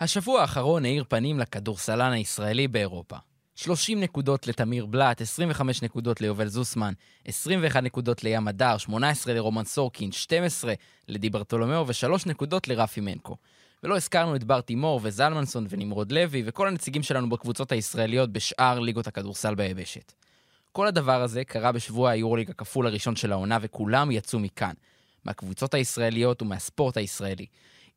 השבוע 0.00 0.40
האחרון 0.40 0.84
האיר 0.84 1.04
פנים 1.08 1.38
לכדורסלן 1.38 2.12
הישראלי 2.12 2.68
באירופה. 2.68 3.16
30 3.56 4.00
נקודות 4.00 4.46
לתמיר 4.46 4.86
בלאט, 4.86 5.20
25 5.20 5.82
נקודות 5.82 6.20
ליובל 6.20 6.48
זוסמן, 6.48 6.92
21 7.24 7.82
נקודות 7.82 8.24
לים 8.24 8.48
הדר, 8.48 8.76
18 8.78 9.34
לרומן 9.34 9.64
סורקין, 9.64 10.12
12 10.12 10.74
לדיברטולומיאו 11.08 11.86
ו-3 11.86 12.28
נקודות 12.28 12.68
לרפי 12.68 13.00
מנקו. 13.00 13.36
ולא 13.82 13.96
הזכרנו 13.96 14.36
את 14.36 14.44
בר 14.44 14.60
תימור 14.60 15.00
וזלמנסון 15.02 15.66
ונמרוד 15.70 16.12
לוי 16.12 16.42
וכל 16.46 16.68
הנציגים 16.68 17.02
שלנו 17.02 17.28
בקבוצות 17.28 17.72
הישראליות 17.72 18.32
בשאר 18.32 18.80
ליגות 18.80 19.06
הכדורסל 19.06 19.54
ביבשת. 19.54 20.12
כל 20.72 20.86
הדבר 20.86 21.22
הזה 21.22 21.44
קרה 21.44 21.72
בשבוע 21.72 22.10
היורוליג 22.10 22.50
הכפול 22.50 22.86
הראשון 22.86 23.16
של 23.16 23.32
העונה 23.32 23.58
וכולם 23.60 24.10
יצאו 24.10 24.38
מכאן, 24.38 24.74
מהקבוצות 25.24 25.74
הישראליות 25.74 26.42
ומהספורט 26.42 26.96
הישראלי. 26.96 27.46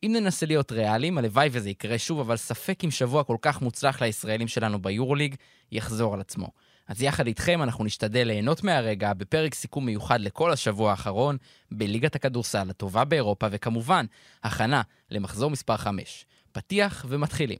אם 0.03 0.11
ננסה 0.13 0.45
להיות 0.45 0.71
ריאליים, 0.71 1.17
הלוואי 1.17 1.49
וזה 1.51 1.69
יקרה 1.69 1.97
שוב, 1.97 2.19
אבל 2.19 2.37
ספק 2.37 2.83
אם 2.83 2.91
שבוע 2.91 3.23
כל 3.23 3.37
כך 3.41 3.61
מוצלח 3.61 4.01
לישראלים 4.01 4.47
שלנו 4.47 4.81
ביורוליג 4.81 5.35
יחזור 5.71 6.13
על 6.13 6.21
עצמו. 6.21 6.47
אז 6.87 7.01
יחד 7.01 7.27
איתכם 7.27 7.63
אנחנו 7.63 7.83
נשתדל 7.83 8.23
ליהנות 8.23 8.63
מהרגע 8.63 9.13
בפרק 9.13 9.53
סיכום 9.53 9.85
מיוחד 9.85 10.21
לכל 10.21 10.51
השבוע 10.51 10.91
האחרון 10.91 11.37
בליגת 11.71 12.15
הכדורסל 12.15 12.69
הטובה 12.69 13.05
באירופה, 13.05 13.47
וכמובן, 13.51 14.05
הכנה 14.43 14.81
למחזור 15.11 15.51
מספר 15.51 15.77
5. 15.77 16.25
פתיח 16.51 17.05
ומתחילים. 17.09 17.57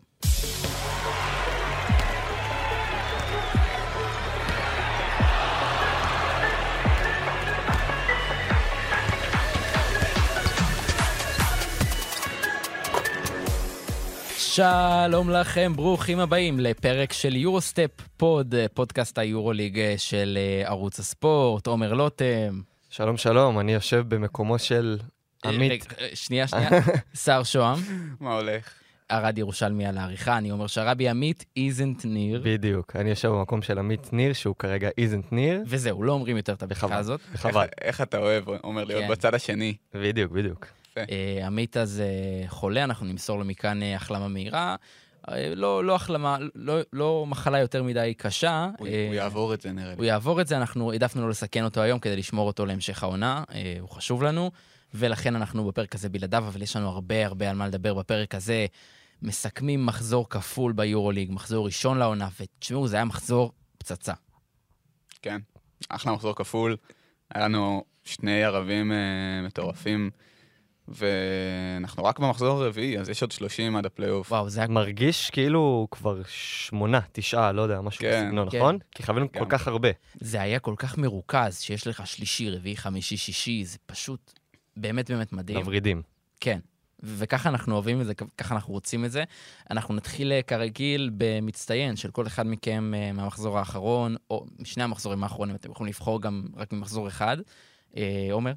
שלום 14.58 15.30
לכם, 15.30 15.74
ברוכים 15.76 16.20
הבאים 16.20 16.60
לפרק 16.60 17.14
של 17.14 17.36
יורוסטפ 17.36 17.90
פוד, 18.18 18.56
פודקאסט 18.74 19.18
היורוליג 19.18 19.80
של 19.98 20.38
אה, 20.38 20.68
ערוץ 20.68 21.00
הספורט, 21.00 21.68
עומר 21.68 21.94
לוטם. 21.94 22.62
שלום 22.90 23.18
שלום, 23.18 23.60
אני 23.60 23.74
יושב 23.74 24.04
במקומו 24.08 24.60
של 24.60 24.98
עמית. 25.46 25.72
רגע, 25.72 26.02
אה, 26.02 26.10
שנייה, 26.14 26.48
שנייה, 26.48 26.70
שר 27.24 27.44
שוהם, 27.44 27.78
מה 28.20 28.34
הולך? 28.34 28.74
ארד 29.12 29.38
ירושלמי 29.38 29.86
על 29.86 29.98
העריכה, 29.98 30.38
אני 30.38 30.52
אומר 30.52 30.68
שהרבי 30.68 31.10
עמית 31.10 31.46
איזנט 31.58 32.06
ניר, 32.06 32.42
בדיוק, 32.46 32.96
אני 32.96 33.10
יושב 33.10 33.28
במקום 33.30 33.62
של 33.62 33.80
עמית 33.80 34.14
ניר, 34.14 34.34
שהוא 34.34 34.56
כרגע 34.56 34.90
איזנט 34.98 35.32
ניר, 35.32 35.64
וזהו, 35.68 36.04
לא 36.04 36.12
אומרים 36.12 36.38
יותר 36.38 36.54
את 36.54 36.64
הבדיחה. 36.64 36.98
הזאת. 36.98 37.22
איך, 37.34 37.48
איך 37.82 38.02
אתה 38.02 38.18
אוהב, 38.18 38.50
אומר 38.50 38.84
להיות 38.84 39.04
כן. 39.04 39.12
בצד 39.12 39.36
השני. 39.36 39.76
בדיוק, 39.94 40.32
בדיוק. 40.32 40.66
אה, 40.98 41.48
עמית 41.48 41.78
אז 41.78 42.02
אה, 42.06 42.50
חולה, 42.50 42.84
אנחנו 42.84 43.06
נמסור 43.06 43.40
לו 43.40 43.46
מכאן 43.46 43.84
אה, 43.84 43.96
החלמה 43.96 44.28
מהירה. 44.28 44.76
לא, 45.56 45.84
לא 45.84 45.96
החלמה, 45.96 46.38
לא, 46.56 46.78
לא 46.94 47.26
מחלה 47.28 47.60
יותר 47.60 47.84
מדי 47.84 48.14
קשה. 48.18 48.70
הוא, 48.78 48.88
הוא 48.88 49.14
יעבור 49.16 49.54
את 49.54 49.62
זה 49.62 49.72
נראה 49.72 49.94
הוא 49.94 50.02
לי. 50.02 50.08
יעבור 50.08 50.42
את 50.42 50.48
זה, 50.48 50.58
אנחנו 50.58 50.92
העדפנו 50.92 51.22
לא 51.22 51.30
לסכן 51.30 51.64
אותו 51.64 51.82
היום 51.82 52.00
כדי 52.00 52.16
לשמור 52.16 52.48
אותו 52.48 52.66
להמשך 52.66 53.04
העונה, 53.04 53.44
הוא 53.80 53.90
חשוב 53.90 54.24
לנו, 54.24 54.52
ולכן 54.94 55.36
אנחנו 55.36 55.68
בפרק 55.68 55.96
הזה 55.96 56.10
בלעדיו, 56.10 56.44
אבל 56.48 56.62
יש 56.62 56.76
לנו 56.76 56.90
הרבה 56.90 57.26
הרבה 57.26 57.50
על 57.50 57.56
מה 57.56 57.68
לדבר 57.68 57.94
בפרק 57.94 58.36
הזה. 58.36 58.66
מסכמים 59.22 59.86
מחזור 59.86 60.30
כפול 60.30 60.72
ביורוליג, 60.72 61.32
מחזור 61.32 61.66
ראשון 61.66 61.98
לעונה, 61.98 62.30
ותשמעו, 62.42 62.88
זה 62.88 62.96
היה 62.96 63.06
מחזור 63.06 63.52
פצצה. 63.78 64.14
כן. 65.22 65.40
אחלה 65.90 66.12
מחזור 66.12 66.36
כפול. 66.36 66.78
היה 67.34 67.46
לנו 67.46 67.84
שני 68.04 68.44
ערבים 68.44 68.92
אה, 68.92 68.98
מטורפים, 69.46 70.10
ואנחנו 70.88 72.04
רק 72.04 72.20
במחזור 72.20 72.64
הרביעי, 72.64 73.00
אז 73.00 73.10
יש 73.10 73.22
עוד 73.22 73.32
30 73.32 73.76
עד 73.76 73.86
הפלייאוף. 73.86 74.32
וואו, 74.32 74.50
זה 74.50 74.60
היה... 74.60 74.70
מרגיש 74.70 75.30
כאילו 75.30 75.88
כבר 75.92 76.22
שמונה, 76.28 77.00
תשעה, 77.12 77.52
לא 77.52 77.62
יודע, 77.62 77.82
משהו 77.82 78.02
כן. 78.02 78.24
בסגנון, 78.26 78.50
כן. 78.50 78.58
נכון? 78.58 78.78
כי 78.92 79.04
חווינו 79.04 79.32
כן. 79.32 79.40
כל 79.40 79.46
כך 79.50 79.68
הרבה. 79.68 79.90
זה 80.14 80.42
היה 80.42 80.60
כל 80.60 80.74
כך 80.78 80.98
מרוכז, 80.98 81.60
שיש 81.60 81.88
לך 81.88 82.08
שלישי, 82.08 82.50
רביעי, 82.50 82.78
חמישי, 82.78 83.18
שישי, 83.18 83.66
זה 83.66 83.78
פשוט 83.86 84.40
באמת 84.78 85.12
באמת 85.12 85.34
מדהים. 85.34 85.60
מברידים. 85.60 86.02
כן. 86.40 86.60
וככה 87.04 87.50
אנחנו 87.50 87.74
אוהבים 87.74 88.02
את 88.02 88.06
זה, 88.06 88.14
ככה 88.38 88.56
אנחנו 88.56 88.74
רוצים 88.74 89.06
את 89.06 89.12
זה. 89.12 89.24
אנחנו 89.72 89.94
נתחיל 89.94 90.32
אה, 90.32 90.42
כרגיל 90.42 91.10
במצטיין 91.18 91.96
של 91.96 92.12
כל 92.12 92.28
אחד 92.28 92.48
מכם 92.48 92.94
אה, 92.96 93.12
מהמחזור 93.12 93.60
האחרון, 93.60 94.16
או 94.30 94.46
משני 94.60 94.84
המחזורים 94.84 95.24
האחרונים, 95.24 95.56
אתם 95.56 95.72
יכולים 95.72 95.90
לבחור 95.90 96.22
גם 96.22 96.46
רק 96.56 96.74
ממחזור 96.74 97.08
אחד. 97.08 97.38
אה, 97.98 98.28
עומר? 98.32 98.54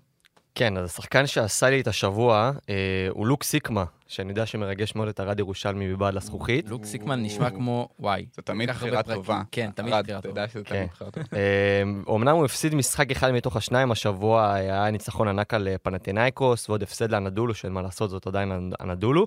כן, 0.54 0.76
אז 0.76 0.84
השחקן 0.90 1.26
שעשה 1.26 1.70
לי 1.70 1.80
את 1.80 1.86
השבוע 1.86 2.50
אה, 2.68 2.74
הוא 3.10 3.26
לוק 3.26 3.42
סיקמה, 3.42 3.84
שאני 4.06 4.28
יודע 4.28 4.46
שמרגש 4.46 4.94
מאוד 4.94 5.08
את 5.08 5.20
ארד 5.20 5.38
ירושלמי 5.38 5.86
מבעד 5.92 6.14
לזכוכית. 6.14 6.68
לוק 6.68 6.84
סיקמן 6.84 7.22
נשמע 7.22 7.50
כמו, 7.50 7.88
וואי. 7.98 8.26
זו 8.36 8.42
תמיד 8.42 8.70
כך 8.70 8.82
הרבה 8.82 9.02
בחירה. 9.02 9.16
טובה. 9.16 9.42
כן, 9.52 9.70
תמיד 9.74 9.94
בחירה 9.94 10.18
אתה 10.18 10.28
טובה. 10.28 10.40
יודע 10.40 10.48
שזה 10.48 10.64
כן. 10.64 10.74
תמיד 10.76 10.88
בחירה 10.90 11.10
טובה. 11.10 11.26
אה, 11.32 11.82
אומנם 12.06 12.36
הוא 12.36 12.44
הפסיד 12.44 12.74
משחק 12.74 13.10
אחד 13.10 13.30
מתוך 13.30 13.56
השניים 13.56 13.90
השבוע, 13.92 14.52
היה 14.52 14.90
ניצחון 14.90 15.28
ענק 15.28 15.54
על 15.54 15.68
אה, 15.68 15.78
פנתינייקוס 15.78 16.68
ועוד 16.68 16.82
הפסד 16.82 17.10
לאנדולו, 17.10 17.54
שאין 17.54 17.72
מה 17.72 17.82
לעשות, 17.82 18.10
זאת 18.10 18.26
עדיין 18.26 18.52
אנ- 18.52 18.72
אנדולו. 18.80 19.26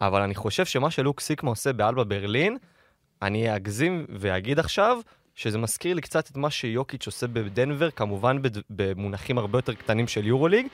אבל 0.00 0.22
אני 0.22 0.34
חושב 0.34 0.64
שמה 0.64 0.90
שלוק 0.90 1.20
סיקמה 1.20 1.50
עושה 1.50 1.72
באלבה 1.72 2.04
ברלין, 2.04 2.56
אני 3.22 3.56
אגזים 3.56 4.06
ואגיד 4.18 4.58
עכשיו, 4.58 4.98
שזה 5.36 5.58
מזכיר 5.58 5.94
לי 5.94 6.00
קצת 6.00 6.30
את 6.30 6.36
מה 6.36 6.50
שיוקיץ' 6.50 7.06
עושה 7.06 7.26
בדנבר, 7.26 7.90
כמובן 7.90 8.42
בד- 8.42 8.62
במונחים 8.70 9.38
הרבה 9.38 9.58
יותר 9.58 9.74
קטנים 9.74 10.08
של 10.08 10.26
יורוליג, 10.26 10.66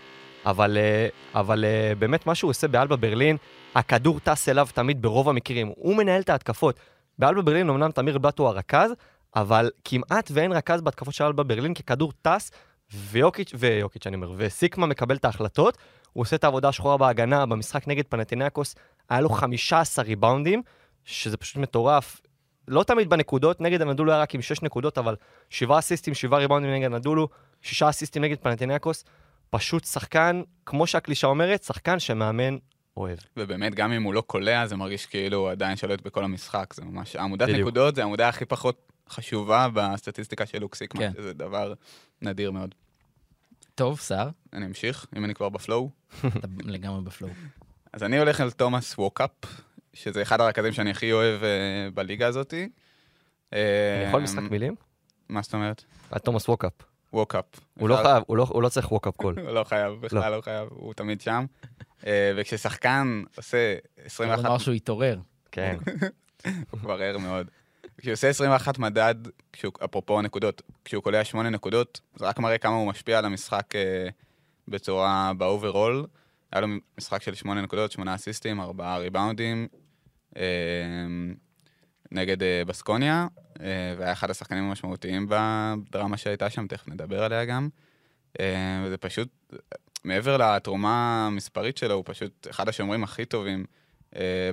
אבל, 0.46 0.76
אה, 0.76 1.08
אבל 1.40 1.64
אה, 1.64 1.92
באמת 1.98 2.26
מה 2.26 2.34
שהוא 2.34 2.50
עושה 2.50 2.68
באלבה 2.68 2.96
ברלין, 2.96 3.36
הכדור 3.74 4.20
טס 4.20 4.48
אליו 4.48 4.68
תמיד 4.74 5.02
ברוב 5.02 5.28
המקרים, 5.28 5.72
הוא 5.76 5.96
מנהל 5.96 6.20
את 6.20 6.28
ההתקפות. 6.30 6.80
באלבה 7.18 7.42
ברלין 7.42 7.68
אמנם 7.68 7.90
תמיר 7.90 8.18
בלאט 8.18 8.38
הוא 8.38 8.48
הרכז, 8.48 8.90
אבל 9.36 9.70
כמעט 9.84 10.30
ואין 10.34 10.52
רכז 10.52 10.80
בהתקפות 10.80 11.14
של 11.14 11.24
אלבה 11.24 11.42
ברלין, 11.42 11.74
כי 11.74 11.82
כדור 11.82 12.12
טס, 12.22 12.50
ויוקיץ', 12.94 13.52
ויוקיץ' 13.58 14.06
אני 14.06 14.16
אומר, 14.16 14.32
וסיקמה 14.36 14.86
מקבל 14.86 15.16
את 15.16 15.24
ההחלטות, 15.24 15.78
הוא 16.12 16.22
עושה 16.22 16.36
את 16.36 16.44
העבודה 16.44 16.68
השחורה 16.68 16.96
בהגנה, 16.96 17.46
במשחק 17.46 17.88
נגד 17.88 18.04
פנטינקוס, 18.08 18.74
היה 19.08 19.20
לו 19.20 19.28
15 19.28 20.04
ריבאונדים, 20.04 20.62
שזה 21.04 21.36
פשוט 21.36 21.56
מטורף. 21.56 22.20
לא 22.68 22.82
תמיד 22.82 23.10
בנקודות, 23.10 23.60
נגד 23.60 23.82
הנדולו 23.82 24.12
היה 24.12 24.20
רק 24.20 24.34
עם 24.34 24.42
6 24.42 24.62
נקודות, 24.62 24.98
אבל 24.98 25.16
7 25.50 25.78
אסיסטים, 25.78 26.14
7 26.14 26.38
ריבאונדים 26.38 26.72
נגד 26.74 26.86
הנדולו, 26.86 27.28
6 27.62 27.82
אסיסטים 27.82 28.24
נגד 28.24 28.38
פנטינקוס, 28.38 29.04
פשוט 29.50 29.84
שחקן, 29.84 30.42
כמו 30.66 30.86
שהקלישה 30.86 31.26
אומרת, 31.26 31.62
שחקן 31.62 31.98
שמאמן 31.98 32.56
אוהב. 32.96 33.18
ובאמת, 33.36 33.74
גם 33.74 33.92
אם 33.92 34.02
הוא 34.02 34.14
לא 34.14 34.20
קולע, 34.20 34.66
זה 34.66 34.76
מרגיש 34.76 35.06
כאילו 35.06 35.38
הוא 35.38 35.50
עדיין 35.50 35.76
שולט 35.76 36.00
בכל 36.00 36.24
המשחק. 36.24 36.74
זה 36.74 36.84
ממש... 36.84 37.16
עמודת 37.16 37.48
בדיוק. 37.48 37.60
נקודות 37.60 37.94
זה 37.94 38.00
העמודה 38.00 38.28
הכי 38.28 38.44
פחות 38.44 38.92
חשובה 39.08 39.68
בסטטיסטיקה 39.74 40.46
של 40.46 40.58
לוק 40.58 40.74
סיקמן, 40.74 41.00
כן. 41.00 41.12
שזה 41.16 41.32
דבר 41.32 41.72
נדיר 42.22 42.50
מאוד. 42.50 42.74
טוב, 43.74 44.00
שר, 44.00 44.28
אני 44.52 44.66
אמשיך, 44.66 45.06
אם 45.16 45.24
אני 45.24 45.34
כבר 45.34 45.48
בפלואו. 45.48 45.90
אתה 46.20 46.46
לגמרי 46.64 47.02
ב 47.02 47.07
flow. 47.07 47.32
אז 47.92 48.02
אני 48.02 48.18
הולך 48.18 48.40
על 48.40 48.50
תומאס 48.50 48.98
ווקאפ, 48.98 49.30
שזה 49.94 50.22
אחד 50.22 50.40
הרכזים 50.40 50.72
שאני 50.72 50.90
הכי 50.90 51.12
אוהב 51.12 51.42
אה, 51.44 51.48
בליגה 51.94 52.26
הזאתי. 52.26 52.68
אני 53.52 53.60
אה, 53.60 54.04
יכול 54.08 54.22
משחק 54.22 54.50
מילים? 54.50 54.74
מה 55.28 55.42
זאת 55.42 55.54
אומרת? 55.54 55.84
תומאס 56.24 56.48
ווקאפ. 56.48 56.72
ווקאפ. 57.12 57.44
הוא 57.78 57.88
לא 57.88 57.96
חייב, 58.02 58.22
הוא 58.26 58.36
לא- 58.36 58.46
הוא 58.50 58.62
לא 58.62 58.68
צריך 58.68 58.92
wake 58.92 59.08
up 59.08 59.16
call. 59.16 59.38
הוא 59.46 59.50
לא 59.50 59.64
חייב, 59.64 59.92
בכלל 60.00 60.36
לא 60.36 60.40
חייב, 60.40 60.68
הוא 60.70 60.94
תמיד 60.94 61.20
שם. 61.20 61.44
אה, 62.06 62.32
וכששחקן 62.36 63.22
עושה 63.36 63.74
הוא 63.96 64.04
21, 64.06 64.44
אמר 64.44 64.58
שהוא 64.58 64.74
התעורר. 64.74 65.18
כן. 65.52 65.76
הוא 66.70 66.80
כבר 66.80 67.02
ער 67.02 67.18
מאוד. 67.18 67.46
כשהוא 67.98 68.12
עושה 68.12 68.28
21 68.28 68.78
מדד, 68.78 69.14
כשהוא, 69.52 69.72
אפרופו 69.84 70.18
הנקודות, 70.18 70.62
כשהוא 70.84 71.02
קולע 71.02 71.24
8 71.24 71.50
נקודות, 71.50 72.00
זה 72.16 72.26
רק 72.26 72.38
מראה 72.38 72.58
כמה 72.58 72.74
הוא 72.76 72.86
משפיע 72.88 73.18
על 73.18 73.24
המשחק 73.24 73.76
אה, 73.76 74.08
בצורה, 74.68 75.32
ב 75.38 75.46
overall. 75.46 76.06
היה 76.52 76.60
לו 76.60 76.68
משחק 76.98 77.22
של 77.22 77.34
8 77.34 77.62
נקודות, 77.62 77.92
8 77.92 78.14
אסיסטים, 78.14 78.60
4 78.60 78.96
ריבאונדים, 78.96 79.68
אה, 79.74 79.78
נגד 82.12 82.42
אה, 82.42 82.62
בסקוניה, 82.66 83.26
אה, 83.60 83.94
והיה 83.98 84.12
אחד 84.12 84.30
השחקנים 84.30 84.64
המשמעותיים 84.64 85.26
בדרמה 85.28 86.16
שהייתה 86.16 86.50
שם, 86.50 86.66
תכף 86.66 86.88
נדבר 86.88 87.24
עליה 87.24 87.44
גם. 87.44 87.68
אה, 88.40 88.82
וזה 88.84 88.96
פשוט, 88.96 89.28
מעבר 90.04 90.36
לתרומה 90.36 91.26
המספרית 91.26 91.76
שלו, 91.76 91.94
הוא 91.94 92.04
פשוט 92.06 92.46
אחד 92.50 92.68
השומרים 92.68 93.04
הכי 93.04 93.24
טובים 93.24 93.64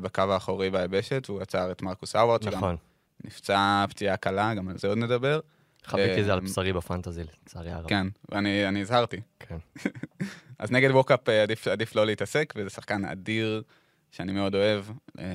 בקו 0.02 0.22
האחורי 0.22 0.70
ביבשת, 0.70 1.30
והוא 1.30 1.42
עצר 1.42 1.72
את 1.72 1.82
מרקוס 1.82 2.16
האווארד. 2.16 2.48
נכון. 2.48 2.76
נפצע 3.24 3.86
פציעה 3.90 4.18
קלה, 4.18 4.54
גם 4.54 4.70
על 4.70 4.78
זה 4.78 4.88
עוד 4.88 4.98
נדבר. 4.98 5.40
חוויתי 5.86 6.20
את 6.20 6.26
זה 6.26 6.34
על 6.34 6.40
אה, 6.40 6.44
בשרי 6.44 6.74
ב 6.74 6.79
fantasy, 6.79 7.24
לצערי 7.24 7.72
הרב. 7.72 7.88
כן, 7.88 8.08
ואני 8.32 8.68
אני 8.68 8.82
הזהרתי. 8.82 9.22
כן. 9.40 9.58
אז 10.60 10.72
נגד 10.72 10.92
ווקאפ 10.92 11.30
עדיף, 11.30 11.68
עדיף 11.68 11.96
לא 11.96 12.06
להתעסק, 12.06 12.54
וזה 12.58 12.70
שחקן 12.70 13.06
אדיר 13.06 13.64
שאני 14.12 14.32
מאוד 14.32 14.56
אוהב, 14.56 14.86
אה, 15.20 15.26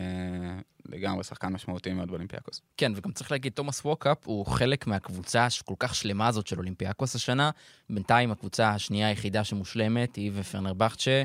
לגמרי 0.88 1.25
שחקן 1.25 1.53
משמעותי 1.53 1.93
מאוד 1.93 2.09
באולימפיאקוס. 2.09 2.61
כן, 2.76 2.93
וגם 2.97 3.12
צריך 3.12 3.32
להגיד, 3.32 3.53
תומאס 3.53 3.85
ווקאפ 3.85 4.19
הוא 4.25 4.47
חלק 4.47 4.87
מהקבוצה 4.87 5.47
כל 5.65 5.75
כך 5.79 5.94
שלמה 5.94 6.26
הזאת 6.26 6.47
של 6.47 6.59
אולימפיאקוס 6.59 7.15
השנה. 7.15 7.50
בינתיים 7.91 8.31
הקבוצה 8.31 8.71
השנייה 8.71 9.09
היחידה 9.09 9.44
שמושלמת 9.44 10.17
היא 10.17 10.31
פנרבחצ'ה. 10.35 11.23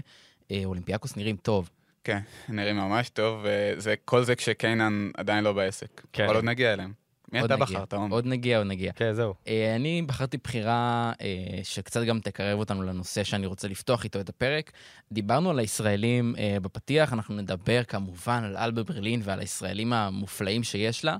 אה, 0.51 0.61
אולימפיאקוס 0.65 1.17
נראים 1.17 1.37
טוב. 1.37 1.69
כן, 2.03 2.19
נראים 2.49 2.77
ממש 2.77 3.09
טוב, 3.09 3.43
וזה 3.43 3.95
כל 4.05 4.23
זה 4.23 4.35
כשקיינן 4.35 5.09
עדיין 5.17 5.43
לא 5.43 5.53
בעסק. 5.53 6.01
כן. 6.13 6.25
אבל 6.25 6.35
עוד 6.35 6.43
נגיע 6.45 6.73
אליהם. 6.73 6.93
מי 7.33 7.39
אתה 7.39 7.55
נגיע. 7.55 7.65
בחרת? 7.65 7.93
עוד 7.93 8.25
נגיע, 8.25 8.57
עוד 8.57 8.67
נגיע. 8.67 8.91
כן, 8.93 9.13
זהו. 9.13 9.33
אה, 9.47 9.75
אני 9.75 10.01
בחרתי 10.01 10.37
בחירה 10.37 11.11
אה, 11.21 11.59
שקצת 11.63 12.03
גם 12.03 12.19
תקרב 12.19 12.59
אותנו 12.59 12.83
לנושא 12.83 13.23
שאני 13.23 13.45
רוצה 13.45 13.67
לפתוח 13.67 14.03
איתו 14.03 14.19
את 14.19 14.29
הפרק. 14.29 14.71
דיברנו 15.11 15.49
על 15.49 15.59
הישראלים 15.59 16.35
אה, 16.37 16.57
בפתיח, 16.61 17.13
אנחנו 17.13 17.35
נדבר 17.35 17.83
כמובן 17.83 18.43
על 18.43 18.57
אלבה 18.57 18.83
ברלין 18.83 19.21
ועל 19.23 19.39
הישראלים 19.39 19.93
המופלאים 19.93 20.63
שיש 20.63 21.05
לה, 21.05 21.17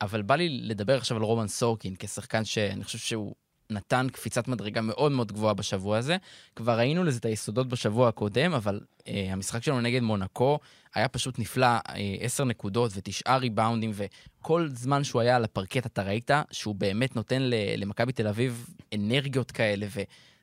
אבל 0.00 0.22
בא 0.22 0.36
לי 0.36 0.48
לדבר 0.48 0.96
עכשיו 0.96 1.16
על 1.16 1.22
רומן 1.22 1.48
סורקין 1.48 1.94
כשחקן 1.98 2.44
שאני 2.44 2.84
חושב 2.84 2.98
שהוא 2.98 3.34
נתן 3.70 4.06
קפיצת 4.12 4.48
מדרגה 4.48 4.80
מאוד 4.80 5.12
מאוד 5.12 5.32
גבוהה 5.32 5.54
בשבוע 5.54 5.98
הזה. 5.98 6.16
כבר 6.56 6.78
ראינו 6.78 7.04
לזה 7.04 7.18
את 7.18 7.24
היסודות 7.24 7.68
בשבוע 7.68 8.08
הקודם, 8.08 8.54
אבל 8.54 8.80
אה, 9.08 9.28
המשחק 9.32 9.62
שלנו 9.62 9.80
נגד 9.80 10.02
מונקו 10.02 10.58
היה 10.94 11.08
פשוט 11.08 11.38
נפלא, 11.38 11.66
אה, 11.66 11.80
עשר 12.20 12.44
נקודות 12.44 12.92
ותשעה 12.94 13.36
ריבאונדים, 13.36 13.90
וכל 13.94 14.68
זמן 14.74 15.04
שהוא 15.04 15.22
היה 15.22 15.36
על 15.36 15.44
הפרקט 15.44 15.86
אתה 15.86 16.02
ראית 16.02 16.30
שהוא 16.50 16.74
באמת 16.74 17.16
נותן 17.16 17.42
למכבי 17.76 18.12
תל 18.12 18.26
אביב 18.26 18.66
אנרגיות 18.94 19.50
כאלה, 19.50 19.86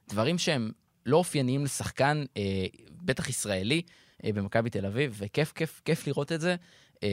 ודברים 0.08 0.38
שהם 0.38 0.72
לא 1.06 1.18
אופייניים 1.18 1.64
לשחקן, 1.64 2.24
אה, 2.38 2.66
בטח 3.02 3.30
ישראלי, 3.30 3.82
אה, 4.26 4.34
במכבי 4.34 4.70
תל 4.70 4.86
אביב, 4.86 5.16
וכיף, 5.18 5.52
כיף, 5.52 5.82
כיף 5.86 6.08
לראות 6.08 6.32
את 6.32 6.42
זה. 6.42 6.56
אה, 7.04 7.10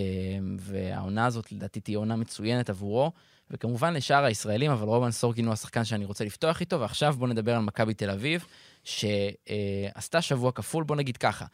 והעונה 0.58 1.26
הזאת 1.26 1.53
לדעתי 1.53 1.81
תהיה 1.81 1.99
עונה 1.99 2.17
מצוינת 2.17 2.70
עבורו. 2.70 3.12
וכמובן 3.53 3.95
לשאר 3.95 4.25
הישראלים, 4.25 4.71
אבל 4.71 4.87
רומן 4.87 5.11
סורקין 5.11 5.45
הוא 5.45 5.53
השחקן 5.53 5.85
שאני 5.85 6.05
רוצה 6.05 6.25
לפתוח 6.25 6.61
איתו, 6.61 6.81
ועכשיו 6.81 7.15
בואו 7.19 7.31
נדבר 7.31 7.55
על 7.55 7.63
מכבי 7.63 7.95
תל 7.95 8.11
אביב, 8.11 8.47
שעשתה 8.85 10.23
שבוע 10.23 10.53
כפול, 10.53 10.85
בואו 10.85 10.99
נגיד 10.99 11.17
ככה. 11.17 11.45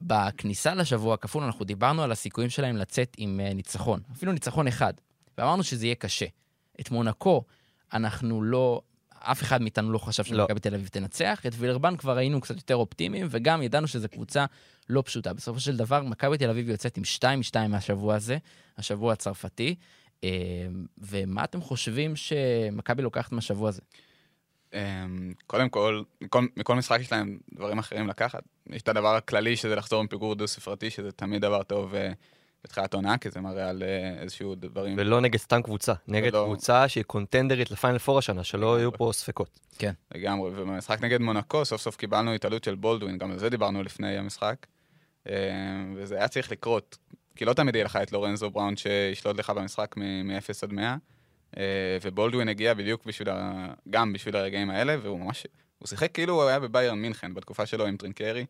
בכניסה 0.00 0.74
לשבוע 0.74 1.14
הכפול 1.14 1.44
אנחנו 1.44 1.64
דיברנו 1.64 2.02
על 2.02 2.12
הסיכויים 2.12 2.50
שלהם 2.50 2.76
לצאת 2.76 3.14
עם 3.18 3.40
אה, 3.40 3.54
ניצחון, 3.54 4.00
אפילו 4.12 4.32
ניצחון 4.32 4.66
אחד, 4.68 4.94
ואמרנו 5.38 5.62
שזה 5.62 5.86
יהיה 5.86 5.94
קשה. 5.94 6.26
את 6.80 6.90
מונקו 6.90 7.44
אנחנו 7.92 8.42
לא, 8.42 8.80
אף 9.18 9.42
אחד 9.42 9.62
מאיתנו 9.62 9.92
לא 9.92 9.98
חשב 9.98 10.22
לא. 10.22 10.44
שמכבי 10.44 10.60
תל 10.60 10.74
אביב 10.74 10.88
תנצח, 10.88 11.42
את 11.46 11.52
וילרבן 11.58 11.96
כבר 11.96 12.16
היינו 12.16 12.40
קצת 12.40 12.56
יותר 12.56 12.76
אופטימיים, 12.76 13.26
וגם 13.30 13.62
ידענו 13.62 13.88
שזו 13.88 14.08
קבוצה 14.08 14.44
לא 14.88 15.02
פשוטה. 15.06 15.32
בסופו 15.32 15.60
של 15.60 15.76
דבר, 15.76 16.02
מכבי 16.02 16.38
תל 16.38 16.50
אביב 16.50 16.68
יוצאת 16.68 16.96
עם 16.96 17.02
2-2 17.52 17.68
מהשבוע 17.68 18.14
הזה, 18.14 18.38
השבוע 18.78 19.12
הצרפתי. 19.12 19.74
אה, 20.24 20.30
ומה 20.98 21.44
אתם 21.44 21.60
חושבים 21.60 22.16
שמכבי 22.16 23.02
לוקחת 23.02 23.32
מהשבוע 23.32 23.68
הזה? 23.68 23.82
אמ, 24.74 25.32
קודם 25.46 25.68
כל, 25.68 26.02
מכל, 26.20 26.46
מכל 26.56 26.74
משחק 26.74 27.00
יש 27.00 27.12
להם 27.12 27.38
דברים 27.54 27.78
אחרים 27.78 28.08
לקחת. 28.08 28.42
יש 28.70 28.82
את 28.82 28.88
הדבר 28.88 29.14
הכללי 29.16 29.56
שזה 29.56 29.76
לחזור 29.76 30.00
עם 30.00 30.06
פיגור 30.06 30.34
דו-ספרתי, 30.34 30.90
שזה 30.90 31.12
תמיד 31.12 31.42
דבר 31.42 31.62
טוב 31.62 31.94
אה, 31.94 32.12
בתחילת 32.64 32.94
עונה, 32.94 33.18
כי 33.18 33.30
זה 33.30 33.40
מראה 33.40 33.68
על 33.68 33.82
אה, 33.82 34.22
איזשהו 34.22 34.54
דברים... 34.54 34.94
ולא 34.98 35.20
נגד 35.20 35.38
סתם 35.38 35.62
קבוצה, 35.62 35.92
נגד 36.08 36.34
ולא- 36.34 36.44
קבוצה 36.44 36.88
שהיא 36.88 37.04
קונטנדרית 37.04 37.70
לפיינל 37.70 37.98
פור 37.98 38.18
השנה, 38.18 38.44
שלא. 38.44 38.78
יהיו 38.78 38.92
פה 38.92 39.10
ספקות. 39.12 39.60
לגמרי, 40.14 40.50
ובמשחק 40.50 41.00
נגד 41.04 41.20
מונקו 41.20 41.64
סוף 41.64 41.80
סוף 41.80 41.96
קיבלנו 41.96 42.32
התעלות 42.32 42.64
של 42.64 42.74
בולדווין, 42.74 43.18
גם 43.18 43.30
על 43.30 43.38
זה 43.38 43.48
דיברנו 43.48 43.82
לפני 43.82 44.18
המשחק, 44.18 44.66
וזה 45.96 46.16
היה 46.16 46.28
צריך 46.28 46.52
לקרות, 46.52 46.98
כי 47.36 47.44
לא 47.44 47.52
תמיד 47.52 47.74
יהיה 47.74 47.84
לך 47.84 47.98
את 48.02 48.12
לורנזו 48.12 48.50
בראון 48.50 48.76
שישלוט 48.76 49.36
לך 49.36 49.50
במשחק 49.50 49.94
מ-0 49.96 50.48
עד 50.62 50.72
100, 50.72 50.96
אה, 51.56 51.62
ובולדווין 52.02 52.48
הגיע 52.48 52.74
בדיוק 52.74 53.04
בשביל, 53.06 53.28
ה... 53.30 53.66
גם 53.90 54.12
בשביל 54.12 54.36
הרגעים 54.36 54.70
האלה, 54.70 54.96
והוא 55.02 55.20
ממש, 55.20 55.46
הוא 55.78 55.88
שיחק 55.88 56.12
כאילו 56.12 56.34
הוא 56.34 56.48
היה 56.48 56.60
בביירן 56.60 56.98
מינכן, 56.98 57.34
בתקופה 57.34 57.66
שלו 57.66 57.86
עם 57.86 57.96
טרינקיירי. 57.96 58.46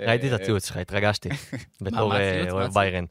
ראיתי 0.00 0.26
את 0.26 0.32
אה, 0.32 0.36
הציוץ 0.36 0.68
שלך, 0.68 0.76
התרגשתי, 0.76 1.28
בתור 1.82 2.16
אה, 2.16 2.50
אוהב? 2.50 2.74
ביירן. 2.74 3.04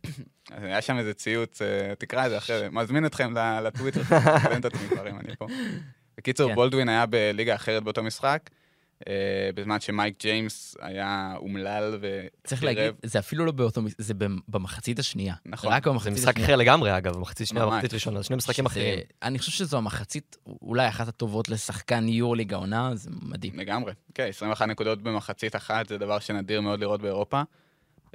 היה 0.51 0.81
שם 0.81 0.97
איזה 0.97 1.13
ציוץ, 1.13 1.61
תקרא 1.97 2.25
את 2.25 2.29
זה 2.31 2.37
אחרי 2.37 2.59
זה, 2.59 2.69
מזמין 2.69 3.05
אתכם 3.05 3.37
ל- 3.37 3.59
לטוויטר, 3.67 4.01
מצלם 4.37 4.59
את 4.59 4.65
עצמי 4.65 4.87
דברים, 4.87 5.19
אני 5.19 5.35
פה. 5.35 5.47
בקיצור, 6.17 6.49
כן. 6.49 6.55
בולדווין 6.55 6.89
היה 6.89 7.05
בליגה 7.05 7.55
אחרת 7.55 7.83
באותו 7.83 8.03
משחק, 8.03 8.49
בזמן 9.55 9.79
שמייק 9.79 10.15
ג'יימס 10.19 10.75
היה 10.79 11.33
אומלל 11.37 11.97
ו... 12.01 12.21
צריך. 12.43 12.63
להגיד, 12.63 12.93
זה 13.03 13.19
אפילו 13.19 13.45
לא 13.45 13.51
באותו, 13.51 13.81
זה 13.97 14.13
במ- 14.13 14.39
במחצית 14.47 14.99
השנייה. 14.99 15.35
נכון. 15.45 15.73
רק 15.73 15.83
זה 15.83 15.89
במחצית 15.89 16.13
משחק 16.13 16.29
השנייה. 16.29 16.45
אחר 16.47 16.55
לגמרי, 16.55 16.97
אגב, 16.97 17.17
מחצית 17.17 17.47
שנייה 17.47 17.65
ממש. 17.65 17.73
ומחצית 17.73 17.93
ראשונה, 17.93 18.23
שני 18.23 18.35
משחקים 18.35 18.65
שזה- 18.69 18.79
אחרים. 18.79 18.99
אני 19.23 19.39
חושב 19.39 19.51
שזו 19.51 19.77
המחצית 19.77 20.37
אולי 20.61 20.87
אחת 20.87 21.07
הטובות 21.07 21.49
לשחקן 21.49 22.07
יורוליג 22.07 22.53
העונה, 22.53 22.95
זה 22.95 23.09
מדהים. 23.21 23.59
לגמרי, 23.59 23.93
כן, 24.13 24.23
21 24.29 24.67
נקודות 24.67 25.01
במחצית 25.01 25.55
אחת, 25.55 25.87
זה 25.87 25.97
דבר 25.97 26.19
שנדיר 26.19 26.61
מאוד 26.61 26.79
לראות 26.79 27.01
באירופה. 27.01 27.41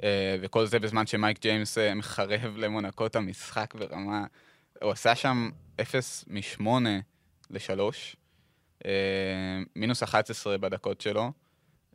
אה, 0.03 0.35
וכל 0.41 0.65
זה 0.65 0.79
בזמן 0.79 1.07
שמייק 1.07 1.41
ג'יימס 1.41 1.77
אה, 1.77 1.93
מחרב 1.95 2.57
למונקו 2.57 3.05
את 3.05 3.15
המשחק 3.15 3.73
ברמה... 3.75 4.25
הוא 4.81 4.91
עשה 4.91 5.15
שם 5.15 5.49
0 5.81 6.25
מ-8 6.27 6.63
ל-3, 7.49 7.79
מינוס 9.75 10.03
11 10.03 10.57
בדקות 10.57 11.01
שלו, 11.01 11.31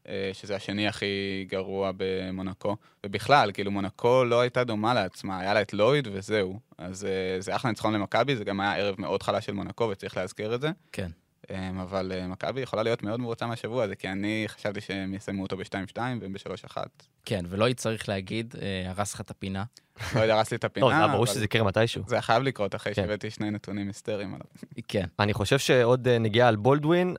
אה, 0.08 0.30
שזה 0.32 0.56
השני 0.56 0.88
הכי 0.88 1.44
גרוע 1.48 1.90
במונקו. 1.96 2.76
ובכלל, 3.06 3.52
כאילו, 3.52 3.70
מונקו 3.70 4.24
לא 4.24 4.40
הייתה 4.40 4.64
דומה 4.64 4.94
לעצמה, 4.94 5.40
היה 5.40 5.54
לה 5.54 5.62
את 5.62 5.72
לויד 5.72 6.08
וזהו. 6.12 6.58
אז 6.78 7.04
אה, 7.04 7.40
זה 7.40 7.56
אחלה 7.56 7.70
ניצחון 7.70 7.94
למכבי, 7.94 8.36
זה 8.36 8.44
גם 8.44 8.60
היה 8.60 8.76
ערב 8.76 8.94
מאוד 8.98 9.22
חלש 9.22 9.46
של 9.46 9.52
מונקו, 9.52 9.88
וצריך 9.92 10.16
להזכיר 10.16 10.54
את 10.54 10.60
זה. 10.60 10.70
כן. 10.92 11.10
אמ, 11.50 11.78
אבל 11.78 12.12
אה, 12.14 12.28
מכבי 12.28 12.60
יכולה 12.60 12.82
להיות 12.82 13.02
מאוד 13.02 13.20
מרוצה 13.20 13.46
מהשבוע 13.46 13.84
הזה, 13.84 13.96
כי 13.96 14.08
אני 14.08 14.44
חשבתי 14.48 14.80
שהם 14.80 15.14
יסיימו 15.14 15.42
אותו 15.42 15.56
ב-2-2 15.56 15.96
והם 15.96 16.32
ב-3-1. 16.32 16.76
כן, 17.24 17.44
ולא 17.48 17.72
צריך 17.72 18.08
להגיד, 18.08 18.54
אה, 18.62 18.90
הרס 18.90 19.14
לך 19.14 19.20
את 19.20 19.30
הפינה. 19.30 19.64
לא 20.14 20.20
יודע, 20.20 20.34
הרס 20.34 20.50
לי 20.50 20.56
את 20.56 20.64
הפינה, 20.64 20.86
לא, 20.86 20.92
זה 20.92 20.98
היה 20.98 21.08
ברור 21.08 21.26
שזה 21.26 21.44
יקרה 21.44 21.62
מתישהו. 21.62 22.02
זה 22.06 22.14
היה 22.14 22.22
חייב 22.22 22.42
לקרות 22.42 22.74
אחרי 22.74 22.94
כן. 22.94 23.02
שהבאתי 23.02 23.30
שני 23.30 23.50
נתונים 23.50 23.86
היסטריים 23.86 24.34
עליו. 24.34 24.46
כן. 24.88 25.04
אני 25.18 25.32
חושב 25.32 25.58
שעוד 25.58 26.08
אה, 26.08 26.18
נגיעה 26.18 26.48
על 26.48 26.56
בולדווין, 26.56 27.16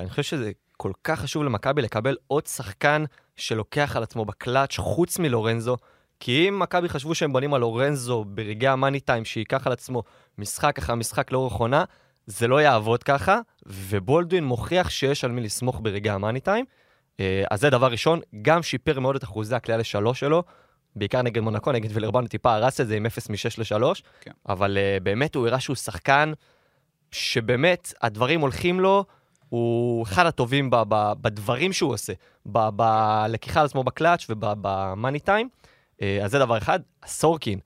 אני 0.00 0.10
חושב 0.10 0.22
שזה 0.22 0.52
כל 0.76 0.92
כך 1.04 1.20
חשוב 1.20 1.44
למכבי 1.44 1.82
לקבל 1.82 2.16
עוד 2.26 2.46
שחקן 2.46 3.04
שלוקח 3.36 3.96
על 3.96 4.02
עצמו 4.02 4.24
בקלאץ' 4.24 4.76
חוץ 4.78 5.18
מלורנזו, 5.18 5.76
כי 6.20 6.48
אם 6.48 6.58
מכבי 6.58 6.88
חשבו 6.88 7.14
שהם 7.14 7.32
בונים 7.32 7.54
על 7.54 7.60
לורנזו 7.60 8.24
ברגעי 8.24 8.68
המאני 8.68 9.00
טיים, 9.00 9.24
שייקח 9.24 9.66
על 9.66 9.72
עצמו 9.72 10.02
משחק 10.38 10.78
אחר 10.78 10.94
משחק 10.94 11.32
לאורך 11.32 11.52
עונה, 11.52 11.84
זה 12.26 12.48
לא 12.48 12.62
יעבוד 12.62 13.02
ככה, 13.02 13.40
ובולדווין 13.66 14.44
מוכיח 14.44 14.90
שיש 14.90 15.24
על 15.24 15.30
מי 15.30 15.40
לסמוך 15.40 15.80
ברגעי 15.82 16.12
המאני 16.12 16.40
טיים. 16.40 16.64
אה, 17.20 17.44
אז 17.50 17.60
זה 17.60 17.70
דבר 17.70 17.86
ראשון, 17.86 18.20
גם 18.42 18.62
שיפר 18.62 19.00
מאוד 19.00 19.16
את 19.16 19.24
אחוזי 19.24 19.54
הקליעה 19.54 19.78
לשלוש 19.78 20.20
שלו, 20.20 20.42
בעיקר 20.96 21.22
נגד 21.22 21.42
מונקו, 21.42 21.72
נגד 21.72 21.90
וילרבן 21.92 22.26
טיפה 22.26 22.54
הרס 22.54 22.80
את 22.80 22.86
זה 22.86 22.96
עם 22.96 23.06
0 23.06 23.30
מ-6 23.30 23.36
ל-3, 23.58 24.02
כן. 24.20 24.30
אבל 24.48 24.76
uh, 24.76 25.02
באמת 25.02 25.34
הוא 25.34 25.46
הראה 25.48 25.60
שהוא 25.60 25.76
שחקן 25.76 26.32
שבאמת 27.10 27.92
הדברים 28.02 28.40
הולכים 28.40 28.80
לו, 28.80 29.04
הוא 29.48 30.02
אחד 30.02 30.26
הטובים 30.26 30.70
ב- 30.70 30.82
ב- 30.88 31.12
בדברים 31.20 31.72
שהוא 31.72 31.92
עושה, 31.92 32.12
ב- 32.46 32.68
בלקיחה 32.68 33.60
על 33.60 33.66
עצמו 33.66 33.84
בקלאץ' 33.84 34.26
ובמאני 34.28 35.20
טיים. 35.20 35.48
אה, 36.02 36.18
אז 36.24 36.30
זה 36.30 36.38
דבר 36.38 36.58
אחד. 36.58 36.80
סורקין, 37.06 37.58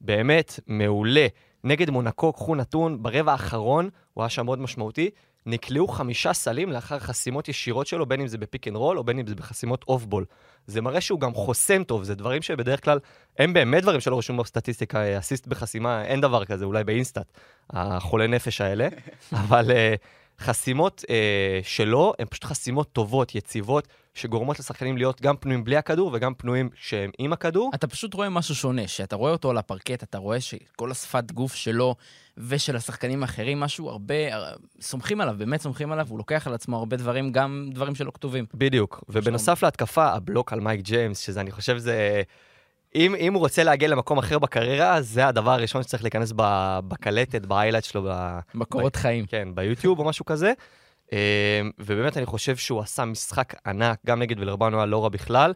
באמת 0.00 0.60
מעולה. 0.66 1.26
נגד 1.64 1.90
מונקו, 1.90 2.32
קחו 2.32 2.54
נתון, 2.54 3.02
ברבע 3.02 3.32
האחרון, 3.32 3.88
הוא 4.14 4.22
היה 4.22 4.28
שם 4.28 4.44
מאוד 4.44 4.58
משמעותי, 4.58 5.10
נקלעו 5.46 5.88
חמישה 5.88 6.32
סלים 6.32 6.72
לאחר 6.72 6.98
חסימות 6.98 7.48
ישירות 7.48 7.86
שלו, 7.86 8.06
בין 8.06 8.20
אם 8.20 8.26
זה 8.26 8.38
בפיק 8.38 8.68
אנד 8.68 8.76
רול 8.76 8.98
או 8.98 9.04
בין 9.04 9.18
אם 9.18 9.26
זה 9.26 9.34
בחסימות 9.34 9.84
אוף 9.88 10.04
בול. 10.04 10.24
זה 10.66 10.80
מראה 10.80 11.00
שהוא 11.00 11.20
גם 11.20 11.34
חוסם 11.34 11.84
טוב, 11.84 12.04
זה 12.04 12.14
דברים 12.14 12.42
שבדרך 12.42 12.84
כלל, 12.84 12.98
הם 13.38 13.52
באמת 13.52 13.82
דברים 13.82 14.00
שלא 14.00 14.18
רשום 14.18 14.36
בסטטיסטיקה, 14.36 15.18
אסיסט 15.18 15.46
בחסימה, 15.46 16.04
אין 16.04 16.20
דבר 16.20 16.44
כזה, 16.44 16.64
אולי 16.64 16.84
באינסטאט, 16.84 17.32
החולי 17.70 18.28
נפש 18.28 18.60
האלה, 18.60 18.88
אבל 19.32 19.70
אה, 19.70 20.44
חסימות 20.44 21.04
אה, 21.06 21.10
שלו, 21.62 22.12
הן 22.18 22.26
פשוט 22.30 22.44
חסימות 22.44 22.92
טובות, 22.92 23.34
יציבות, 23.34 23.88
שגורמות 24.14 24.58
לשחקנים 24.58 24.96
להיות 24.96 25.20
גם 25.20 25.36
פנויים 25.36 25.64
בלי 25.64 25.76
הכדור 25.76 26.10
וגם 26.14 26.34
פנויים 26.34 26.70
שהם 26.74 27.10
עם 27.18 27.32
הכדור. 27.32 27.70
אתה 27.74 27.86
פשוט 27.86 28.14
רואה 28.14 28.28
משהו 28.28 28.54
שונה, 28.54 28.88
שאתה 28.88 29.16
רואה 29.16 29.32
אותו 29.32 29.50
על 29.50 29.58
הפרקט, 29.58 30.02
אתה 30.02 30.18
רואה 30.18 30.40
שכל 30.40 30.90
השפת 30.90 31.32
גוף 31.32 31.54
שלו 31.54 31.94
ושל 32.38 32.76
השחקנים 32.76 33.22
האחרים, 33.22 33.60
משהו 33.60 33.88
הרבה, 33.88 34.14
סומכים 34.80 35.20
עליו, 35.20 35.34
באמת 35.38 35.60
סומכים 35.60 35.92
עליו, 35.92 36.06
הוא 36.08 36.18
לוקח 36.18 36.46
על 36.46 36.54
עצמו 36.54 36.76
הרבה 36.76 36.96
דברים, 36.96 37.32
גם 37.32 37.70
דברים 37.72 37.94
שלא 37.94 38.10
כתובים. 38.14 38.44
בדיוק. 38.54 39.04
ובנוסף 39.08 39.62
להתקפה, 39.62 40.06
הבלוק 40.06 40.52
על 40.52 40.60
מייק 40.60 40.80
ג'יימס, 40.80 41.18
שזה, 41.18 41.40
אני 41.40 41.50
חושב, 41.50 41.78
זה... 41.78 42.22
אם, 42.94 43.14
אם 43.14 43.34
הוא 43.34 43.40
רוצה 43.40 43.64
להגיע 43.64 43.88
למקום 43.88 44.18
אחר 44.18 44.38
בקריירה, 44.38 45.02
זה 45.02 45.26
הדבר 45.26 45.50
הראשון 45.50 45.82
שצריך 45.82 46.02
להיכנס 46.02 46.32
ב- 46.36 46.78
בקלטת, 46.88 47.46
בהיילייט 47.46 47.84
שלו, 47.84 48.02
ב... 48.08 48.38
מקורות 48.54 48.96
חיים. 48.96 49.26
כן, 49.26 49.48
ביוטיוב 49.54 49.98
או 49.98 50.04
משהו 50.04 50.24
כזה. 50.24 50.52
אה, 51.12 51.60
ובאמת 51.78 52.16
אני 52.16 52.26
חושב 52.26 52.56
שהוא 52.56 52.80
עשה 52.80 53.04
משחק 53.04 53.54
ענק, 53.66 53.98
גם 54.06 54.18
נגד 54.18 54.38
וילרבנו 54.38 54.76
היה 54.76 54.86
לא 54.86 55.02
רע 55.02 55.08
בכלל. 55.08 55.52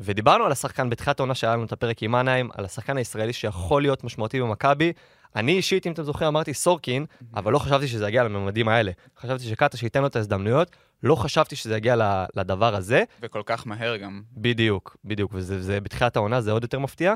ודיברנו 0.00 0.44
על 0.44 0.52
השחקן 0.52 0.90
בתחילת 0.90 1.20
העונה 1.20 1.34
שהיה 1.34 1.52
לנו 1.52 1.64
את 1.64 1.72
הפרק 1.72 2.02
עם 2.02 2.12
מנהיים, 2.12 2.50
על 2.54 2.64
השחקן 2.64 2.96
הישראלי 2.96 3.32
שיכול 3.32 3.82
להיות 3.82 4.04
משמעותי 4.04 4.40
במכבי. 4.40 4.92
אני 5.36 5.52
אישית, 5.52 5.86
אם 5.86 5.92
אתם 5.92 6.02
זוכרים, 6.02 6.28
אמרתי 6.28 6.54
סורקין, 6.54 7.06
אבל 7.34 7.52
לא 7.52 7.58
חשבתי 7.58 7.88
שזה 7.88 8.08
יגיע 8.08 8.24
לממדים 8.24 8.68
האלה. 8.68 8.92
חשבתי 9.18 9.44
שקאטה 9.44 9.76
שייתן 9.76 10.00
לו 10.00 10.06
את 10.06 10.16
ההזדמנויות, 10.16 10.76
לא 11.02 11.14
חשבתי 11.14 11.56
שזה 11.56 11.76
יגיע 11.76 12.24
לדבר 12.36 12.74
הזה. 12.74 13.02
וכל 13.22 13.42
כך 13.46 13.66
מהר 13.66 13.96
גם. 13.96 14.22
בדיוק, 14.36 14.96
בדיוק, 15.04 15.30
וזה 15.34 15.62
זה, 15.62 15.80
בתחילת 15.80 16.16
העונה 16.16 16.40
זה 16.40 16.52
עוד 16.52 16.62
יותר 16.62 16.78
מפתיע. 16.78 17.14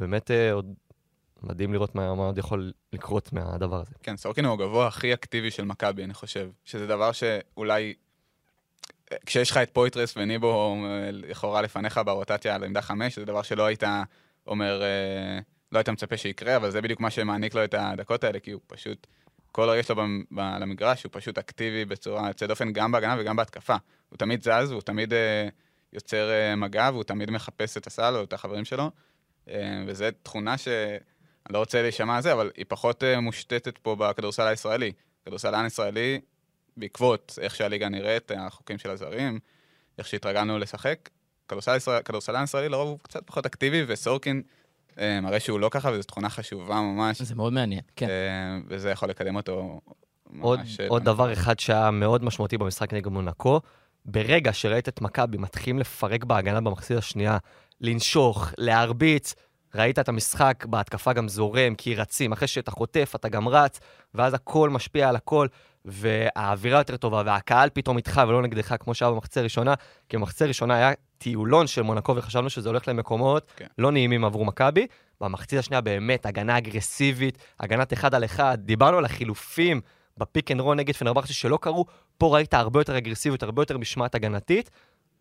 באמת 0.00 0.30
אה, 0.30 0.52
עוד 0.52 0.74
מדהים 1.42 1.72
לראות 1.72 1.94
מה, 1.94 2.14
מה 2.14 2.24
עוד 2.24 2.38
יכול 2.38 2.72
לקרות 2.92 3.32
מהדבר 3.32 3.80
הזה. 3.80 3.94
כן, 4.02 4.16
סורקין 4.16 4.44
הוא 4.44 4.54
הגבוה 4.54 4.86
הכי 4.86 5.14
אקטיבי 5.14 5.50
של 5.50 5.64
מכבי, 5.64 6.04
אני 6.04 6.14
חושב. 6.14 6.50
שזה 6.64 6.86
דבר 6.86 7.12
שאולי... 7.12 7.94
כשיש 9.26 9.50
לך 9.50 9.56
את 9.56 9.70
פויטרס 9.70 10.16
וניבו 10.16 10.76
לכאורה 11.12 11.62
לפניך 11.62 12.00
ברוטציה 12.04 12.54
על 12.54 12.64
עמדה 12.64 12.82
חמש, 12.82 13.18
זה 13.18 13.24
דבר 13.24 13.42
שלא 13.42 13.66
היית 13.66 13.82
אומר, 14.46 14.82
אה, 14.82 15.38
לא 15.72 15.78
היית 15.78 15.88
מצפה 15.88 16.16
שיקרה, 16.16 16.56
אבל 16.56 16.70
זה 16.70 16.80
בדיוק 16.80 17.00
מה 17.00 17.10
שמעניק 17.10 17.54
לו 17.54 17.64
את 17.64 17.74
הדקות 17.74 18.24
האלה, 18.24 18.40
כי 18.40 18.50
הוא 18.50 18.60
פשוט, 18.66 19.06
כל 19.52 19.68
הרגע 19.68 19.82
שלו 19.82 19.96
ב- 19.96 20.38
על 20.38 20.62
המגרש 20.62 21.04
הוא 21.04 21.10
פשוט 21.12 21.38
אקטיבי 21.38 21.84
בצורה 21.84 22.28
יוצאת 22.28 22.48
דופן 22.48 22.72
גם 22.72 22.92
בהגנה 22.92 23.16
וגם 23.18 23.36
בהתקפה. 23.36 23.76
הוא 24.08 24.16
תמיד 24.16 24.42
זז, 24.42 24.70
הוא 24.70 24.80
תמיד 24.80 25.12
אה, 25.12 25.48
יוצר 25.92 26.30
אה, 26.30 26.56
מגע, 26.56 26.90
והוא 26.92 27.04
תמיד 27.04 27.30
מחפש 27.30 27.76
את 27.76 27.86
הסל 27.86 28.16
או 28.16 28.24
את 28.24 28.32
החברים 28.32 28.64
שלו, 28.64 28.90
וזו 29.86 30.04
תכונה 30.22 30.58
ש... 30.58 30.68
אני 31.48 31.54
לא 31.54 31.58
רוצה 31.58 31.82
להישמע 31.82 32.20
זה, 32.20 32.32
אבל 32.32 32.50
היא 32.56 32.64
פחות 32.68 33.04
אה, 33.04 33.20
מושתתת 33.20 33.78
פה 33.78 33.96
בכדורסל 33.96 34.46
הישראלי. 34.46 34.92
כדורסלן 35.24 35.66
ישראלי, 35.66 36.20
בעקבות 36.76 37.38
איך 37.42 37.56
שהליגה 37.56 37.88
נראית, 37.88 38.30
החוקים 38.36 38.78
של 38.78 38.90
הזרים, 38.90 39.38
איך 39.98 40.06
שהתרגלנו 40.06 40.58
לשחק, 40.58 41.08
כדורסל 41.48 41.76
ישראל, 41.76 42.44
ישראלי 42.44 42.68
לרוב 42.68 42.88
הוא 42.88 42.98
קצת 43.02 43.26
פחות 43.26 43.46
אקטיבי, 43.46 43.84
וסורקין 43.88 44.42
אה, 44.98 45.20
מראה 45.20 45.40
שהוא 45.40 45.60
לא 45.60 45.68
ככה, 45.72 45.90
וזו 45.92 46.02
תכונה 46.02 46.28
חשובה 46.28 46.74
ממש, 46.74 47.22
זה 47.22 47.34
מאוד 47.34 47.52
מעניין, 47.52 47.80
כן. 47.96 48.08
אה, 48.08 48.58
וזה 48.68 48.90
יכול 48.90 49.08
לקדם 49.08 49.36
אותו 49.36 49.80
עוד, 50.40 50.58
ממש... 50.58 50.80
אה, 50.80 50.88
עוד 50.88 51.02
למקום. 51.02 51.14
דבר 51.14 51.32
אחד 51.32 51.58
שהיה 51.58 51.90
מאוד 51.90 52.24
משמעותי 52.24 52.58
במשחק 52.58 52.92
נגד 52.92 53.08
מונקו, 53.08 53.60
ברגע 54.04 54.52
שראית 54.52 54.88
את 54.88 55.00
מכבי 55.00 55.38
מתחילים 55.38 55.78
לפרק 55.78 56.24
בהגנה 56.24 56.60
במחצית 56.60 56.96
השנייה, 56.96 57.38
לנשוך, 57.80 58.48
להרביץ, 58.58 59.34
ראית 59.74 59.98
את 59.98 60.08
המשחק 60.08 60.64
בהתקפה 60.68 61.12
גם 61.12 61.28
זורם, 61.28 61.74
כי 61.74 61.94
רצים, 61.94 62.32
אחרי 62.32 62.48
שאתה 62.48 62.70
חוטף 62.70 63.12
אתה 63.14 63.28
גם 63.28 63.48
רץ, 63.48 63.80
ואז 64.14 64.34
הכל 64.34 64.70
משפיע 64.70 65.08
על 65.08 65.16
הכל, 65.16 65.46
והאווירה 65.84 66.80
יותר 66.80 66.96
טובה, 66.96 67.22
והקהל 67.26 67.68
פתאום 67.72 67.96
איתך 67.96 68.22
ולא 68.28 68.42
נגדך 68.42 68.74
כמו 68.80 68.94
שהיה 68.94 69.10
במחצית 69.10 69.36
הראשונה, 69.36 69.74
כי 70.08 70.16
במחצית 70.16 70.42
הראשונה 70.42 70.74
היה 70.74 70.92
טיולון 71.18 71.66
של 71.66 71.82
מונקו 71.82 72.16
וחשבנו 72.16 72.50
שזה 72.50 72.68
הולך 72.68 72.88
למקומות 72.88 73.52
כן. 73.56 73.66
לא 73.78 73.92
נעימים 73.92 74.24
עבור 74.24 74.44
מכבי. 74.44 74.86
במחצית 75.20 75.58
השנייה 75.58 75.80
באמת 75.80 76.26
הגנה 76.26 76.58
אגרסיבית, 76.58 77.38
הגנת 77.60 77.92
אחד 77.92 78.14
על 78.14 78.24
אחד, 78.24 78.58
דיברנו 78.60 78.98
על 78.98 79.04
החילופים 79.04 79.80
בפיק 80.18 80.50
אנד 80.50 80.60
רול 80.60 80.76
נגד 80.76 80.94
פנרבכצ'ה 80.96 81.32
שלא 81.32 81.58
קרו, 81.62 81.84
פה 82.18 82.34
ראית 82.34 82.54
הרבה 82.54 82.80
יותר 82.80 82.98
אגרסיביות, 82.98 83.42
הרבה 83.42 83.62
יותר 83.62 83.78
משמעת 83.78 84.14
הגנתית, 84.14 84.70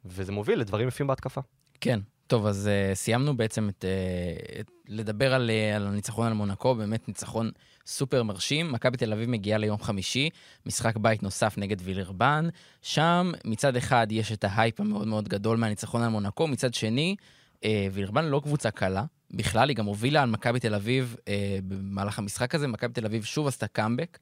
וזה 0.05 0.31
מוביל 0.31 0.59
לדברים 0.59 0.87
יפים 0.87 1.07
בהתקפה. 1.07 1.41
כן. 1.81 1.99
טוב, 2.27 2.45
אז 2.45 2.69
אה, 2.69 2.95
סיימנו 2.95 3.37
בעצם 3.37 3.69
את, 3.69 3.85
uh, 3.85 4.59
את 4.59 4.71
לדבר 4.87 5.33
על, 5.33 5.49
uh, 5.49 5.75
על 5.75 5.87
הניצחון 5.87 6.27
על 6.27 6.33
מונקו, 6.33 6.75
באמת 6.75 7.07
ניצחון 7.07 7.51
סופר 7.85 8.23
מרשים. 8.23 8.71
מכבי 8.71 8.97
תל 8.97 9.13
אביב 9.13 9.29
מגיעה 9.29 9.57
ליום 9.57 9.79
חמישי, 9.79 10.29
משחק 10.65 10.97
בית 10.97 11.23
נוסף 11.23 11.57
נגד 11.57 11.77
וילרבן. 11.83 12.49
שם 12.81 13.31
מצד 13.45 13.75
אחד 13.75 14.07
יש 14.09 14.31
את 14.31 14.43
ההייפ 14.43 14.79
המאוד 14.79 15.07
מאוד 15.07 15.27
גדול 15.27 15.57
מהניצחון 15.57 16.01
על 16.01 16.09
מונקו, 16.09 16.47
מצד 16.47 16.73
שני, 16.73 17.15
uh, 17.55 17.65
וילרבן 17.91 18.25
לא 18.25 18.41
קבוצה 18.43 18.71
קלה. 18.71 19.03
בכלל, 19.31 19.69
היא 19.69 19.77
גם 19.77 19.85
הובילה 19.85 20.21
על 20.21 20.29
מכבי 20.29 20.59
תל 20.59 20.75
אביב 20.75 21.15
uh, 21.19 21.29
במהלך 21.63 22.19
המשחק 22.19 22.55
הזה. 22.55 22.67
מכבי 22.67 22.93
תל 22.93 23.05
אביב 23.05 23.23
שוב 23.23 23.47
עשתה 23.47 23.67
קאמבק. 23.67 24.17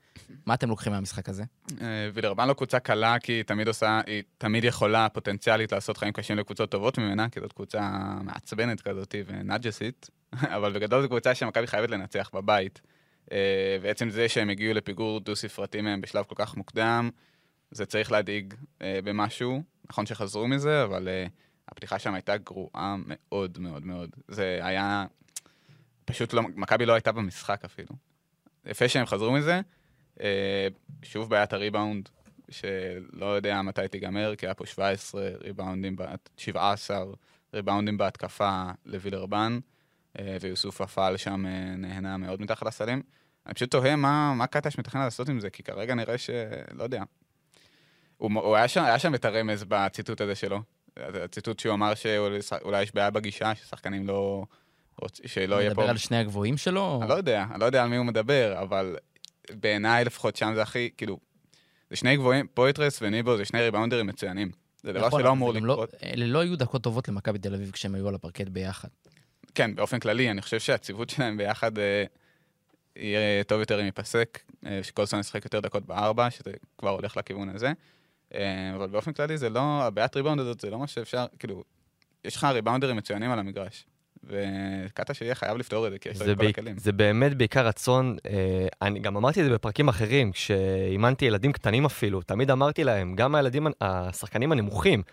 מה 0.46 0.54
אתם 0.54 0.70
לוקחים 0.70 0.94
מהמשחק 0.94 1.30
הזה? 1.30 1.44
אה, 1.82 2.10
וילרבן 2.14 2.48
לא 2.48 2.54
קבוצה 2.54 2.80
קלה, 2.80 3.20
כי 3.20 3.32
היא 3.32 3.44
תמיד 3.44 3.68
עושה, 3.68 4.02
היא 4.08 4.24
תמיד 4.38 4.64
יכולה 4.64 5.10
פוטנציאלית 5.10 5.72
לעשות 5.72 5.98
חיים 5.98 6.14
קשים 6.14 6.38
לקבוצות 6.38 6.72
טובות 6.72 6.98
ממנה, 6.98 7.30
כי 7.30 7.40
זאת 7.40 7.54
קבוצה 7.54 7.90
מעצבנת 8.24 8.82
כזאת 8.82 9.16
ונאג'סית, 9.28 10.10
אבל 10.56 10.74
בגדול 10.74 11.02
זו 11.02 11.08
קבוצה 11.08 11.36
שמכבי 11.36 11.68
חייבת 11.68 11.90
לנצח 11.90 12.30
בבית. 12.34 12.82
אה, 13.32 13.78
ועצם 13.82 14.10
זה 14.10 14.30
שהם 14.30 14.50
הגיעו 14.50 14.74
לפיגור 14.74 15.20
דו-ספרתי 15.20 15.82
מהם 15.82 16.02
בשלב 16.02 16.26
כל 16.26 16.36
כך 16.38 16.58
מוקדם, 16.58 17.10
זה 17.72 17.86
צריך 17.86 18.12
להדאיג 18.12 18.54
אה, 18.82 19.00
במשהו. 19.04 19.64
נכון 19.90 20.06
שחזרו 20.06 20.48
מזה, 20.48 20.84
אבל 20.84 21.08
אה, 21.08 21.26
הפתיחה 21.70 22.00
שם 22.00 22.14
הייתה 22.14 22.38
גרועה 22.38 22.96
מאוד 22.98 23.60
מאוד 23.60 23.86
מאוד. 23.86 24.10
זה 24.28 24.60
היה... 24.62 25.06
פשוט 26.06 26.34
לא, 26.34 26.42
מכבי 26.42 26.86
לא 26.86 26.94
הייתה 26.94 27.12
במשחק 27.12 27.66
אפילו. 27.66 27.96
יפה 28.66 28.90
שהם 28.90 29.06
חזרו 29.06 29.32
מזה. 29.32 29.62
אה, 30.22 30.68
שוב 31.04 31.30
בעיית 31.30 31.54
הריבאונד, 31.54 32.10
שלא 32.50 33.26
יודע 33.26 33.62
מתי 33.62 33.88
תיגמר, 33.88 34.36
כי 34.36 34.46
היה 34.46 34.54
פה 34.54 34.66
17 34.66 35.30
ריבאונדים, 35.42 35.96
בת- 35.96 36.30
17 36.38 37.04
ריבאונדים 37.54 37.98
בהתקפה 37.98 38.64
לווילרבן, 38.86 39.60
אה, 40.20 40.38
ויוסוף 40.42 40.82
אפל 40.82 41.18
שם 41.18 41.46
אה, 41.46 41.76
נהנה 41.78 42.18
מאוד 42.18 42.42
מתחת 42.42 42.66
לסלים. 42.66 43.02
אני 43.46 43.54
פשוט 43.54 43.72
תוהה 43.72 43.96
מה, 43.96 44.34
מה 44.34 44.48
קטש 44.48 44.80
מתכנן 44.80 45.02
לעשות 45.02 45.30
עם 45.30 45.40
זה, 45.40 45.50
כי 45.50 45.64
כרגע 45.64 45.96
נראה 45.96 46.18
ש... 46.18 46.30
לא 46.72 46.84
יודע. 46.84 47.04
הוא, 48.18 48.32
הוא 48.34 48.56
היה, 48.56 48.68
שם, 48.68 48.84
היה 48.84 49.00
שם 49.00 49.16
את 49.16 49.26
הרמז 49.26 49.64
בציטוט 49.68 50.22
הזה 50.22 50.36
שלו. 50.36 50.62
הציטוט 50.98 51.60
שהוא 51.60 51.74
אמר 51.74 51.96
שאולי 51.96 52.84
יש 52.84 52.96
בעיה 52.96 53.10
בגישה, 53.10 53.56
ששחקנים 53.56 54.08
לא... 54.08 54.46
שלא 55.26 55.56
יהיה 55.56 55.70
פה... 55.76 55.82
מדבר 55.82 55.90
על 55.90 55.98
שני 55.98 56.18
הגבוהים 56.18 56.58
שלו? 56.58 57.00
אני 57.02 57.10
לא 57.10 57.14
יודע, 57.14 57.46
אני 57.52 57.60
לא 57.60 57.66
יודע 57.66 57.84
על 57.84 57.90
מי 57.90 57.96
הוא 57.96 58.06
מדבר, 58.06 58.56
אבל 58.62 58.96
בעיניי 59.52 60.06
לפחות 60.06 60.36
שם 60.36 60.52
זה 60.56 60.62
הכי, 60.62 60.90
כאילו, 60.98 61.18
זה 61.90 61.96
שני 61.96 62.18
גבוהים, 62.18 62.48
פויתרס 62.54 63.00
וניבו 63.02 63.38
זה 63.38 63.46
שני 63.46 63.62
ריבאונדרים 63.62 64.08
מצוינים. 64.08 64.52
זה 64.84 64.94
דבר 64.94 65.08
נכון, 65.08 65.22
שלא 65.22 65.32
אמור 65.32 65.54
לא- 65.54 65.60
לקרות. 65.60 65.94
אלה 66.04 66.26
לא 66.26 66.40
היו 66.40 66.58
דקות 66.58 66.84
טובות 66.84 67.08
למכבי 67.08 67.40
תל 67.40 67.54
אביב 67.54 67.72
כשהם 67.72 67.96
היו 67.96 68.08
על 68.08 68.16
הפרקט 68.16 68.48
ביחד. 68.48 68.90
כן, 69.56 69.76
באופן 69.76 70.00
כללי, 70.00 70.32
אני 70.32 70.42
חושב 70.42 70.60
שהציוות 70.60 71.10
שלהם 71.10 71.38
ביחד 71.38 71.78
אה, 71.78 72.04
יהיה 72.96 73.44
טוב 73.44 73.60
יותר 73.60 73.80
אם 73.80 73.86
ייפסק, 73.86 74.40
אה, 74.66 74.80
שקולסון 74.84 75.20
ישחק 75.20 75.46
יותר 75.46 75.60
דקות 75.60 75.86
בארבע, 75.86 76.32
שזה 76.32 76.52
כבר 76.78 76.90
הולך 76.90 77.18
לכיוון 77.18 77.50
הזה. 77.50 77.72
אה, 78.34 78.76
אבל 78.76 78.88
באופן 78.88 79.14
כללי 79.14 79.38
זה 79.38 79.50
לא, 79.50 79.84
הבעיית 79.84 80.16
ריבאונד 80.16 80.42
הזאת 80.42 80.60
זה 80.60 80.70
לא 80.70 80.80
מה 80.80 80.88
שאפשר, 80.88 81.26
כאילו, 81.40 81.64
יש 82.26 82.36
לך 82.36 82.44
ריבאונדרים 82.44 82.96
מצוינים 82.96 83.32
על 83.32 83.40
המגרש. 83.40 83.86
וקטע 84.24 85.14
שיהיה 85.14 85.36
חייב 85.36 85.58
לפתור 85.58 85.88
את 85.88 85.92
זה, 85.92 86.00
כי 86.00 86.10
יש 86.10 86.22
לו 86.22 86.32
את 86.32 86.38
כל 86.38 86.48
הכלים. 86.48 86.78
זה 86.78 86.92
באמת 86.92 87.38
בעיקר 87.38 87.68
רצון, 87.68 88.18
אה, 88.26 88.68
אני 88.82 89.00
גם 89.00 89.18
אמרתי 89.18 89.40
את 89.40 89.46
זה 89.46 89.52
בפרקים 89.54 89.88
אחרים, 89.88 90.32
כשאימנתי 90.32 91.26
ילדים 91.26 91.52
קטנים 91.52 91.86
אפילו, 91.86 92.22
תמיד 92.22 92.52
אמרתי 92.52 92.84
להם, 92.84 93.16
גם 93.16 93.36
הילדים, 93.36 93.68
השחקנים 93.82 94.52
הנמוכים, 94.52 95.04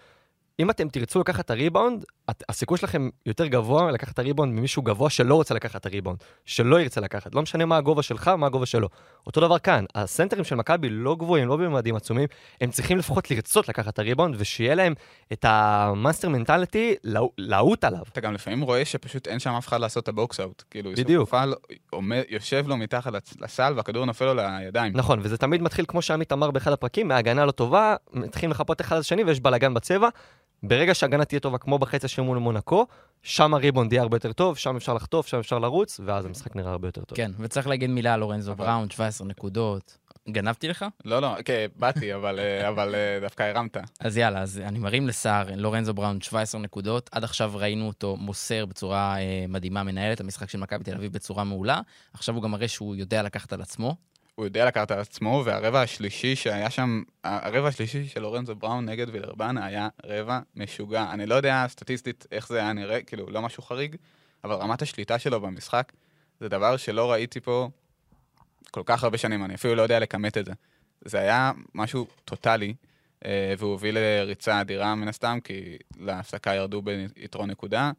אם 0.60 0.70
אתם 0.70 0.88
תרצו 0.88 1.20
לקחת 1.20 1.44
את 1.44 1.50
הריבאונד, 1.50 2.04
את- 2.30 2.42
הסיכוי 2.48 2.78
שלכם 2.78 3.08
יותר 3.26 3.46
גבוה 3.46 3.90
לקחת 3.90 4.14
את 4.14 4.18
הריבאונד 4.18 4.52
ממישהו 4.54 4.82
גבוה 4.82 5.10
שלא 5.10 5.34
רוצה 5.34 5.54
לקחת 5.54 5.80
את 5.80 5.86
הריבאונד, 5.86 6.18
שלא 6.44 6.80
ירצה 6.80 7.00
לקחת, 7.00 7.34
לא 7.34 7.42
משנה 7.42 7.64
מה 7.64 7.76
הגובה 7.76 8.02
שלך, 8.02 8.28
מה 8.28 8.46
הגובה 8.46 8.66
שלו. 8.66 8.88
אותו 9.26 9.40
דבר 9.40 9.58
כאן, 9.58 9.84
הסנטרים 9.94 10.44
של 10.44 10.54
מכבי 10.54 10.88
לא 10.90 11.16
גבוהים, 11.18 11.48
לא 11.48 11.56
בממדים 11.56 11.96
עצומים, 11.96 12.28
הם 12.60 12.70
צריכים 12.70 12.98
לפחות 12.98 13.30
לרצות 13.30 13.68
לקחת 13.68 13.88
את 13.94 13.98
הריבאונד, 13.98 14.34
ושיהיה 14.38 14.74
להם 14.74 14.94
את 15.32 15.44
המאסטר 15.48 16.28
מנטליטי 16.28 16.94
לעוט 17.38 17.84
עליו. 17.84 18.02
אתה 18.12 18.20
גם 18.20 18.34
לפעמים 18.34 18.60
רואה 18.62 18.84
שפשוט 18.84 19.28
אין 19.28 19.38
שם 19.38 19.50
אף 19.50 19.68
אחד 19.68 19.80
לעשות 19.80 20.02
את 20.02 20.08
הבוקס 20.08 20.40
אאוט. 20.40 20.62
כאילו, 20.70 20.90
בדיוק. 20.96 21.20
אופל 21.20 21.54
עומד- 21.90 22.22
יושב 22.28 22.64
לו 22.68 22.76
מתחת 22.76 23.12
לסל 23.40 23.72
והכדור 23.76 24.04
נופל 24.04 24.24
לו 24.24 24.34
לידיים. 24.34 24.92
נכון, 24.96 25.18
וזה 25.22 25.36
תמיד 25.36 25.62
מתחיל, 25.62 25.84
כמו 25.88 26.02
שעמית 26.02 26.32
אמר 26.32 26.50
באחד 26.50 26.72
הפרקים, 26.72 27.08
מהגנה 27.08 27.44
לא 27.44 27.50
טובה, 27.50 27.96
מתחילים 28.12 28.50
לחפות 28.50 28.80
אחד 28.80 28.98
לשני 28.98 29.24
ויש 29.24 29.40
בלאגן 29.40 29.74
בצבע. 29.74 30.08
ברגע 30.62 30.94
שההגנה 30.94 31.24
תהיה 31.24 31.40
טובה, 31.40 31.58
כמו 31.58 31.78
בחצי 31.78 32.06
השני 32.06 32.24
מול 32.24 32.38
מונקו, 32.38 32.86
שם 33.22 33.54
הריבאונד 33.54 33.92
יהיה 33.92 34.02
הרבה 34.02 34.16
יותר 34.16 34.32
טוב, 34.32 34.56
שם 34.56 34.76
אפשר 34.76 34.94
לחטוף, 34.94 35.26
שם 35.26 35.38
אפשר 35.38 35.58
לרוץ, 35.58 36.00
ואז 36.04 36.26
המשחק 36.26 36.56
נראה 36.56 36.70
הרבה 36.70 36.88
יותר 36.88 37.04
טוב. 37.04 37.16
כן, 37.16 37.30
וצריך 37.38 37.66
להגיד 37.66 37.90
מילה 37.90 38.14
על 38.14 38.20
לורנזו 38.20 38.54
בראון, 38.54 38.90
17 38.90 39.26
נקודות. 39.26 39.98
גנבתי 40.28 40.68
לך? 40.68 40.84
לא, 41.04 41.22
לא, 41.22 41.36
כן, 41.44 41.66
באתי, 41.76 42.14
אבל, 42.14 42.38
אה, 42.40 42.68
אבל 42.68 42.94
אה, 42.94 43.18
דווקא 43.20 43.42
הרמת. 43.42 43.76
אז 44.00 44.16
יאללה, 44.16 44.42
אז 44.42 44.58
אני 44.64 44.78
מרים 44.78 45.08
לסער, 45.08 45.46
לורנזו 45.56 45.94
בראון, 45.94 46.20
17 46.20 46.60
נקודות. 46.60 47.10
עד 47.12 47.24
עכשיו 47.24 47.52
ראינו 47.54 47.86
אותו 47.86 48.16
מוסר 48.16 48.66
בצורה 48.66 49.18
אה, 49.18 49.44
מדהימה, 49.48 49.82
מנהל 49.82 50.12
את 50.12 50.20
המשחק 50.20 50.50
של 50.50 50.58
מכבי 50.58 50.84
תל 50.84 50.94
אביב 50.94 51.12
בצורה 51.12 51.44
מעולה. 51.44 51.80
עכשיו 52.12 52.34
הוא 52.34 52.42
גם 52.42 52.50
מראה 52.50 52.68
שהוא 52.68 52.96
יודע 52.96 53.22
לקחת 53.22 53.52
על 53.52 53.62
עצמו. 53.62 53.96
הוא 54.34 54.46
יודע 54.46 54.66
לקחת 54.66 54.90
על 54.90 55.00
עצמו, 55.00 55.42
והרבע 55.44 55.82
השלישי 55.82 56.36
שהיה 56.36 56.70
שם, 56.70 57.02
הרבע 57.24 57.68
השלישי 57.68 58.08
של 58.08 58.20
לורנזו 58.20 58.54
בראון 58.54 58.88
נגד 58.88 59.06
וילרבן 59.12 59.58
היה 59.58 59.88
רבע 60.04 60.40
משוגע. 60.56 61.06
אני 61.12 61.26
לא 61.26 61.34
יודע 61.34 61.66
סטטיסטית 61.68 62.26
איך 62.32 62.48
זה 62.48 62.58
היה 62.58 62.72
נראה, 62.72 63.02
כאילו, 63.02 63.26
לא 63.30 63.42
משהו 63.42 63.62
חריג, 63.62 63.96
אבל 64.44 64.54
רמת 64.54 64.82
השליטה 64.82 65.18
שלו 65.18 65.40
במשחק 65.40 65.92
זה 66.40 66.48
דבר 66.48 66.76
שלא 66.76 67.12
ראיתי 67.12 67.40
פה 67.40 67.68
כל 68.70 68.82
כך 68.84 69.04
הרבה 69.04 69.18
שנים, 69.18 69.44
אני 69.44 69.54
אפילו 69.54 69.74
לא 69.74 69.82
יודע 69.82 69.98
לכמת 69.98 70.38
את 70.38 70.44
זה. 70.44 70.52
זה 71.04 71.18
היה 71.18 71.52
משהו 71.74 72.06
טוטאלי, 72.24 72.74
אה, 73.24 73.54
והוא 73.58 73.72
הוביל 73.72 73.98
לריצה 73.98 74.60
אדירה 74.60 74.94
מן 74.94 75.08
הסתם, 75.08 75.38
כי 75.44 75.76
להפסקה 75.98 76.54
ירדו 76.54 76.82
ביתרון 76.82 77.50
נקודה. 77.50 77.92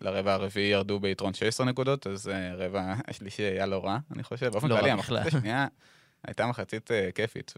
לרבע 0.00 0.34
הרביעי 0.34 0.70
ירדו 0.70 1.00
ביתרון 1.00 1.34
16 1.34 1.66
נקודות, 1.66 2.06
אז 2.06 2.28
אה, 2.28 2.50
הרבע 2.50 2.94
השלישי 3.08 3.42
היה 3.42 3.66
לא 3.66 3.84
רע, 3.84 3.98
אני 4.14 4.22
חושב. 4.22 4.52
באופן 4.52 4.68
לא 4.68 4.76
כללי. 4.76 4.90
המחצית 4.90 5.26
השנייה 5.26 5.66
הייתה 6.26 6.46
מחצית 6.46 6.90
אה, 6.90 7.12
כיפית, 7.14 7.54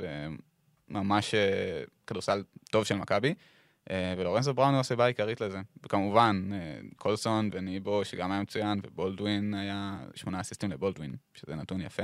וממש 0.89 1.35
אה, 1.35 1.83
כדורסל 2.07 2.43
טוב 2.71 2.85
של 2.85 2.95
מכבי. 2.95 3.35
ולורנזו 4.19 4.55
בראון 4.55 4.75
הוא 4.75 4.81
הסיבה 4.81 5.05
העיקרית 5.05 5.41
לזה. 5.41 5.61
וכמובן, 5.85 6.51
קולסון 6.97 7.51
וניבו, 7.53 8.05
שגם 8.05 8.33
היה 8.33 8.43
מצוין, 8.43 8.81
ובולדווין 8.85 9.55
היה 9.55 9.99
שמונה 10.15 10.41
אסיסטים 10.41 10.71
לבולדווין, 10.71 11.15
שזה 11.35 11.55
נתון 11.55 11.81
יפה. 11.81 12.03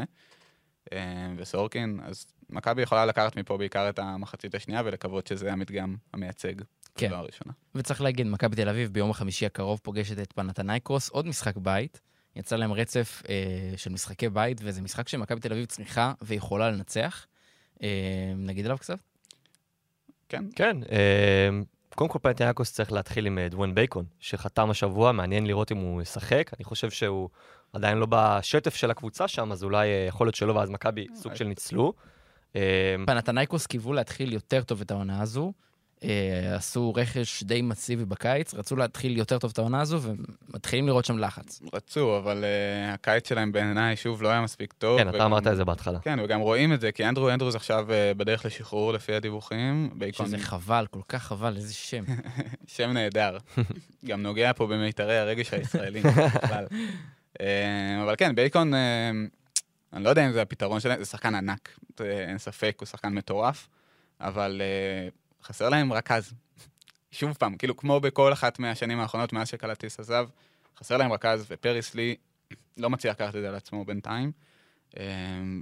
אה, 0.93 1.33
וסורקין, 1.37 2.01
אז 2.05 2.27
מכבי 2.51 2.83
יכולה 2.83 3.07
לקחת 3.07 3.37
מפה 3.37 3.59
בעיקר 3.59 3.89
את 3.89 3.99
המחצית 3.99 4.55
השנייה 4.55 4.83
ולקוות 4.85 5.27
שזה 5.27 5.53
המדגם 5.53 5.97
המייצג. 6.15 6.55
כן. 6.95 7.13
הראשונה. 7.13 7.53
וצריך 7.75 8.01
להגיד, 8.01 8.27
מכבי 8.27 8.57
תל 8.57 8.69
אביב 8.69 8.93
ביום 8.93 9.11
החמישי 9.11 9.47
הקרוב 9.47 9.81
פוגשת 9.83 10.19
את 10.19 10.33
פנתנייקוס, 10.33 11.09
עוד 11.09 11.27
משחק 11.27 11.57
בית. 11.57 12.01
יצא 12.37 12.57
להם 12.57 12.73
רצף 12.73 13.23
אה, 13.29 13.35
של 13.77 13.93
משחקי 13.93 14.29
בית, 14.29 14.61
וזה 14.63 14.83
משחק 14.83 15.09
שמכבי 15.09 15.41
תל 15.41 15.53
אביב 15.53 15.65
צריכה 15.65 16.13
ויכולה 16.23 16.71
לנצח. 16.71 17.27
אה, 17.83 18.33
נגיד 18.37 18.65
עליו 18.65 18.79
קצת? 18.79 18.99
כן, 20.29 20.45
כן, 20.57 20.77
אה, 20.93 21.49
קודם 21.95 22.11
כל 22.11 22.19
פנטיאקוס 22.23 22.73
צריך 22.73 22.93
להתחיל 22.93 23.27
עם 23.27 23.39
אה, 23.39 23.49
דואן 23.49 23.75
בייקון, 23.75 24.05
שחתם 24.21 24.71
השבוע, 24.71 25.13
מעניין 25.13 25.47
לראות 25.47 25.73
אם 25.73 25.77
הוא 25.77 26.03
ישחק. 26.03 26.51
אני 26.57 26.65
חושב 26.65 26.91
שהוא 26.91 27.29
עדיין 27.73 27.99
לא 27.99 28.07
בשטף 28.11 28.75
של 28.75 28.91
הקבוצה 28.91 29.29
שם, 29.29 29.53
אז 29.53 29.65
אולי 29.65 29.89
אה, 29.89 30.07
יכול 30.09 30.27
להיות 30.27 30.35
שלא, 30.35 30.53
ואז 30.53 30.71
מכבי 30.71 31.07
סוג 31.15 31.35
של 31.35 31.45
ניצלו. 31.45 31.93
אה, 32.57 32.97
פנתנייקוס 33.07 33.67
קיוו 33.67 33.93
להתחיל 33.93 34.33
יותר 34.33 34.63
טוב 34.63 34.81
את 34.81 34.91
העונה 34.91 35.23
הזו. 35.23 35.53
אה, 36.05 36.57
עשו 36.57 36.95
רכש 36.95 37.43
די 37.43 37.63
מסיבי 37.63 38.05
בקיץ, 38.05 38.55
רצו 38.55 38.77
להתחיל 38.77 39.19
יותר 39.19 39.39
טוב 39.39 39.51
את 39.51 39.59
העונה 39.59 39.81
הזו, 39.81 40.01
ומתחילים 40.03 40.87
לראות 40.87 41.05
שם 41.05 41.19
לחץ. 41.19 41.63
רצו, 41.73 42.19
אבל 42.19 42.45
uh, 42.45 42.95
הקיץ 42.95 43.29
שלהם 43.29 43.53
בעיניי 43.53 43.97
שוב 43.97 44.23
לא 44.23 44.29
היה 44.29 44.41
מספיק 44.41 44.73
טוב. 44.73 44.99
כן, 44.99 45.09
אתה 45.09 45.25
אמרת 45.25 45.47
את 45.47 45.57
זה 45.57 45.65
בהתחלה. 45.65 45.99
כן, 46.01 46.19
וגם 46.23 46.41
רואים 46.41 46.73
את 46.73 46.81
זה, 46.81 46.93
כי 46.93 47.05
אנדרו 47.09 47.31
אנדרוס 47.31 47.55
עכשיו 47.55 47.87
uh, 47.89 48.19
בדרך 48.19 48.47
לשחרור 48.47 48.93
לפי 48.93 49.15
הדיווחים. 49.15 49.91
שזה 50.13 50.39
חבל, 50.39 50.87
כל 50.91 51.01
כך 51.09 51.23
חבל, 51.23 51.57
איזה 51.57 51.75
שם. 51.75 52.05
שם 52.67 52.91
נהדר. 52.91 53.39
גם 54.09 54.23
נוגע 54.23 54.53
פה 54.53 54.67
במיתרי 54.67 55.19
הרגש 55.19 55.55
הישראלי 55.55 56.01
בכלל. 56.35 56.67
אה, 57.41 58.03
אבל 58.03 58.15
כן, 58.17 58.35
בייקון, 58.35 58.75
אה, 58.75 59.11
אני 59.93 60.05
לא 60.05 60.09
יודע 60.09 60.27
אם 60.27 60.33
זה 60.33 60.43
הפתרון 60.43 60.81
שלהם, 60.81 60.99
זה 60.99 61.05
שחקן 61.05 61.35
ענק, 61.35 61.79
אין 62.01 62.39
ספק, 62.39 62.77
הוא 62.81 62.87
שחקן 62.87 63.09
מטורף, 63.09 63.69
אבל 64.21 64.63
אה, 64.65 65.09
חסר 65.43 65.69
להם 65.69 65.93
רכז. 65.93 66.33
שוב 67.11 67.33
פעם, 67.33 67.57
כאילו 67.57 67.77
כמו 67.77 68.01
בכל 68.01 68.33
אחת 68.33 68.59
מהשנים 68.59 69.01
האחרונות 69.01 69.33
מאז 69.33 69.49
שקלטיס 69.49 70.01
עזב, 70.01 70.29
חסר 70.79 70.97
להם 70.97 71.13
רכז, 71.13 71.47
ופריס 71.49 71.95
לי 71.95 72.17
לא 72.77 72.91
מצליח 72.91 73.15
לקחת 73.15 73.37
את 73.37 73.41
זה 73.41 73.49
על 73.49 73.55
עצמו 73.55 73.85
בינתיים. 73.85 74.33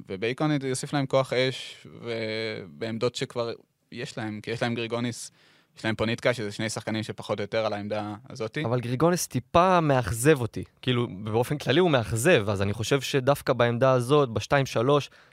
ובייקון 0.09 0.51
יוסיף 0.63 0.93
להם 0.93 1.07
כוח 1.07 1.33
אש, 1.33 1.87
ובעמדות 2.03 3.15
שכבר 3.15 3.53
יש 3.93 4.19
להם, 4.19 4.41
כי 4.41 4.51
יש 4.51 4.63
להם 4.63 4.75
גריגוניס, 4.75 5.31
יש 5.79 5.85
להם 5.85 5.95
פוניטקה, 5.95 6.35
שזה 6.35 6.53
שני 6.53 6.69
שחקנים 6.71 7.03
שפחות 7.03 7.39
או 7.39 7.45
יותר 7.45 7.67
על 7.67 7.73
העמדה 7.73 8.15
הזאתי. 8.31 8.65
אבל 8.65 8.81
גריגונס 8.81 9.27
טיפה 9.27 9.81
מאכזב 9.81 10.41
אותי. 10.41 10.65
כאילו, 10.83 11.07
באופן 11.25 11.59
כללי 11.59 11.81
הוא 11.81 11.91
מאכזב, 11.91 12.49
אז 12.51 12.63
אני 12.63 12.73
חושב 12.73 13.01
שדווקא 13.01 13.53
בעמדה 13.53 13.93
הזאת, 13.93 14.29
ב-2-3, 14.29 14.79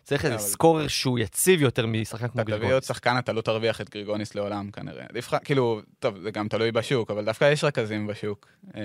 צריך 0.04 0.26
איזה 0.26 0.36
אבל- 0.36 0.44
סקורר 0.44 0.88
שהוא 0.88 1.20
יציב 1.20 1.62
יותר 1.62 1.86
משחקן 1.88 2.28
כמו 2.28 2.42
אתה 2.42 2.44
תביא 2.44 2.54
עוד 2.56 2.62
גריגונס. 2.62 2.88
שחקן, 2.88 3.18
אתה 3.18 3.34
לא 3.34 3.42
תרוויח 3.42 3.82
את 3.82 3.90
גריגוניס 3.90 4.36
לעולם 4.36 4.72
כנראה. 4.72 5.06
כאילו, 5.44 5.82
טוב, 6.00 6.20
זה 6.20 6.32
גם 6.32 6.48
תלוי 6.48 6.72
בשוק, 6.72 7.12
אבל 7.12 7.26
דווקא 7.26 7.52
יש 7.52 7.64
רכזים 7.64 8.08
בשוק. 8.08 8.48
אה, 8.76 8.82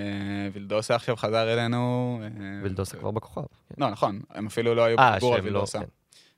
וילדוסה 0.53 0.95
עכשיו 0.95 1.15
חזר 1.15 1.53
אלינו. 1.53 2.19
אה, 2.23 2.29
וילדוסה 2.63 2.97
כבר 2.97 3.11
בכוכב. 3.11 3.41
כן. 3.41 3.75
לא, 3.77 3.89
נכון, 3.89 4.19
הם 4.33 4.47
אפילו 4.47 4.75
לא 4.75 4.83
היו 4.83 4.99
אה, 4.99 5.11
בדיבור 5.11 5.33
על 5.35 5.39
לא... 5.41 5.45
וילדוסה, 5.45 5.79
כן. 5.79 5.85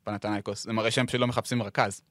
פנאתינייקוס. 0.03 0.63
זה 0.63 0.73
מראה 0.73 0.91
שהם 0.91 1.05
פשוט 1.05 1.21
לא 1.21 1.27
מחפשים 1.27 1.63
רכז. 1.63 2.01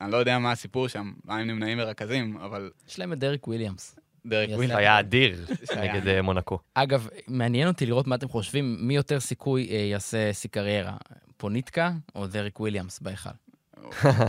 אני 0.00 0.12
לא 0.12 0.16
יודע 0.16 0.38
מה 0.38 0.52
הסיפור 0.52 0.88
שם, 0.88 1.12
מה 1.24 1.38
הם 1.38 1.46
נמנעים 1.46 1.78
מרכזים, 1.78 2.36
אבל 2.36 2.70
יש 2.88 2.98
להם 2.98 3.12
את 3.12 3.18
דרק 3.18 3.48
וויליאמס. 3.48 3.96
דרק 4.26 4.48
יפה. 4.48 4.56
וויליאם. 4.56 4.78
היה 4.78 5.00
אדיר. 5.00 5.46
נגד 5.82 6.08
אה, 6.08 6.22
מונקו. 6.22 6.58
אגב, 6.74 7.08
מעניין 7.28 7.68
אותי 7.68 7.86
לראות 7.86 8.06
מה 8.06 8.14
אתם 8.14 8.28
חושבים, 8.28 8.76
מי 8.80 8.96
יותר 8.96 9.20
סיכוי 9.20 9.68
אה, 9.70 9.76
יעשה 9.76 10.32
שיא 10.32 10.50
קריירה, 10.50 10.96
פוניטקה 11.36 11.92
או 12.14 12.26
דרק 12.26 12.60
וויליאמס 12.60 13.00
בהיכל? 13.00 13.30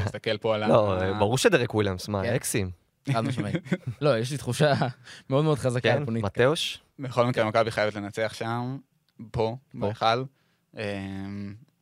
תסתכל 0.06 0.38
פה 0.38 0.56
על 0.56 0.64
ה... 0.64 0.68
לא, 0.68 1.14
ברור 1.20 1.38
שדרק 1.38 1.74
וויליאמס, 1.74 2.08
מה, 2.08 2.24
כן. 2.24 2.34
אקסים. 2.34 2.72
חד 3.14 3.22
משמעית. 3.22 3.56
לא, 4.02 4.18
יש 4.18 4.32
לי 4.32 4.38
תחושה 4.38 4.74
מאוד 5.30 5.44
מאוד 5.44 5.58
חזקה 5.58 5.90
כן, 5.90 5.98
על 5.98 6.06
פוניטקה. 6.06 6.28
מתאוש? 6.28 6.80
בכל 7.00 7.26
מקרה, 7.26 7.46
מכבי 7.46 7.72
חייבת 7.72 7.96
לנצח 7.96 8.34
שם, 8.34 8.78
פה, 9.32 9.58
בהיכל. 9.74 10.24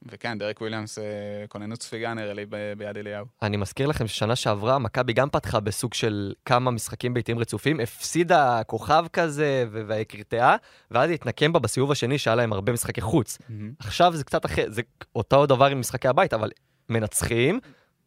וכן, 0.05 0.37
דרק 0.37 0.61
וויליאמס, 0.61 0.99
אה, 0.99 1.03
כוננות 1.49 1.81
ספיגה 1.81 2.13
נראה 2.13 2.33
לי 2.33 2.45
ביד 2.77 2.97
אליהו. 2.97 3.25
אני 3.41 3.57
מזכיר 3.57 3.87
לכם 3.87 4.07
ששנה 4.07 4.35
שעברה, 4.35 4.79
מכבי 4.79 5.13
גם 5.13 5.29
פתחה 5.29 5.59
בסוג 5.59 5.93
של 5.93 6.33
כמה 6.45 6.71
משחקים 6.71 7.13
ביתיים 7.13 7.39
רצופים, 7.39 7.79
הפסידה 7.79 8.61
כוכב 8.63 9.05
כזה 9.13 9.65
והקרטעה, 9.71 10.55
ואז 10.91 11.09
התנקם 11.09 11.53
בה 11.53 11.59
בסיבוב 11.59 11.91
השני 11.91 12.17
שהיה 12.17 12.35
להם 12.35 12.53
הרבה 12.53 12.73
משחקי 12.73 13.01
חוץ. 13.01 13.37
עכשיו 13.79 14.13
זה 14.15 14.23
קצת 14.23 14.45
אחר, 14.45 14.65
זה 14.67 14.81
אותו 15.15 15.45
דבר 15.45 15.65
עם 15.65 15.79
משחקי 15.79 16.07
הבית, 16.07 16.33
אבל 16.33 16.51
מנצחים, 16.89 17.59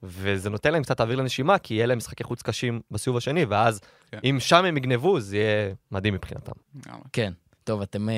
וזה 0.02 0.50
נותן 0.50 0.72
להם 0.72 0.82
קצת 0.82 1.00
אוויר 1.00 1.16
לנשימה, 1.16 1.58
כי 1.58 1.74
יהיה 1.74 1.86
להם 1.86 1.98
משחקי 1.98 2.24
חוץ 2.24 2.42
קשים 2.42 2.80
בסיבוב 2.90 3.16
השני, 3.16 3.44
ואז 3.44 3.80
כן. 4.10 4.18
אם 4.24 4.36
שם 4.40 4.64
הם 4.64 4.76
יגנבו, 4.76 5.20
זה 5.20 5.36
יהיה 5.36 5.74
מדהים 5.90 6.14
מבחינתם. 6.14 6.52
כן. 7.12 7.32
טוב, 7.64 7.82
אתם 7.82 8.08
אה, 8.08 8.14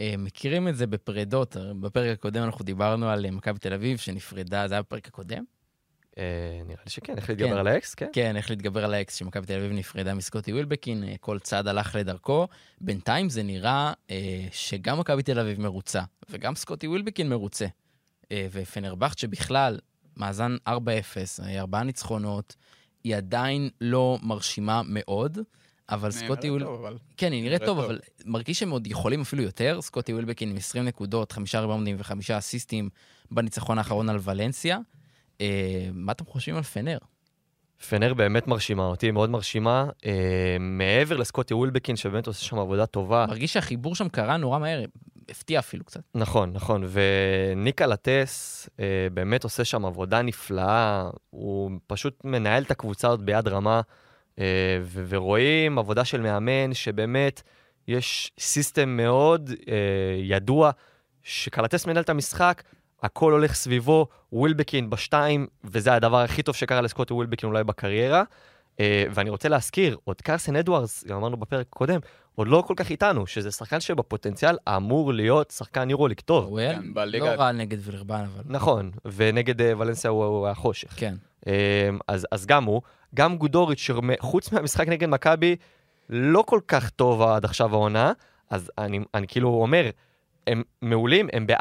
אה, 0.00 0.14
מכירים 0.18 0.68
את 0.68 0.76
זה 0.76 0.86
בפרידות. 0.86 1.56
בפרק 1.80 2.18
הקודם 2.18 2.42
אנחנו 2.42 2.64
דיברנו 2.64 3.08
על 3.08 3.24
אה, 3.24 3.30
מכבי 3.30 3.58
תל 3.58 3.72
אביב 3.72 3.98
שנפרדה, 3.98 4.68
זה 4.68 4.74
היה 4.74 4.82
בפרק 4.82 5.08
הקודם? 5.08 5.44
אה, 6.18 6.60
נראה 6.66 6.82
לי 6.84 6.90
שכן, 6.90 7.16
איך 7.16 7.30
להתגבר 7.30 7.50
כן. 7.50 7.56
על 7.56 7.66
האקס, 7.66 7.94
כן? 7.94 8.08
כן, 8.12 8.36
איך 8.36 8.50
להתגבר 8.50 8.84
על 8.84 8.94
האקס 8.94 9.14
שמכבי 9.14 9.46
תל 9.46 9.54
אביב 9.54 9.72
נפרדה 9.72 10.14
מסקוטי 10.14 10.52
ווילבקין, 10.52 11.04
אה, 11.04 11.14
כל 11.20 11.38
צעד 11.38 11.68
הלך 11.68 11.94
לדרכו. 11.94 12.48
בינתיים 12.80 13.28
זה 13.28 13.42
נראה 13.42 13.92
אה, 14.10 14.46
שגם 14.52 14.98
מכבי 15.00 15.22
תל 15.22 15.38
אביב 15.38 15.60
מרוצה, 15.60 16.02
וגם 16.30 16.54
סקוטי 16.54 16.88
ווילבקין 16.88 17.28
מרוצה. 17.28 17.66
אה, 18.32 18.46
ופנרבחצ'ה 18.52 19.18
בכלל, 19.18 19.78
מאזן 20.16 20.56
4-0, 20.68 20.70
אה, 21.42 21.60
ארבעה 21.60 21.82
ניצחונות, 21.82 22.56
היא 23.04 23.16
עדיין 23.16 23.70
לא 23.80 24.18
מרשימה 24.22 24.82
מאוד, 24.84 25.38
אבל 25.90 26.10
סקוטי. 26.10 26.48
טוב, 26.60 26.84
אבל- 26.84 26.98
כן, 27.16 27.32
היא 27.32 27.42
נראית 27.42 27.62
טוב, 27.64 27.80
טוב. 27.80 27.84
אבל 27.84 27.98
מרגיש 28.24 28.58
שהם 28.58 28.70
עוד 28.70 28.86
יכולים 28.86 29.20
אפילו 29.20 29.42
יותר. 29.42 29.78
סקוטי 29.82 30.12
ווילבקין 30.12 30.50
עם 30.50 30.56
20 30.56 30.84
נקודות, 30.84 31.32
חמישה 31.32 31.60
ריבאונדים 31.60 31.96
וחמישה 31.98 32.38
אסיסטים 32.38 32.88
בניצחון 33.30 33.78
האחרון 33.78 34.08
על 34.08 34.18
ולנסיה. 34.22 34.78
אה, 35.40 35.88
מה 35.92 36.12
אתם 36.12 36.24
חושבים 36.26 36.56
על 36.56 36.62
פנר? 36.62 36.98
פנר 37.88 38.14
באמת 38.14 38.46
מרשימה 38.46 38.82
אותי, 38.86 39.10
מאוד 39.10 39.30
מרשימה. 39.30 39.88
אה, 40.06 40.56
מעבר 40.60 41.16
לסקוטי 41.16 41.54
ווילבקין, 41.54 41.96
שבאמת 41.96 42.26
עושה 42.26 42.44
שם 42.44 42.58
עבודה 42.58 42.86
טובה. 42.86 43.26
מרגיש 43.28 43.52
שהחיבור 43.52 43.94
שם 43.94 44.08
קרה 44.08 44.36
נורא 44.36 44.58
מהר, 44.58 44.84
הפתיע 45.28 45.58
אפילו 45.58 45.84
קצת. 45.84 46.00
נכון, 46.14 46.52
נכון. 46.52 46.84
וניקה 46.90 47.86
לטס 47.86 48.68
אה, 48.80 48.84
באמת 49.14 49.44
עושה 49.44 49.64
שם 49.64 49.84
עבודה 49.84 50.22
נפלאה. 50.22 51.10
הוא 51.30 51.70
פשוט 51.86 52.24
מנהל 52.24 52.62
את 52.62 52.70
הקבוצה 52.70 53.08
הזאת 53.08 53.20
ביד 53.20 53.48
רמה, 53.48 53.80
ורואים 55.08 55.78
עבודה 55.78 56.04
של 56.04 56.20
מאמן 56.20 56.74
שבאמת 56.74 57.42
יש 57.88 58.32
system 58.38 58.88
מאוד 58.88 59.50
אה, 59.68 59.74
ידוע, 60.18 60.70
שקלאתיס 61.22 61.86
מנהל 61.86 62.02
את 62.02 62.08
המשחק, 62.08 62.62
הכל 63.02 63.32
הולך 63.32 63.54
סביבו, 63.54 64.06
ווילבקין 64.32 64.90
בשתיים, 64.90 65.46
וזה 65.64 65.94
הדבר 65.94 66.20
הכי 66.20 66.42
טוב 66.42 66.54
שקרה 66.54 66.80
לסקוטי 66.80 67.12
ווילבקין 67.12 67.48
אולי 67.48 67.64
בקריירה. 67.64 68.22
אה, 68.80 69.04
ואני 69.10 69.30
רוצה 69.30 69.48
להזכיר, 69.48 69.96
עוד 70.04 70.20
קרסן 70.20 70.56
אדוארדס, 70.56 71.04
גם 71.04 71.16
אמרנו 71.16 71.36
בפרק 71.36 71.66
הקודם, 71.72 72.00
עוד 72.34 72.48
לא 72.48 72.62
כל 72.66 72.74
כך 72.76 72.90
איתנו, 72.90 73.26
שזה 73.26 73.50
שחקן 73.50 73.80
שבפוטנציאל 73.80 74.56
אמור 74.76 75.12
להיות 75.12 75.50
שחקן 75.50 75.90
יורוליג 75.90 76.20
טוב. 76.20 76.44
הוא 76.44 76.58
היה 76.58 76.74
כן, 76.74 76.82
לא 76.84 76.94
בליגה- 76.94 77.34
רע 77.34 77.52
נגד 77.52 77.78
וילרבן, 77.80 78.24
אבל... 78.34 78.42
נכון, 78.46 78.90
ונגד 79.04 79.60
אה, 79.62 79.72
ולנסיה 79.78 80.10
הוא, 80.10 80.24
הוא 80.24 80.46
היה 80.46 80.54
חושך. 80.54 80.88
כן. 80.96 81.14
אה, 81.46 81.88
אז, 82.08 82.26
אז 82.30 82.46
גם 82.46 82.64
הוא, 82.64 82.82
גם 83.14 83.36
גודוריץ', 83.36 83.78
שחוץ 83.78 84.52
מהמשחק 84.52 84.88
נגד 84.88 85.08
מכבי, 85.08 85.56
לא 86.10 86.42
כל 86.46 86.60
כך 86.68 86.90
טוב 86.90 87.22
עד 87.22 87.44
עכשיו 87.44 87.74
העונה, 87.74 88.12
אז 88.50 88.70
אני, 88.78 89.00
אני 89.14 89.26
כאילו 89.26 89.48
אומר, 89.48 89.90
הם 90.46 90.62
מעולים, 90.82 91.28
הם 91.32 91.46
ב-4-0, 91.46 91.56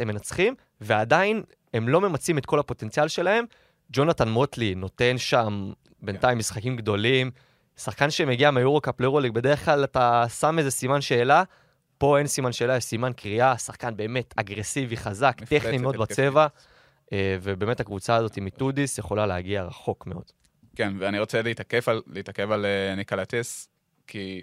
הם 0.00 0.08
מנצחים, 0.08 0.54
ועדיין 0.80 1.42
הם 1.74 1.88
לא 1.88 2.00
ממצים 2.00 2.38
את 2.38 2.46
כל 2.46 2.58
הפוטנציאל 2.58 3.08
שלהם. 3.08 3.44
ג'ונתן 3.92 4.28
מוטלי 4.28 4.74
נותן 4.74 5.18
שם 5.18 5.72
בינתיים 6.02 6.38
משחקים 6.38 6.76
גדולים, 6.76 7.30
שחקן 7.76 8.10
שמגיע 8.10 8.50
מהיורו-קאפ 8.50 9.00
ליורוליג, 9.00 9.32
בדרך 9.32 9.64
כלל 9.64 9.84
אתה 9.84 10.24
שם 10.40 10.58
איזה 10.58 10.70
סימן 10.70 11.00
שאלה, 11.00 11.42
פה 11.98 12.18
אין 12.18 12.26
סימן 12.26 12.52
שאלה, 12.52 12.76
יש 12.76 12.84
סימן 12.84 13.12
קריאה, 13.12 13.58
שחקן 13.58 13.96
באמת 13.96 14.34
אגרסיבי, 14.36 14.96
חזק, 14.96 15.36
טכני 15.48 15.78
מאוד. 15.78 15.96
בצבע, 15.96 16.46
אה, 17.12 17.36
ובאמת 17.42 17.80
הקבוצה 17.80 18.16
הזאת 18.16 18.36
עם 18.36 18.44
מטודיס 18.44 18.98
יכולה 18.98 19.26
להגיע 19.26 19.62
רחוק 19.62 20.06
מאוד. 20.06 20.24
כן, 20.76 20.92
ואני 20.98 21.18
רוצה 21.18 21.42
להתעכב 21.42 21.80
על, 21.86 22.02
להתעכב 22.06 22.52
על 22.52 22.66
אה, 22.66 22.94
ניקלטס, 22.94 23.68
כי 24.06 24.42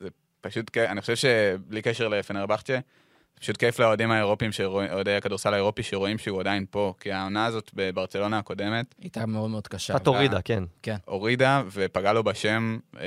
זה 0.00 0.08
פשוט, 0.40 0.76
אני 0.76 1.00
חושב 1.00 1.16
שבלי 1.16 1.82
קשר 1.82 2.08
לפנרבכצ'ה, 2.08 2.78
פשוט 3.40 3.56
כיף 3.56 3.78
לאוהדים 3.78 4.10
האירופים, 4.10 4.50
אוהדי 4.92 5.16
הכדורסל 5.16 5.54
האירופי, 5.54 5.82
שרואים 5.82 6.18
שהוא 6.18 6.40
עדיין 6.40 6.66
פה, 6.70 6.94
כי 7.00 7.12
העונה 7.12 7.46
הזאת 7.46 7.70
בברצלונה 7.74 8.38
הקודמת 8.38 8.94
הייתה 9.02 9.26
מאוד 9.26 9.50
מאוד 9.50 9.68
קשה. 9.68 9.94
קצת 9.94 10.06
הורידה, 10.06 10.40
כן. 10.42 10.62
הורידה 11.04 11.62
ופגעה 11.72 12.12
לו 12.12 12.24
בשם, 12.24 12.78
אה, 13.00 13.04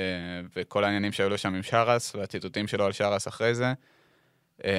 וכל 0.56 0.84
העניינים 0.84 1.12
שהיו 1.12 1.28
לו 1.28 1.38
שם 1.38 1.54
עם 1.54 1.62
שרס, 1.62 2.14
והציטוטים 2.14 2.68
שלו 2.68 2.84
על 2.84 2.92
שרס 2.92 3.28
אחרי 3.28 3.54
זה. 3.54 3.72
אה, 4.64 4.70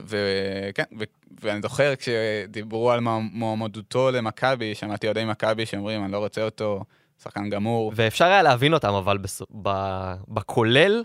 וכן, 0.00 0.82
ו- 0.98 1.04
ואני 1.42 1.62
זוכר 1.62 1.96
כשדיברו 1.96 2.90
על 2.90 3.00
מוע- 3.00 3.20
מועמדותו 3.32 4.10
למכבי, 4.10 4.74
שמעתי 4.74 5.06
אוהדי 5.06 5.24
מכבי 5.24 5.66
שאומרים, 5.66 6.04
אני 6.04 6.12
לא 6.12 6.18
רוצה 6.18 6.42
אותו, 6.42 6.84
שחקן 7.22 7.50
גמור. 7.50 7.92
ואפשר 7.96 8.24
היה 8.24 8.42
להבין 8.42 8.74
אותם, 8.74 8.92
אבל 8.94 9.18
בס- 9.18 9.42
ב- 9.62 10.14
בכולל, 10.28 11.04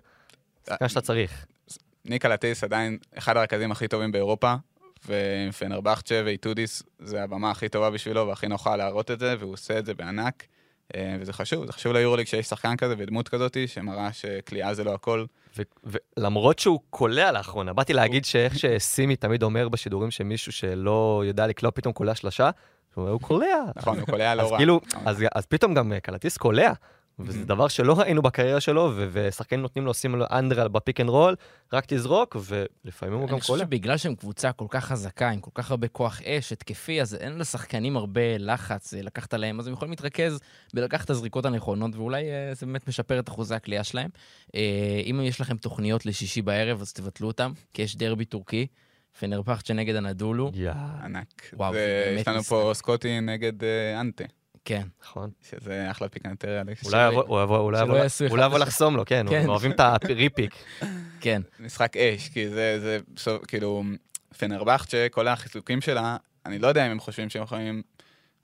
שחקן 0.69 0.88
שאתה 0.89 1.02
צריך. 1.02 1.45
ניקה 2.05 2.29
לטיס 2.29 2.63
עדיין 2.63 2.97
אחד 3.17 3.37
הרכזים 3.37 3.71
הכי 3.71 3.87
טובים 3.87 4.11
באירופה, 4.11 4.53
ופנרבכצ'ה 5.07 6.21
ואיטודיס 6.25 6.83
זה 6.99 7.23
הבמה 7.23 7.51
הכי 7.51 7.69
טובה 7.69 7.89
בשבילו 7.89 8.27
והכי 8.27 8.47
נוחה 8.47 8.75
להראות 8.75 9.11
את 9.11 9.19
זה, 9.19 9.35
והוא 9.39 9.53
עושה 9.53 9.79
את 9.79 9.85
זה 9.85 9.93
בענק. 9.93 10.43
אה, 10.95 11.15
וזה 11.19 11.33
חשוב, 11.33 11.65
זה 11.65 11.73
חשוב 11.73 11.93
ליורוליג 11.93 12.27
שיש 12.27 12.45
שחקן 12.45 12.75
כזה 12.75 12.95
ודמות 12.97 13.29
כזאת, 13.29 13.57
שמראה 13.67 14.13
שכליאה 14.13 14.73
זה 14.73 14.83
לא 14.83 14.93
הכל. 14.93 15.25
ולמרות 15.83 16.59
שהוא 16.59 16.79
קולע 16.89 17.31
לאחרונה, 17.31 17.73
באתי 17.73 17.93
להגיד 17.93 18.25
שאיך 18.25 18.59
שסימי 18.59 19.15
תמיד 19.15 19.43
אומר 19.43 19.69
בשידורים 19.69 20.11
שמישהו 20.11 20.51
שלא 20.51 21.23
יודע 21.25 21.47
לקלוע 21.47 21.71
פתאום 21.71 21.93
קולע 21.93 22.15
שלושה, 22.15 22.49
הוא 22.93 23.19
קולע. 23.19 23.63
נכון, 23.75 23.99
הוא 23.99 24.05
קולע 24.05 24.35
לא 24.35 24.51
רע. 24.51 24.57
כאילו, 24.57 24.81
אז, 25.05 25.23
אז 25.35 25.45
פתאום 25.45 25.73
גם 25.73 25.93
אה, 25.93 25.99
קלאתיס 25.99 26.38
קולע, 26.37 26.71
וזה 27.19 27.41
אהם. 27.41 27.45
דבר 27.45 27.67
שלא 27.67 27.99
ראינו 27.99 28.21
בקריירה 28.21 28.60
שלו, 28.62 28.91
ו- 28.95 29.08
ושחקנים 29.12 29.62
נותנים 29.62 29.86
לו, 29.86 29.89
עושים 29.91 30.15
לו 30.15 30.26
under 30.31 30.67
בפיק 30.67 30.99
אנד 30.99 31.10
רול, 31.10 31.36
רק 31.73 31.84
תזרוק, 31.88 32.38
ולפעמים 32.45 33.15
הוא 33.19 33.28
גם 33.28 33.34
אני 33.34 33.41
חושב. 33.41 33.58
שבגלל 33.58 33.97
שהם 33.97 34.15
קבוצה 34.15 34.52
כל 34.52 34.65
כך 34.69 34.86
חזקה, 34.86 35.30
עם 35.30 35.39
כל 35.39 35.52
כך 35.54 35.71
הרבה 35.71 35.88
כוח 35.88 36.21
אש, 36.21 36.52
התקפי, 36.52 37.02
אז 37.02 37.15
אין 37.15 37.38
לשחקנים 37.38 37.97
הרבה 37.97 38.38
לחץ 38.39 38.93
אה, 38.93 39.02
לקחת 39.02 39.34
עליהם, 39.34 39.60
אז 39.60 39.67
הם 39.67 39.73
יכולים 39.73 39.91
להתרכז 39.91 40.39
בלקחת 40.73 41.06
את 41.06 41.10
הזריקות 41.10 41.45
הנכונות, 41.45 41.95
ואולי 41.95 42.23
אה, 42.32 42.54
זה 42.54 42.65
באמת 42.65 42.88
משפר 42.88 43.19
את 43.19 43.30
אחוזי 43.30 43.56
הקליעה 43.56 43.84
שלהם. 43.84 44.10
אה, 44.56 44.62
אם 45.06 45.21
יש 45.23 45.41
לכם 45.41 45.58
תוכניות 45.58 46.06
לשישי 46.06 46.41
בערב, 46.41 46.82
אז 46.82 46.93
תבטלו 46.93 47.28
אותם, 47.28 47.52
כי 47.73 47.82
יש 47.82 47.95
דרבי 47.95 48.26
טורקי, 48.26 48.67
פנרפחצ'ה 49.19 49.73
נגד 49.73 49.95
הנדולו. 49.95 50.52
יאה, 50.54 50.73
ענק. 51.04 51.49
וואו, 51.54 51.73
זה- 51.73 52.04
באמת 52.06 52.21
יש 52.21 52.28
לנו. 52.28 52.43
פה 52.43 52.71
סקוטי 52.73 53.19
נגד 53.21 53.63
אה, 53.63 54.02
אנטה, 54.02 54.23
כן. 54.65 54.84
נכון. 55.02 55.30
שזה 55.49 55.91
אחלה 55.91 56.10
פיקנטריה. 56.10 56.63
אולי 56.86 57.08
יבוא-. 58.45 58.58
לחסום 58.58 58.95
לו, 58.95 59.06
כן, 59.06 59.26
כן. 59.30 59.49
אוהבים 59.49 59.71
את 59.71 59.80
הריפיק. 59.80 60.56
כן. 61.21 61.41
משחק 61.60 61.97
אש, 61.97 62.30
כי 62.30 62.49
זה, 62.49 62.80
זה, 62.80 62.99
כאילו, 63.47 63.84
פנרבכצ'ה, 64.38 65.08
כל 65.12 65.28
החיזוקים 65.28 65.82
שלה, 65.82 66.17
אני 66.45 66.60
לא 66.60 66.67
יודע 66.67 66.86
אם 66.86 66.91
הם 66.91 66.99
חושבים 66.99 67.30
שהם 67.30 67.43
יכולים, 67.43 67.82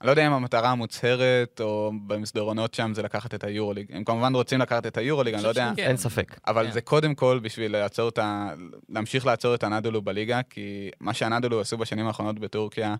אני 0.00 0.06
לא 0.06 0.12
יודע 0.12 0.26
אם 0.26 0.32
המטרה 0.32 0.70
המוצהרת, 0.70 1.60
או 1.60 1.92
במסדרונות 2.06 2.74
שם, 2.74 2.92
זה 2.94 3.02
לקחת 3.02 3.34
את 3.34 3.44
היורוליג. 3.44 3.86
הם 3.92 4.04
כמובן 4.04 4.34
רוצים 4.34 4.60
לקחת 4.60 4.86
את 4.86 4.96
היורוליג, 4.96 5.34
אני 5.34 5.42
לא 5.42 5.48
יודע, 5.48 5.72
כן. 5.76 5.82
אין 5.82 5.96
ספק. 5.96 6.40
אבל 6.46 6.66
כן. 6.66 6.72
זה 6.72 6.80
קודם 6.80 7.14
כל 7.14 7.40
בשביל 7.42 7.72
לעצור 7.72 8.08
את 8.08 8.18
ה... 8.18 8.50
להמשיך 8.88 9.26
לעצור 9.26 9.54
את 9.54 9.62
הנדולו 9.62 10.02
בליגה, 10.02 10.40
כי 10.50 10.90
מה 11.00 11.14
שהנדולו 11.14 11.60
עשו 11.60 11.78
בשנים 11.78 12.06
האחרונות 12.06 12.38
בטורקיה, 12.38 12.94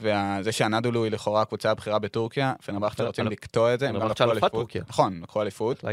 וזה 0.00 0.52
שהנדולו 0.52 1.04
היא 1.04 1.12
לכאורה 1.12 1.42
הקבוצה 1.42 1.70
הבכירה 1.70 1.98
בטורקיה, 1.98 2.52
פנרבכצ'ה 2.64 3.06
רוצים 3.06 3.26
לקטוע 3.26 3.74
את 3.74 3.80
זה, 3.80 3.88
הם 3.88 3.94
גם 3.94 4.00
פנרבכצ'ה 4.00 4.26
לקחו 4.26 4.32
אליפות. 4.32 4.52
נכון, 4.88 5.20
לקחו 5.22 5.42
אליפות. 5.42 5.84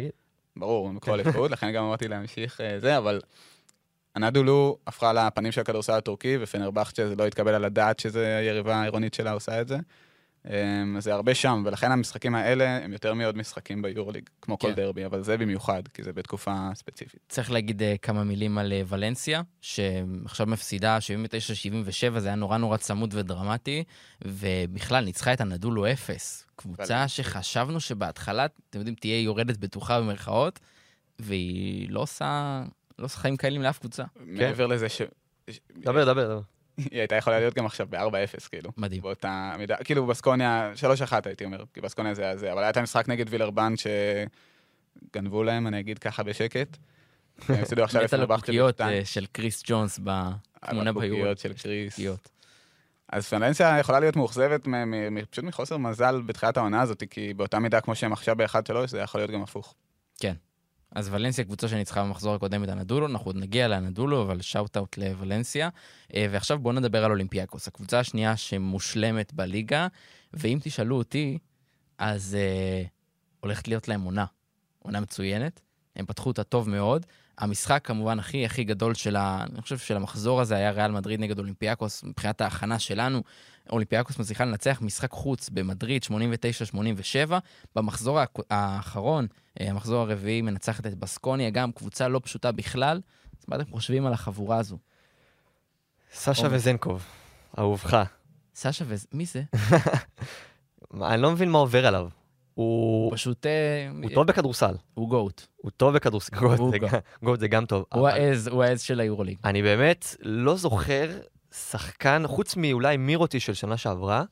ברור, 0.55 0.89
הם 0.89 0.95
לקחו 0.95 1.13
אליפות, 1.13 1.51
לכן 1.51 1.71
גם 1.71 1.83
אמרתי 1.83 2.07
להמשיך 2.07 2.61
אה, 2.61 2.79
זה, 2.79 2.97
אבל 2.97 3.21
הנדולו 4.15 4.77
הפכה 4.87 5.13
לפנים 5.13 5.51
של 5.51 5.61
הכדורסל 5.61 5.93
הטורקי, 5.93 6.37
ופנרבכצ'ה 6.41 7.09
זה 7.09 7.15
לא 7.15 7.27
התקבל 7.27 7.53
על 7.53 7.65
הדעת 7.65 7.99
שזה 7.99 8.37
היריבה 8.37 8.75
העירונית 8.75 9.13
שלה 9.13 9.31
עושה 9.31 9.61
את 9.61 9.67
זה. 9.67 9.77
אמ, 10.49 10.99
זה 10.99 11.13
הרבה 11.13 11.35
שם, 11.35 11.63
ולכן 11.65 11.91
המשחקים 11.91 12.35
האלה 12.35 12.77
הם 12.83 12.93
יותר 12.93 13.13
מעוד 13.13 13.37
משחקים 13.37 13.81
ביורליג, 13.81 14.29
כמו 14.41 14.59
כל 14.59 14.67
כן. 14.67 14.75
דרבי, 14.75 15.05
אבל 15.05 15.23
זה 15.23 15.37
במיוחד, 15.37 15.87
כי 15.87 16.03
זה 16.03 16.13
בתקופה 16.13 16.69
ספציפית. 16.73 17.19
צריך 17.29 17.51
להגיד 17.51 17.81
uh, 17.81 17.85
כמה 18.01 18.23
מילים 18.23 18.57
על 18.57 18.71
uh, 18.71 18.85
ולנסיה, 18.93 19.41
שעכשיו 19.61 20.47
מפסידה 20.47 20.97
79-77, 22.15 22.19
זה 22.19 22.27
היה 22.27 22.35
נורא 22.35 22.57
נורא 22.57 22.77
צמוד 22.77 23.13
ודרמטי, 23.13 23.83
ובכלל 24.25 25.05
ניצחה 25.05 25.33
את 25.33 25.41
הנדולו 25.41 25.91
אפס. 25.91 26.45
קבוצה 26.55 26.83
ולנסיה. 26.83 27.07
שחשבנו 27.07 27.79
שבהתחלה, 27.79 28.45
אתם 28.45 28.79
יודעים, 28.79 28.95
תהיה 28.95 29.21
יורדת 29.21 29.57
בטוחה 29.57 30.01
במרכאות, 30.01 30.59
והיא 31.19 31.89
לא 31.89 31.99
עושה, 31.99 32.63
לא 32.99 33.05
עושה 33.05 33.17
חיים 33.17 33.37
קלים 33.37 33.61
לאף 33.61 33.79
קבוצה. 33.79 34.03
מעבר 34.25 34.67
לזה 34.67 34.89
ש... 34.89 35.01
ש- 35.49 35.59
דבר, 35.77 36.05
דבר, 36.05 36.25
דבר. 36.25 36.41
היא 36.77 36.99
הייתה 36.99 37.15
יכולה 37.15 37.39
להיות 37.39 37.53
גם 37.53 37.65
עכשיו 37.65 37.87
ב-4-0, 37.89 38.49
כאילו. 38.49 38.71
מדהים. 38.77 39.01
באותה 39.01 39.55
מידה, 39.57 39.75
כאילו 39.75 40.05
בסקוניה, 40.05 40.71
3-1 41.09 41.13
הייתי 41.25 41.45
אומר, 41.45 41.63
כי 41.73 41.81
בסקוניה 41.81 42.13
זה 42.13 42.21
היה 42.21 42.37
זה, 42.37 42.53
אבל 42.53 42.61
היה 42.61 42.69
את 42.69 42.77
המשחק 42.77 43.09
נגד 43.09 43.25
וילרבן 43.29 43.73
שגנבו 43.77 45.43
להם, 45.43 45.67
אני 45.67 45.79
אגיד 45.79 45.99
ככה 45.99 46.23
בשקט. 46.23 46.77
הם 47.49 47.55
הפסידו 47.61 47.83
עכשיו 47.83 48.01
הקוקיות 48.31 48.75
בשתיים. 48.75 49.01
uh, 49.01 49.05
של 49.05 49.25
קריס 49.31 49.63
ג'ונס 49.65 49.99
בתמונה 50.03 50.93
ביורו. 50.93 51.37
של 51.37 51.53
קריס. 51.53 51.99
אז 53.09 53.27
פלנסיה 53.27 53.79
יכולה 53.79 53.99
להיות 53.99 54.15
מאוכזבת 54.15 54.67
פשוט 55.29 55.43
מחוסר 55.45 55.77
מזל 55.77 56.21
בתחילת 56.21 56.57
העונה 56.57 56.81
הזאת, 56.81 57.03
כי 57.09 57.33
באותה 57.33 57.59
מידה 57.59 57.81
כמו 57.81 57.95
שהם 57.95 58.13
עכשיו 58.13 58.35
ב-1-3, 58.35 58.85
זה 58.85 58.99
יכול 58.99 59.21
להיות 59.21 59.31
גם 59.31 59.41
הפוך. 59.41 59.75
אז 60.95 61.09
ולנסיה 61.11 61.43
קבוצה 61.43 61.67
שניצחה 61.67 62.03
במחזור 62.03 62.35
הקודם 62.35 62.63
את 62.63 62.69
הנדולו, 62.69 63.07
אנחנו 63.07 63.25
עוד 63.25 63.35
נגיע 63.35 63.67
לאנדולו, 63.67 64.21
אבל 64.21 64.41
שאוט-אאוט 64.41 64.97
לוולנסיה. 64.97 65.69
אה, 66.15 66.27
ועכשיו 66.31 66.59
בואו 66.59 66.75
נדבר 66.75 67.05
על 67.05 67.11
אולימפיאקוס, 67.11 67.67
הקבוצה 67.67 67.99
השנייה 67.99 68.37
שמושלמת 68.37 69.33
בליגה, 69.33 69.87
ואם 70.33 70.59
תשאלו 70.61 70.97
אותי, 70.97 71.37
אז 71.97 72.37
אה, 72.39 72.83
הולכת 73.39 73.67
להיות 73.67 73.87
להם 73.87 74.01
עונה. 74.01 74.25
עונה 74.79 74.99
מצוינת, 74.99 75.61
הם 75.95 76.05
פתחו 76.05 76.29
אותה 76.29 76.43
טוב 76.43 76.69
מאוד. 76.69 77.05
המשחק 77.37 77.81
כמובן 77.83 78.19
הכי 78.19 78.45
הכי 78.45 78.63
גדול 78.63 78.93
של 78.93 79.15
ה... 79.15 79.43
אני 79.53 79.61
חושב 79.61 79.77
של 79.77 79.95
המחזור 79.95 80.41
הזה 80.41 80.55
היה 80.55 80.71
ריאל 80.71 80.91
מדריד 80.91 81.19
נגד 81.19 81.39
אולימפיאקוס, 81.39 82.03
מבחינת 82.03 82.41
ההכנה 82.41 82.79
שלנו. 82.79 83.23
אולימפיאקוס 83.69 84.19
מצליחה 84.19 84.45
לנצח 84.45 84.79
משחק 84.81 85.11
חוץ 85.11 85.49
במדריד 85.49 86.03
89-87. 86.03 87.33
במחזור 87.75 88.19
האחרון, 88.49 89.27
אה, 89.61 89.69
המחזור 89.69 90.01
הרביעי 90.01 90.41
מנצחת 90.41 90.85
את 90.87 90.95
בסקוניה, 90.95 91.49
גם 91.49 91.71
קבוצה 91.71 92.07
לא 92.07 92.21
פשוטה 92.23 92.51
בכלל. 92.51 93.01
אז 93.39 93.45
מה 93.47 93.55
אתם 93.55 93.71
חושבים 93.71 94.05
על 94.05 94.13
החבורה 94.13 94.57
הזו? 94.57 94.77
סשה 96.13 96.43
עומר. 96.43 96.55
וזנקוב, 96.55 97.05
אהובך. 97.59 98.03
סשה 98.55 98.85
ו... 98.87 98.95
מי 99.13 99.25
זה? 99.25 99.43
אני 101.01 101.21
לא 101.21 101.31
מבין 101.31 101.51
מה 101.51 101.57
עובר 101.57 101.85
עליו. 101.87 102.07
הוא 102.53 103.11
פשוט... 103.13 103.45
אה, 103.45 103.89
הוא 104.03 104.09
טוב 104.13 104.27
בכדורסל. 104.27 104.75
הוא 104.93 105.09
GOAT. 105.09 105.45
הוא 105.57 105.71
טוב 105.77 105.93
בכדורסל. 105.95 106.35
GOAT 106.35 107.39
זה. 107.39 107.47
גם- 107.47 107.65
טוב. 107.65 107.85
הוא 107.93 108.07
העז, 108.07 108.47
הוא 108.47 108.63
העז 108.63 108.81
של 108.81 108.99
היורוליג. 108.99 109.37
אני 109.43 109.61
באמת 109.61 110.15
לא 110.21 110.55
זוכר 110.55 111.09
שחקן, 111.53 112.23
חוץ 112.27 112.55
מאולי 112.55 112.97
מירוטיץ' 112.97 113.39
של 113.39 113.53
שנה 113.53 113.77
שעברה, 113.77 114.23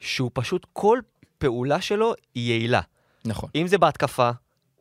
שהוא 0.00 0.30
פשוט, 0.34 0.66
כל 0.72 0.98
פעולה 1.38 1.80
שלו 1.80 2.14
היא 2.34 2.50
יעילה. 2.50 2.80
נכון. 3.24 3.50
אם 3.54 3.66
זה 3.66 3.78
בהתקפה, 3.78 4.30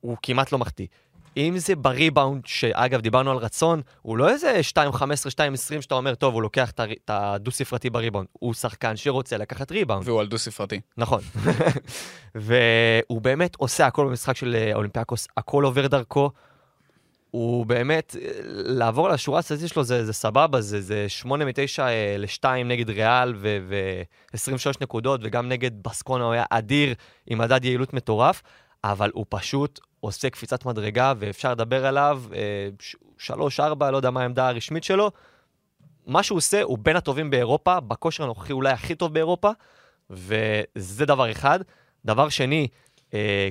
הוא 0.01 0.17
כמעט 0.21 0.51
לא 0.51 0.57
מחטיא. 0.57 0.87
אם 1.37 1.53
זה 1.57 1.75
בריבאונד, 1.75 2.45
שאגב, 2.45 3.01
דיברנו 3.01 3.31
על 3.31 3.37
רצון, 3.37 3.81
הוא 4.01 4.17
לא 4.17 4.29
איזה 4.29 4.61
2.15, 4.73 4.99
2.20 4.99 5.81
שאתה 5.81 5.95
אומר, 5.95 6.15
טוב, 6.15 6.33
הוא 6.33 6.41
לוקח 6.41 6.71
את 6.71 7.09
הדו-ספרתי 7.09 7.89
בריבאונד. 7.89 8.27
הוא 8.31 8.53
שחקן 8.53 8.95
שרוצה 8.95 9.37
לקחת 9.37 9.71
ריבאונד. 9.71 10.07
והוא 10.07 10.19
על 10.19 10.27
דו-ספרתי. 10.27 10.81
נכון. 10.97 11.21
והוא 12.35 13.21
באמת 13.21 13.55
עושה 13.55 13.87
הכל 13.87 14.05
במשחק 14.05 14.35
של 14.35 14.55
אה, 14.55 14.71
אולימפיאקוס, 14.73 15.27
הכל 15.37 15.63
עובר 15.63 15.87
דרכו. 15.87 16.31
הוא 17.33 17.65
באמת, 17.65 18.15
אה, 18.21 18.29
לעבור 18.45 19.07
על 19.07 19.13
השורה 19.13 19.39
הסטטיסטית 19.39 19.69
שלו 19.69 19.83
זה, 19.83 20.05
זה 20.05 20.13
סבבה, 20.13 20.61
זה, 20.61 20.81
זה 20.81 21.09
8 21.09 21.45
מ-9 21.45 21.81
ל-2 22.17 22.45
נגד 22.65 22.89
ריאל 22.89 23.33
ו-23 23.37 24.77
נקודות, 24.81 25.19
וגם 25.23 25.49
נגד 25.49 25.83
בסקונה 25.83 26.23
הוא 26.23 26.33
היה 26.33 26.45
אדיר 26.49 26.95
עם 27.27 27.37
מדד 27.37 27.65
יעילות 27.65 27.93
מטורף, 27.93 28.41
אבל 28.83 29.11
הוא 29.13 29.25
פשוט 29.29 29.79
עושה 29.99 30.29
קפיצת 30.29 30.65
מדרגה, 30.65 31.13
ואפשר 31.17 31.51
לדבר 31.51 31.85
עליו, 31.85 32.23
3-4, 33.17 33.61
לא 33.91 33.97
יודע 33.97 34.09
מה 34.09 34.21
העמדה 34.21 34.47
הרשמית 34.47 34.83
שלו. 34.83 35.11
מה 36.05 36.23
שהוא 36.23 36.37
עושה, 36.37 36.61
הוא 36.61 36.77
בין 36.81 36.95
הטובים 36.95 37.29
באירופה, 37.29 37.79
בכושר 37.79 38.23
הנוכחי 38.23 38.53
אולי 38.53 38.71
הכי 38.71 38.95
טוב 38.95 39.13
באירופה, 39.13 39.51
וזה 40.09 41.05
דבר 41.05 41.31
אחד. 41.31 41.59
דבר 42.05 42.29
שני, 42.29 42.67
אה, 43.13 43.49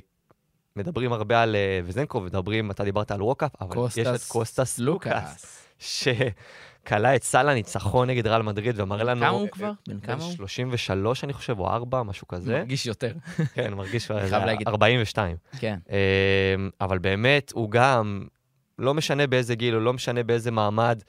מדברים 0.77 1.13
הרבה 1.13 1.43
על 1.43 1.57
אה, 1.57 1.81
וזנקו, 1.85 2.21
מדברים, 2.21 2.71
אתה 2.71 2.85
דיברת 2.85 3.11
על 3.11 3.23
ווקאפ, 3.23 3.51
אבל 3.61 3.77
יש 3.97 4.07
את 4.07 4.23
קוסטס 4.29 4.79
לוקאס, 4.79 5.67
כלה 6.87 7.17
את 7.17 7.23
סל 7.23 7.49
הניצחון 7.49 8.11
נגד 8.11 8.27
ריאל 8.27 8.43
מדריד 8.43 8.81
ומראה 8.81 9.05
לנו... 9.05 9.21
כמה 9.21 9.29
הוא 9.29 9.49
כבר? 9.49 9.73
בן 9.89 10.01
כמה 10.01 10.25
הוא? 10.25 10.33
33, 10.33 11.25
אני 11.25 11.33
חושב, 11.33 11.59
או 11.59 11.69
4, 11.69 12.03
משהו 12.03 12.29
כזה. 12.29 12.59
מרגיש 12.59 12.87
יותר. 12.87 13.13
כן, 13.55 13.75
מרגיש 13.75 14.11
אני 14.11 14.29
חייב 14.29 14.45
להגיד. 14.45 14.69
42. 14.69 15.37
כן. 15.59 15.79
אמ, 15.91 16.71
אבל 16.81 16.99
באמת, 16.99 17.53
הוא 17.55 17.71
גם, 17.71 18.27
לא 18.79 18.95
משנה 18.95 19.27
באיזה 19.27 19.55
גיל, 19.55 19.75
הוא 19.75 19.83
לא 19.83 19.93
משנה 19.93 20.23
באיזה 20.23 20.51
מעמד. 20.51 21.03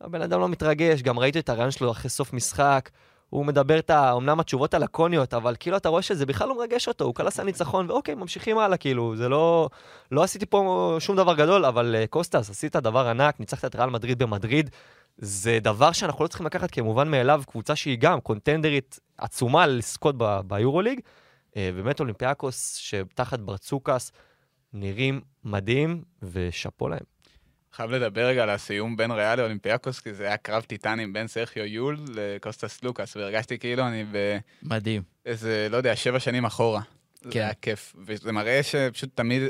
הבן 0.00 0.22
אדם 0.22 0.40
לא 0.40 0.48
מתרגש, 0.48 1.02
גם 1.02 1.18
ראיתי 1.18 1.38
את 1.38 1.48
הריאיון 1.48 1.70
שלו 1.70 1.90
אחרי 1.90 2.10
סוף 2.10 2.32
משחק. 2.32 2.90
הוא 3.32 3.46
מדבר 3.46 3.78
את 3.78 3.90
ה... 3.90 4.12
אמנם 4.16 4.40
התשובות 4.40 4.74
הלקוניות, 4.74 5.34
אבל 5.34 5.56
כאילו 5.60 5.76
אתה 5.76 5.88
רואה 5.88 6.02
שזה 6.02 6.26
בכלל 6.26 6.48
לא 6.48 6.58
מרגש 6.58 6.88
אותו, 6.88 7.04
הוא 7.04 7.14
קלע 7.14 7.30
סל 7.30 7.40
ניצחון, 7.40 7.90
ואוקיי, 7.90 8.14
ממשיכים 8.14 8.58
הלאה, 8.58 8.76
כאילו, 8.76 9.16
זה 9.16 9.28
לא... 9.28 9.68
לא 10.10 10.22
עשיתי 10.22 10.46
פה 10.46 10.96
שום 11.00 11.16
דבר 11.16 11.34
גדול, 11.34 11.64
אבל 11.64 11.94
אה, 11.98 12.06
קוסטס, 12.06 12.50
עשית 12.50 12.76
דבר 12.76 13.06
ענק, 13.08 13.40
ניצחת 13.40 13.64
את 13.64 13.76
ריאל 13.76 13.90
מדריד 13.90 14.18
במדריד. 14.18 14.70
זה 15.18 15.58
דבר 15.62 15.92
שאנחנו 15.92 16.24
לא 16.24 16.28
צריכים 16.28 16.46
לקחת 16.46 16.70
כמובן 16.70 17.10
מאליו, 17.10 17.42
קבוצה 17.46 17.76
שהיא 17.76 17.98
גם 18.00 18.20
contender 18.20 18.86
ית 18.86 19.00
עצומה 19.18 19.66
לזכות 19.66 20.14
ב- 20.18 20.40
ביורוליג. 20.46 21.00
אה, 21.56 21.70
באמת 21.74 22.00
אולימפיאקוס, 22.00 22.74
שתחת 22.74 23.38
ברצוקאס, 23.40 24.12
נראים 24.72 25.20
מדהים, 25.44 26.02
ושאפו 26.22 26.88
להם. 26.88 27.11
חייב 27.72 27.90
לדבר 27.90 28.26
רגע 28.26 28.42
על 28.42 28.50
הסיום 28.50 28.96
בין 28.96 29.10
ריאל 29.10 29.38
לאולימפיאקוס, 29.38 30.00
כי 30.00 30.14
זה 30.14 30.26
היה 30.26 30.36
קרב 30.36 30.62
טיטנים 30.62 31.12
בין 31.12 31.26
סרחיו 31.26 31.64
יול 31.64 31.98
לקוסטס 32.14 32.82
לוקאס, 32.82 33.16
והרגשתי 33.16 33.58
כאילו 33.58 33.86
אני 33.86 34.04
מדהים. 34.62 35.02
באיזה, 35.24 35.68
לא 35.70 35.76
יודע, 35.76 35.96
שבע 35.96 36.20
שנים 36.20 36.44
אחורה. 36.44 36.80
זה 37.22 37.30
כן. 37.30 37.40
היה 37.40 37.54
כיף. 37.54 37.96
וזה 37.98 38.32
מראה 38.32 38.62
שפשוט 38.62 39.10
תמיד 39.14 39.42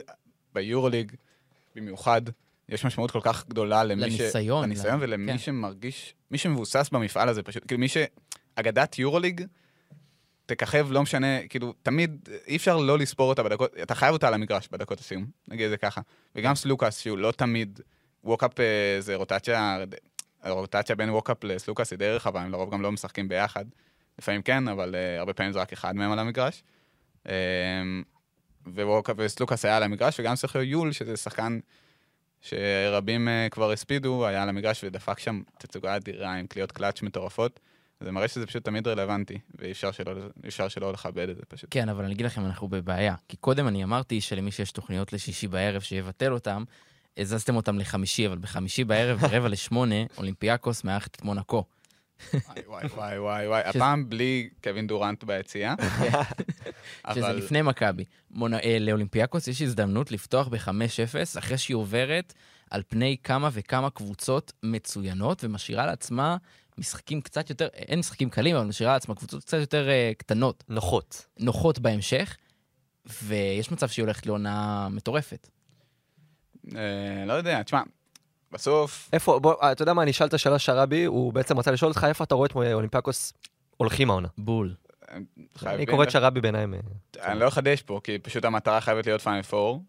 ביורוליג, 0.54 1.12
במיוחד, 1.76 2.22
יש 2.68 2.84
משמעות 2.84 3.10
כל 3.10 3.20
כך 3.22 3.48
גדולה 3.48 3.84
למי 3.84 4.10
ש... 4.10 4.20
לניסיון. 4.20 4.64
לניסיון 4.64 4.98
ולמי 5.00 5.32
כן. 5.32 5.38
שמרגיש, 5.38 6.14
מי 6.30 6.38
שמבוסס 6.38 6.88
במפעל 6.92 7.28
הזה 7.28 7.42
פשוט, 7.42 7.66
כאילו 7.66 7.80
מי 7.80 7.88
ש... 7.88 7.96
אגדת 8.54 8.98
יורוליג, 8.98 9.44
תככב, 10.46 10.88
לא 10.90 11.02
משנה, 11.02 11.48
כאילו, 11.48 11.74
תמיד, 11.82 12.28
אי 12.46 12.56
אפשר 12.56 12.76
לא 12.76 12.98
לספור 12.98 13.28
אותה 13.28 13.42
בדקות, 13.42 13.72
אתה 13.82 13.94
חייב 13.94 14.12
אותה 14.12 14.28
על 14.28 14.34
המגרש 14.34 14.68
בדקות 14.72 15.00
הסיום, 15.00 15.26
נגיד 15.48 15.64
את 15.64 15.70
זה 15.70 15.76
ככה. 15.76 16.00
וגם 16.34 16.54
סלוקאס, 16.54 16.98
שהוא 16.98 17.18
לא 17.18 17.32
תמיד, 17.32 17.80
ווקאפ 18.24 18.60
אה, 18.60 18.96
זה 19.00 19.14
רוטציה, 19.14 19.78
הרוטציה 20.42 20.96
בין 20.96 21.10
ווקאפ 21.10 21.44
לסלוקאס 21.44 21.90
היא 21.90 21.98
די 21.98 22.10
רחבה, 22.10 22.40
הם 22.40 22.52
לרוב 22.52 22.72
גם 22.72 22.82
לא 22.82 22.92
משחקים 22.92 23.28
ביחד. 23.28 23.64
לפעמים 24.18 24.42
כן, 24.42 24.68
אבל 24.68 24.94
אה, 24.94 25.20
הרבה 25.20 25.32
פעמים 25.32 25.52
זה 25.52 25.60
רק 25.60 25.72
אחד 25.72 25.96
מהם 25.96 26.12
על 26.12 26.18
המגרש. 26.18 26.62
אמ, 27.24 27.28
וווקאפ 28.66 29.16
וסלוקאס 29.18 29.64
היה 29.64 29.76
על 29.76 29.82
המגרש, 29.82 30.20
וגם 30.20 30.36
סרחיו 30.36 30.62
יול, 30.62 30.92
שזה 30.92 31.16
שחקן 31.16 31.58
שרבים 32.40 33.28
כבר 33.50 33.70
הספידו, 33.70 34.26
היה 34.26 34.42
על 34.42 34.48
המגרש 34.48 34.84
ודפק 34.84 35.18
שם 35.18 35.42
תצוגה 35.58 35.96
אדירה 35.96 36.34
עם 36.34 36.46
קליעות 36.46 36.72
קלאץ' 36.72 37.02
מטורפות. 37.02 37.60
זה 38.00 38.12
מראה 38.12 38.28
שזה 38.28 38.46
פשוט 38.46 38.64
תמיד 38.64 38.88
רלוונטי, 38.88 39.38
ואי 39.58 39.72
אפשר 39.72 39.92
שלא, 39.92 40.68
שלא 40.68 40.92
לכבד 40.92 41.28
את 41.28 41.36
זה 41.36 41.42
פשוט. 41.48 41.68
כן, 41.70 41.88
אבל 41.88 42.04
אני 42.04 42.14
אגיד 42.14 42.26
לכם, 42.26 42.44
אנחנו 42.44 42.68
בבעיה. 42.68 43.14
כי 43.28 43.36
קודם 43.36 43.68
אני 43.68 43.84
אמרתי 43.84 44.20
שלמי 44.20 44.50
שיש 44.50 44.72
תוכניות 44.72 45.12
לשישי 45.12 45.48
בערב 45.48 45.82
שיבטל 45.82 46.32
אותם, 46.32 46.64
הזזתם 47.16 47.56
אותם 47.56 47.78
לחמישי, 47.78 48.26
אבל 48.26 48.38
בחמישי 48.38 48.84
בערב, 48.84 49.20
ברבע 49.22 49.48
לשמונה, 49.48 49.94
אולימפיאקוס 50.18 50.84
מארחת 50.84 51.14
את 51.16 51.22
מונקו. 51.22 51.64
וואי 52.66 52.86
וואי 52.86 53.18
וואי 53.18 53.48
וואי 53.48 53.62
הפעם 53.64 54.08
בלי 54.08 54.48
קווין 54.62 54.86
דורנט 54.86 55.24
ביציאה. 55.24 55.74
שזה 57.14 57.32
לפני 57.32 57.62
מכבי. 57.62 58.04
אה, 58.42 58.78
לאולימפיאקוס 58.80 59.48
יש 59.48 59.62
הזדמנות 59.62 60.10
לפתוח 60.10 60.48
ב-5-0, 60.48 61.38
אחרי 61.38 61.58
שהיא 61.58 61.74
עוברת 61.74 62.34
על 62.70 62.82
פני 62.88 63.16
כמה 63.24 63.48
וכמה 63.52 63.90
קבוצות 63.90 64.52
מצוינות, 64.62 65.44
ומשאירה 65.44 65.86
לעצמה 65.86 66.36
משחקים 66.78 67.20
קצת 67.20 67.50
יותר, 67.50 67.66
אין 67.72 67.98
משחקים 67.98 68.30
קלים, 68.30 68.56
אבל 68.56 68.66
משאירה 68.66 68.92
לעצמה 68.92 69.14
קבוצות 69.14 69.44
קצת 69.44 69.58
יותר 69.58 69.88
אה, 69.88 70.12
קטנות, 70.18 70.64
נוחות. 70.68 71.26
נוחות 71.38 71.78
בהמשך, 71.78 72.36
ויש 73.22 73.72
מצב 73.72 73.88
שהיא 73.88 74.02
הולכת 74.02 74.26
לעונה 74.26 74.88
מטורפת. 74.90 75.48
אה, 76.76 77.24
לא 77.26 77.32
יודע, 77.32 77.62
תשמע, 77.62 77.82
בסוף, 78.52 79.08
איפה, 79.12 79.38
בוא, 79.38 79.54
אה, 79.62 79.72
אתה 79.72 79.82
יודע 79.82 79.92
מה, 79.92 80.02
אני 80.02 80.10
אשאל 80.10 80.26
את 80.26 80.34
השאלה 80.34 80.58
שהרבי, 80.58 81.04
הוא 81.04 81.32
בעצם 81.32 81.58
רצה 81.58 81.70
לשאול 81.70 81.88
אותך, 81.88 82.06
איפה 82.08 82.24
אתה 82.24 82.34
רואה 82.34 82.46
את 82.46 82.56
אולימפיאקוס 82.56 83.32
הולכים 83.76 84.10
העונה? 84.10 84.28
בול. 84.38 84.74
אני. 85.66 85.86
קורא 85.86 86.04
את 86.04 86.10
שהרבי 86.10 86.40
בעיניים. 86.40 86.74
אה, 86.74 86.80
אני 87.32 87.40
לא 87.40 87.48
אחדש 87.48 87.82
פה, 87.82 88.00
כי 88.04 88.18
פשוט 88.18 88.44
המטרה 88.44 88.80
חייבת 88.80 89.06
להיות 89.06 89.20
פיינל 89.20 89.42
פור, 89.42 89.82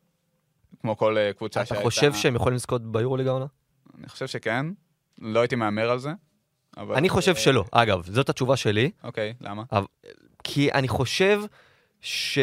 כמו 0.81 0.97
כל 0.97 1.17
קבוצה 1.37 1.61
אתה 1.61 1.69
שהייתה... 1.69 1.83
חושב 1.83 2.13
שהם 2.13 2.35
יכולים 2.35 2.55
לזכות 2.55 2.91
ביורוליג 2.91 3.27
העונה? 3.27 3.45
אני 3.99 4.09
חושב 4.09 4.27
שכן. 4.27 4.65
לא 5.21 5.39
הייתי 5.39 5.55
מהמר 5.55 5.91
על 5.91 5.99
זה. 5.99 6.11
אני 6.77 7.09
חושב 7.09 7.35
שלא. 7.35 7.65
אגב, 7.71 8.05
זאת 8.05 8.29
התשובה 8.29 8.57
שלי, 8.57 8.91
אוקיי, 9.03 9.33
למה? 9.41 9.63
כי 10.43 10.71
אני 10.71 10.87
חושב 10.87 11.41
ש... 12.01 12.39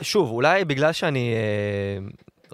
שוב, 0.00 0.30
אולי 0.30 0.64
בגלל 0.64 0.92
שאני 0.92 1.34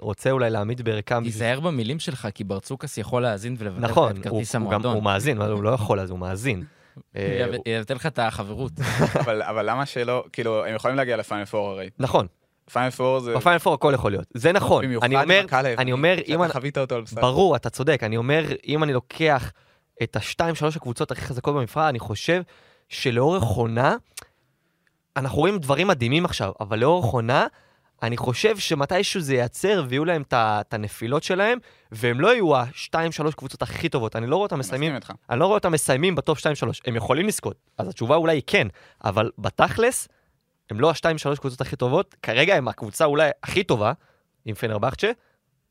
רוצה 0.01 0.31
אולי 0.31 0.49
להעמיד 0.49 0.81
בערכם... 0.81 1.23
תיזהר 1.23 1.59
במילים 1.59 1.99
שלך, 1.99 2.27
כי 2.33 2.43
ברצוקס 2.43 2.97
יכול 2.97 3.21
להאזין 3.21 3.55
ולבטל 3.59 3.81
נכון, 3.81 4.17
את 4.17 4.23
כרטיס 4.23 4.55
המועדון. 4.55 4.95
הוא 4.95 5.03
מאזין, 5.03 5.37
מה, 5.37 5.45
הוא 5.45 5.63
לא 5.63 5.69
יכול 5.69 5.99
אז 5.99 6.09
הוא 6.09 6.19
מאזין. 6.19 6.63
אה, 7.15 7.45
הוא- 7.55 7.63
יבטל 7.65 7.93
לך 7.93 8.05
את 8.05 8.19
החברות. 8.19 8.71
אבל 9.25 9.41
אבל 9.41 9.69
למה 9.69 9.85
שלא, 9.85 10.23
כאילו, 10.33 10.65
הם 10.65 10.75
יכולים 10.75 10.97
להגיע 10.97 11.17
לפיינל 11.17 11.45
פור 11.45 11.69
הרי. 11.69 11.89
נכון, 11.99 12.27
פיינל 12.71 12.89
פור 12.89 13.19
זה... 13.19 13.35
בפיינל 13.35 13.59
פור 13.59 13.73
הכל 13.73 13.91
יכול 13.95 14.11
להיות. 14.11 14.25
זה 14.33 14.51
נכון. 14.51 14.85
במיוחד 14.85 15.05
אני 15.05 15.15
אומר, 15.15 15.45
אני 15.77 15.91
אומר, 15.91 16.15
אם... 16.27 16.39
שאתה 16.43 16.53
חווית 16.53 16.77
אותו 16.77 16.95
על 16.95 17.01
בשרך. 17.01 17.21
ברור, 17.21 17.55
אתה 17.55 17.69
צודק. 17.69 17.99
אני 18.03 18.17
אומר, 18.17 18.45
אם 18.67 18.83
אני 18.83 18.93
לוקח 18.93 19.51
את 20.03 20.15
השתיים, 20.15 20.55
שלוש 20.55 20.77
הקבוצות 20.77 21.11
הכי 21.11 21.21
חזקות 21.21 21.55
במפעל, 21.55 21.87
אני 21.87 21.99
חושב 21.99 22.41
שלאורך 22.89 23.43
עונה, 23.43 23.95
אנחנו 25.17 25.37
רואים 25.37 25.57
דברים 25.57 25.87
מדהימים 25.87 26.25
עכשיו, 26.25 26.51
אבל 26.59 26.79
לאורך 26.79 27.05
עונה, 27.05 27.47
אני 28.03 28.17
חושב 28.17 28.57
שמתישהו 28.57 29.21
זה 29.21 29.33
ייעצר 29.33 29.85
ויהיו 29.87 30.05
להם 30.05 30.23
את 30.31 30.73
הנפילות 30.73 31.23
שלהם, 31.23 31.57
והם 31.91 32.21
לא 32.21 32.27
יהיו 32.33 32.57
השתיים, 32.57 33.11
שלוש 33.11 33.35
קבוצות 33.35 33.61
הכי 33.61 33.89
טובות. 33.89 34.15
אני 34.15 34.27
לא 34.27 34.35
רואה 34.35 34.45
אותם 34.45 34.59
מסיימים, 34.59 34.95
מסכים 34.95 35.11
איתך. 35.13 35.23
אני 35.29 35.39
לא 35.39 35.45
רואה 35.45 35.57
אותם 35.57 35.71
מסיימים 35.71 36.15
ב 36.15 36.21
top 36.21 36.39
שתיים, 36.39 36.55
שלוש. 36.55 36.81
הם 36.85 36.95
יכולים 36.95 37.27
לזכות, 37.27 37.55
אז 37.77 37.87
התשובה 37.87 38.15
אולי 38.15 38.35
היא 38.35 38.43
כן, 38.47 38.67
אבל 39.03 39.31
בתכלס, 39.37 40.07
הם 40.69 40.79
לא 40.79 40.89
השתיים, 40.91 41.17
שלוש 41.17 41.39
קבוצות 41.39 41.61
הכי 41.61 41.75
טובות. 41.75 42.15
כרגע 42.21 42.55
הם 42.55 42.67
הקבוצה 42.67 43.05
אולי 43.05 43.29
הכי 43.43 43.63
טובה, 43.63 43.93
עם 44.45 44.55
פנרבכצ'ה. 44.55 45.11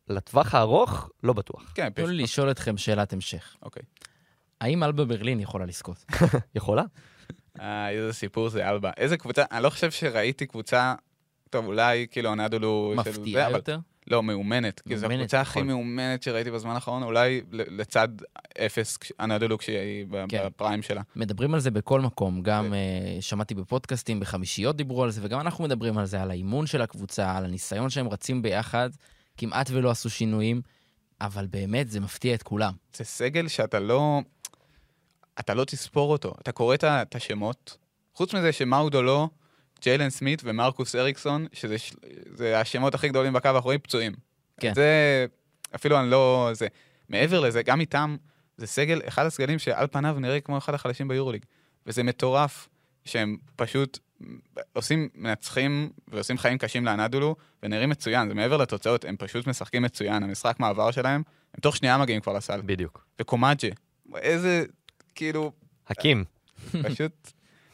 לטווח 0.08 0.54
הארוך, 0.54 1.10
לא 1.22 1.32
בטוח. 1.32 1.72
כן, 1.74 1.90
תנו 1.90 2.04
פשוט. 2.04 2.16
לי 2.16 2.22
לשאול 2.22 2.50
אתכם 2.50 2.76
שאלת 2.76 3.12
המשך. 3.12 3.56
אוקיי. 3.62 3.82
האם 4.60 4.84
אלבה 4.84 5.04
ברלין 5.04 5.40
יכולה 5.40 5.66
לזכות? 5.66 6.04
יכולה? 6.54 6.82
אה, 7.60 7.90
איזה 7.90 8.12
סיפור 8.12 8.48
זה 8.48 8.68
אלבה. 8.68 8.90
איזה 8.96 9.16
קבוצה, 9.16 9.44
אני 9.52 9.62
לא 9.62 9.70
חושב 9.70 9.90
שראיתי 9.90 10.46
קבוצה, 10.46 10.94
טוב, 11.50 11.66
אולי 11.66 12.06
כאילו 12.11 12.30
הנדולו 12.30 12.94
של 12.96 13.12
זה, 13.12 13.20
מפתיעה 13.20 13.46
אבל 13.46 13.56
יותר? 13.56 13.78
לא, 14.11 14.22
מאומנת. 14.22 14.80
כי 14.88 14.96
זו 14.96 15.06
הקבוצה 15.06 15.40
הכי 15.40 15.58
נכון. 15.58 15.66
מאומנת 15.66 16.22
שראיתי 16.22 16.50
בזמן 16.50 16.74
האחרון, 16.74 17.02
אולי 17.02 17.42
לצד 17.52 18.08
אפס, 18.66 18.98
הנדולו 19.18 19.58
כשהיא 19.58 20.06
ב- 20.11 20.24
כן. 20.28 20.46
בפריים 20.46 20.82
שלה. 20.82 21.02
מדברים 21.16 21.54
על 21.54 21.61
זה 21.61 21.70
בכל 21.70 22.00
מקום, 22.00 22.42
גם 22.42 22.64
כן. 22.64 22.72
uh, 23.18 23.22
שמעתי 23.22 23.54
בפודקאסטים, 23.54 24.20
בחמישיות 24.20 24.76
דיברו 24.76 25.04
על 25.04 25.11
זה, 25.11 25.20
וגם 25.24 25.40
אנחנו 25.40 25.64
מדברים 25.64 25.98
על 25.98 26.06
זה, 26.06 26.22
על 26.22 26.30
האימון 26.30 26.66
של 26.66 26.82
הקבוצה, 26.82 27.37
על 27.37 27.44
הניסיון 27.44 27.90
שהם 27.90 28.08
רצים 28.08 28.42
ביחד, 28.42 28.90
כמעט 29.37 29.70
ולא 29.70 29.90
עשו 29.90 30.11
שינויים, 30.11 30.62
אבל 31.20 31.46
באמת 31.46 31.90
זה 31.90 32.00
מפתיע 32.00 32.34
את 32.34 32.42
כולם. 32.42 32.72
זה 32.94 33.04
סגל 33.04 33.48
שאתה 33.48 33.80
לא... 33.80 34.20
אתה 35.40 35.54
לא 35.54 35.64
תספור 35.64 36.12
אותו. 36.12 36.34
אתה 36.40 36.52
קורא 36.52 36.74
את 36.84 37.14
השמות, 37.14 37.76
חוץ 38.14 38.34
מזה 38.34 38.52
שמאודו 38.52 39.02
לא, 39.02 39.28
ג'יילן 39.82 40.10
סמית 40.10 40.42
ומרקוס 40.44 40.94
אריקסון, 40.94 41.46
שזה 41.52 42.60
השמות 42.60 42.94
הכי 42.94 43.08
גדולים 43.08 43.32
בקו 43.32 43.48
האחורי, 43.48 43.78
פצועים. 43.78 44.12
כן. 44.60 44.74
זה... 44.74 45.26
אפילו 45.74 46.00
אני 46.00 46.10
לא... 46.10 46.50
זה... 46.52 46.66
מעבר 47.08 47.40
לזה, 47.40 47.62
גם 47.62 47.80
איתם, 47.80 48.16
זה 48.56 48.66
סגל, 48.66 49.00
אחד 49.08 49.26
הסגלים 49.26 49.58
שעל 49.58 49.86
פניו 49.86 50.16
נראה 50.20 50.40
כמו 50.40 50.58
אחד 50.58 50.74
החלשים 50.74 51.08
ביורוליג. 51.08 51.44
וזה 51.86 52.02
מטורף 52.02 52.68
שהם 53.04 53.36
פשוט 53.56 53.98
עושים, 54.72 55.08
מנצחים 55.14 55.90
ועושים 56.08 56.38
חיים 56.38 56.58
קשים 56.58 56.84
לאנדולו, 56.84 57.36
ונראים 57.62 57.88
מצוין. 57.88 58.28
זה 58.28 58.34
מעבר 58.34 58.56
לתוצאות, 58.56 59.04
הם 59.04 59.16
פשוט 59.18 59.46
משחקים 59.46 59.82
מצוין. 59.82 60.22
המשחק 60.22 60.56
מעבר 60.60 60.90
שלהם, 60.90 61.22
הם 61.54 61.60
תוך 61.60 61.76
שנייה 61.76 61.98
מגיעים 61.98 62.20
כבר 62.20 62.32
לסל. 62.32 62.60
בדיוק. 62.64 63.06
וקומאג'ה. 63.20 63.68
איזה, 64.14 64.64
כאילו, 65.14 65.52
הקים. 65.88 66.24
פשוט, 66.82 67.32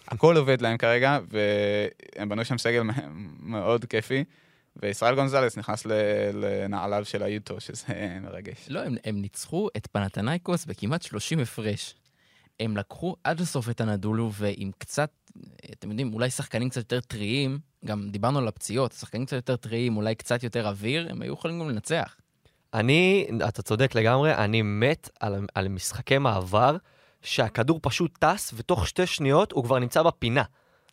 הכל 0.08 0.36
עובד 0.36 0.60
להם 0.60 0.76
כרגע, 0.76 1.18
והם 1.28 2.28
בנו 2.28 2.44
שם 2.44 2.58
סגל 2.58 2.82
מאוד 3.54 3.84
כיפי, 3.84 4.24
וישראל 4.76 5.14
גונזלס 5.14 5.58
נכנס 5.58 5.86
לנעליו 6.32 7.04
של 7.04 7.22
האיטו, 7.22 7.60
שזה 7.60 7.84
מרגש. 8.24 8.66
לא, 8.68 8.80
הם, 8.80 8.96
הם 9.04 9.20
ניצחו 9.20 9.68
את 9.76 9.86
פנתנייקוס 9.86 10.64
בכמעט 10.64 11.02
30 11.02 11.40
הפרש. 11.40 11.94
הם 12.60 12.76
לקחו 12.76 13.16
עד 13.24 13.40
הסוף 13.40 13.70
את 13.70 13.80
הנדולו, 13.80 14.30
ועם 14.32 14.70
קצת, 14.78 15.10
אתם 15.72 15.90
יודעים, 15.90 16.14
אולי 16.14 16.30
שחקנים 16.30 16.68
קצת 16.68 16.76
יותר 16.76 17.00
טריים, 17.00 17.58
גם 17.84 18.08
דיברנו 18.10 18.38
על 18.38 18.48
הפציעות, 18.48 18.92
שחקנים 18.92 19.26
קצת 19.26 19.36
יותר 19.36 19.56
טריים, 19.56 19.96
אולי 19.96 20.14
קצת 20.14 20.42
יותר 20.42 20.68
אוויר, 20.68 21.06
הם 21.10 21.22
היו 21.22 21.32
יכולים 21.32 21.60
גם 21.60 21.68
לנצח. 21.68 22.16
אני, 22.74 23.28
אתה 23.48 23.62
צודק 23.62 23.94
לגמרי, 23.94 24.34
אני 24.34 24.62
מת 24.62 25.08
על, 25.20 25.46
על 25.54 25.68
משחקי 25.68 26.18
מעבר, 26.18 26.76
שהכדור 27.24 27.78
פשוט 27.82 28.18
טס, 28.18 28.54
ותוך 28.56 28.88
שתי 28.88 29.06
שניות 29.06 29.52
הוא 29.52 29.64
כבר 29.64 29.78
נמצא 29.78 30.02
בפינה. 30.02 30.42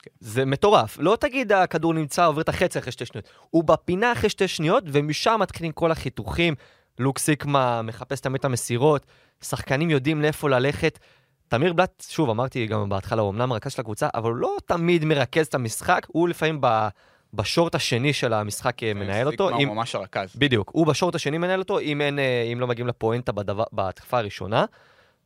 כן. 0.01 0.11
זה 0.19 0.45
מטורף. 0.45 0.97
לא 0.99 1.17
תגיד 1.19 1.51
הכדור 1.51 1.93
נמצא, 1.93 2.27
עובר 2.27 2.41
את 2.41 2.49
החצי 2.49 2.79
אחרי 2.79 2.91
שתי 2.91 3.05
שניות. 3.05 3.29
הוא 3.49 3.63
בפינה 3.63 4.11
אחרי 4.11 4.29
שתי 4.29 4.47
שניות, 4.47 4.83
ומשם 4.87 5.37
מתחילים 5.41 5.71
כל 5.71 5.91
החיתוכים. 5.91 6.55
לוק 6.99 7.19
סיקמה 7.19 7.81
מחפש 7.81 8.19
תמיד 8.19 8.39
את 8.39 8.45
המסירות, 8.45 9.05
שחקנים 9.41 9.89
יודעים 9.89 10.21
לאיפה 10.21 10.49
ללכת. 10.49 10.99
תמיר 11.47 11.73
בלאט, 11.73 12.03
שוב, 12.09 12.29
אמרתי 12.29 12.67
גם 12.67 12.89
בהתחלה, 12.89 13.21
הוא 13.21 13.29
אמנם 13.29 13.49
מרכז 13.49 13.71
של 13.71 13.81
הקבוצה, 13.81 14.07
אבל 14.13 14.29
הוא 14.29 14.37
לא 14.37 14.57
תמיד 14.65 15.05
מרכז 15.05 15.47
את 15.47 15.55
המשחק, 15.55 16.07
הוא 16.07 16.29
לפעמים 16.29 16.57
ב, 16.61 16.87
בשורט 17.33 17.75
השני 17.75 18.13
של 18.13 18.33
המשחק 18.33 18.83
אה, 18.83 18.93
מנהל 18.93 19.27
אותו. 19.27 19.45
סטיגמה 19.45 19.63
אם, 19.63 19.67
הוא 19.67 19.75
ממש 19.75 19.95
הרכז. 19.95 20.35
בדיוק, 20.35 20.71
הוא 20.73 20.87
בשורט 20.87 21.15
השני 21.15 21.37
מנהל 21.37 21.59
אותו, 21.59 21.79
אם, 21.79 22.01
אין, 22.01 22.19
אה, 22.19 22.49
אם 22.53 22.59
לא 22.59 22.67
מגיעים 22.67 22.87
לפואנטה 22.87 23.31
בדבר, 23.31 23.63
בהתקפה 23.71 24.17
הראשונה. 24.17 24.65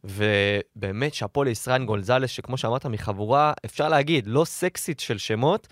ובאמת, 0.05 1.13
שאפו 1.13 1.43
לישראל 1.43 1.85
גולזלס, 1.85 2.29
שכמו 2.29 2.57
שאמרת, 2.57 2.85
מחבורה, 2.85 3.53
אפשר 3.65 3.89
להגיד, 3.89 4.27
לא 4.27 4.45
סקסית 4.45 4.99
של 4.99 5.17
שמות, 5.17 5.67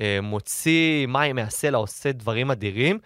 אה, 0.00 0.18
מוציא 0.22 1.06
מים 1.06 1.36
מהסלע, 1.36 1.78
עושה 1.78 2.12
דברים 2.12 2.50
אדירים. 2.50 2.98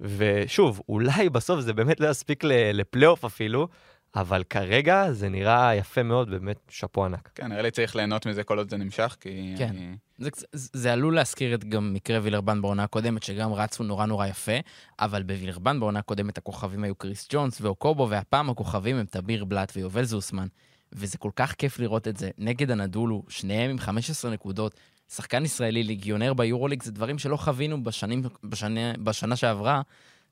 ושוב, 0.00 0.80
אולי 0.88 1.28
בסוף 1.28 1.60
זה 1.60 1.72
באמת 1.72 2.00
לא 2.00 2.08
יספיק 2.08 2.44
לפלייאוף 2.44 3.24
אפילו, 3.24 3.68
אבל 4.14 4.42
כרגע 4.50 5.12
זה 5.12 5.28
נראה 5.28 5.74
יפה 5.74 6.02
מאוד, 6.02 6.30
באמת 6.30 6.56
שאפו 6.68 7.04
ענק. 7.04 7.30
כן, 7.34 7.46
נראה 7.46 7.62
לי 7.62 7.70
צריך 7.70 7.96
ליהנות 7.96 8.26
מזה 8.26 8.44
כל 8.44 8.58
עוד 8.58 8.70
זה 8.70 8.76
נמשך, 8.76 9.16
כי... 9.20 9.54
כן. 9.58 9.68
אני- 9.68 9.96
זה, 10.18 10.30
זה 10.52 10.92
עלול 10.92 11.14
להזכיר 11.14 11.54
את 11.54 11.64
גם 11.64 11.94
מקרה 11.94 12.18
וילרבן 12.22 12.62
בעונה 12.62 12.82
הקודמת, 12.84 13.22
שגם 13.22 13.52
רצו 13.52 13.82
נורא 13.84 14.06
נורא 14.06 14.26
יפה, 14.26 14.52
אבל 15.00 15.22
בווילרבן 15.22 15.80
בעונה 15.80 15.98
הקודמת 15.98 16.38
הכוכבים 16.38 16.84
היו 16.84 16.94
קריס 16.94 17.28
ג'ונס 17.32 17.60
ואוקובו, 17.60 18.08
והפעם 18.10 18.50
הכוכבים 18.50 18.96
הם 18.96 19.06
תמיר 19.06 19.44
בלאט 19.44 19.72
ויובל 19.76 20.04
זוסמן, 20.04 20.46
וזה 20.92 21.18
כל 21.18 21.30
כך 21.36 21.52
כיף 21.54 21.78
לראות 21.78 22.08
את 22.08 22.16
זה. 22.16 22.30
נגד 22.38 22.70
הנדולו, 22.70 23.22
שניהם 23.28 23.70
עם 23.70 23.78
15 23.78 24.30
נקודות, 24.30 24.74
שחקן 25.14 25.44
ישראלי, 25.44 25.82
ליגיונר 25.82 26.34
ביורוליג, 26.34 26.82
זה 26.82 26.92
דברים 26.92 27.18
שלא 27.18 27.36
חווינו 27.36 27.84
בשנים, 27.84 28.22
בשנה, 28.44 28.92
בשנה 29.04 29.36
שעברה, 29.36 29.82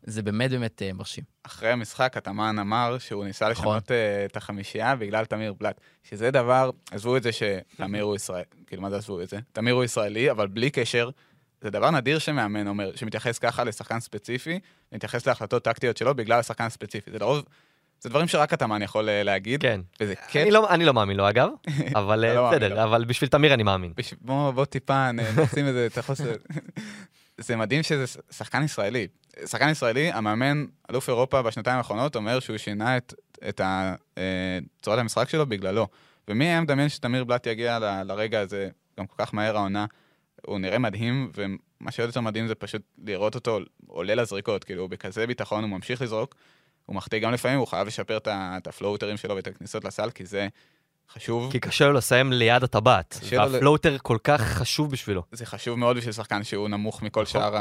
זה 0.03 0.23
באמת 0.23 0.51
באמת 0.51 0.83
uh, 0.83 0.97
מרשים. 0.97 1.25
אחרי 1.43 1.71
המשחק, 1.71 2.17
התאמן 2.17 2.59
אמר 2.59 2.99
שהוא 2.99 3.25
ניסה 3.25 3.49
נכון. 3.49 3.67
לשנות 3.67 3.91
אה, 3.91 4.25
את 4.25 4.37
החמישייה 4.37 4.97
בגלל 4.97 5.25
תמיר 5.25 5.53
בלאט. 5.53 5.81
שזה 6.03 6.31
דבר, 6.31 6.71
עזבו 6.91 7.17
את 7.17 7.23
זה 7.23 7.31
שתמיר 7.33 8.03
הוא 8.03 8.17
ישראלי, 8.17 8.45
כאילו, 8.67 8.83
מה 8.83 8.91
זה 8.91 8.97
עזבו 8.97 9.21
את 9.21 9.29
זה? 9.29 9.39
תמיר 9.53 9.75
הוא 9.75 9.85
ישראלי, 9.85 10.31
אבל 10.31 10.47
בלי 10.47 10.71
קשר, 10.71 11.11
זה 11.61 11.71
דבר 11.71 11.91
נדיר 11.91 12.19
שמאמן 12.19 12.67
אומר, 12.67 12.97
שמתייחס 12.97 13.39
ככה 13.39 13.65
לשחקן 13.65 14.01
ספציפי, 14.01 14.59
ומתייחס 14.93 15.27
להחלטות 15.27 15.65
טקטיות 15.65 15.97
שלו 15.97 16.15
בגלל 16.15 16.39
השחקן 16.39 16.65
הספציפי. 16.65 17.11
זה 17.11 17.19
לרוב, 17.19 17.45
זה 18.01 18.09
דברים 18.09 18.29
שרק 18.29 18.53
התאמן 18.53 18.83
יכול 18.83 19.09
אה, 19.09 19.23
להגיד, 19.23 19.61
כן. 19.63 19.81
וזה 20.01 20.15
כיף. 20.15 20.43
אני 20.43 20.51
לא, 20.51 20.71
אני 20.71 20.85
לא 20.85 20.95
מאמין 20.95 21.17
לו 21.17 21.29
אגב, 21.29 21.49
אבל 22.01 22.25
אתה 22.25 22.35
לא 22.35 22.47
אה, 22.47 22.51
בסדר, 22.51 22.75
לו. 22.75 22.85
אבל 22.85 23.05
בשביל 23.05 23.31
תמיר 23.31 23.55
אני 23.55 23.63
מאמין. 23.63 23.93
בוא, 24.21 24.51
בוא 24.51 24.65
טיפה 24.65 25.13
נשים 25.13 25.67
את 25.87 25.99
החוסר. 25.99 26.33
זה 27.39 27.57
מדהים 27.57 27.83
שזה 27.83 28.05
שחקן 28.31 28.63
ישראלי. 28.63 29.07
שחקן 29.47 29.69
ישראלי, 29.69 30.13
המאמן, 30.13 30.65
אלוף 30.91 31.09
אירופה 31.09 31.43
בשנתיים 31.43 31.77
האחרונות, 31.77 32.17
אומר 32.17 32.41
שהוא 32.41 32.59
שינה 32.59 32.97
את, 32.97 33.15
את 33.49 33.61
ה- 33.61 33.95
אה, 34.19 34.59
צורת 34.83 34.99
המשחק 34.99 35.29
שלו 35.29 35.47
בגללו. 35.47 35.87
ומי 36.29 36.45
היה 36.45 36.61
מדמיין 36.61 36.89
שתמיר 36.89 37.25
בלאט 37.25 37.47
יגיע 37.47 37.79
ל- 37.79 38.03
לרגע 38.03 38.41
הזה 38.41 38.69
גם 38.99 39.07
כל 39.07 39.15
כך 39.19 39.35
מהר 39.35 39.57
העונה? 39.57 39.87
הוא 40.47 40.59
נראה 40.59 40.79
מדהים, 40.79 41.31
ומה 41.35 41.91
שעוד 41.91 42.09
יותר 42.09 42.21
מדהים 42.21 42.47
זה 42.47 42.55
פשוט 42.55 42.83
לראות 43.05 43.35
אותו 43.35 43.59
עולה 43.87 44.15
לזריקות, 44.15 44.65
כאילו 44.65 44.83
הוא 44.83 44.91
בכזה 44.91 45.27
ביטחון, 45.27 45.63
הוא 45.65 45.71
ממשיך 45.71 46.03
לזרוק, 46.03 46.35
הוא 46.87 46.97
מחטיא 46.97 47.19
גם 47.19 47.33
לפעמים, 47.33 47.59
הוא 47.59 47.67
חייב 47.67 47.87
לשפר 47.87 48.17
את 48.17 48.29
את 48.31 48.67
ה 48.67 48.72
floater 48.72 49.07
ים 49.07 49.17
שלו 49.17 49.37
ואת 49.37 49.47
הכניסות 49.47 49.85
לסל, 49.85 50.11
כי 50.11 50.27
זה 50.27 50.49
חשוב. 51.15 51.53
כי 51.53 51.61
קשה 51.61 51.85
לו 51.87 51.93
לסיים 51.93 52.33
ליד 52.33 52.65
הטבעת, 52.65 53.19
לו 53.33 53.39
ל- 53.39 53.53
וה 53.53 53.62
floater 53.62 53.97
כל 54.03 54.19
כך 54.25 54.41
חשוב 54.43 54.91
בשבילו. 54.91 55.23
זה 55.33 55.47
חשוב 55.47 55.79
מאוד 55.79 55.97
בשביל 55.97 56.13
שחקן 56.13 56.45
שהוא 56.45 56.69
נמוך 56.69 57.03
מכל 57.03 57.23
נכון. 57.23 57.41
שאר, 57.41 57.57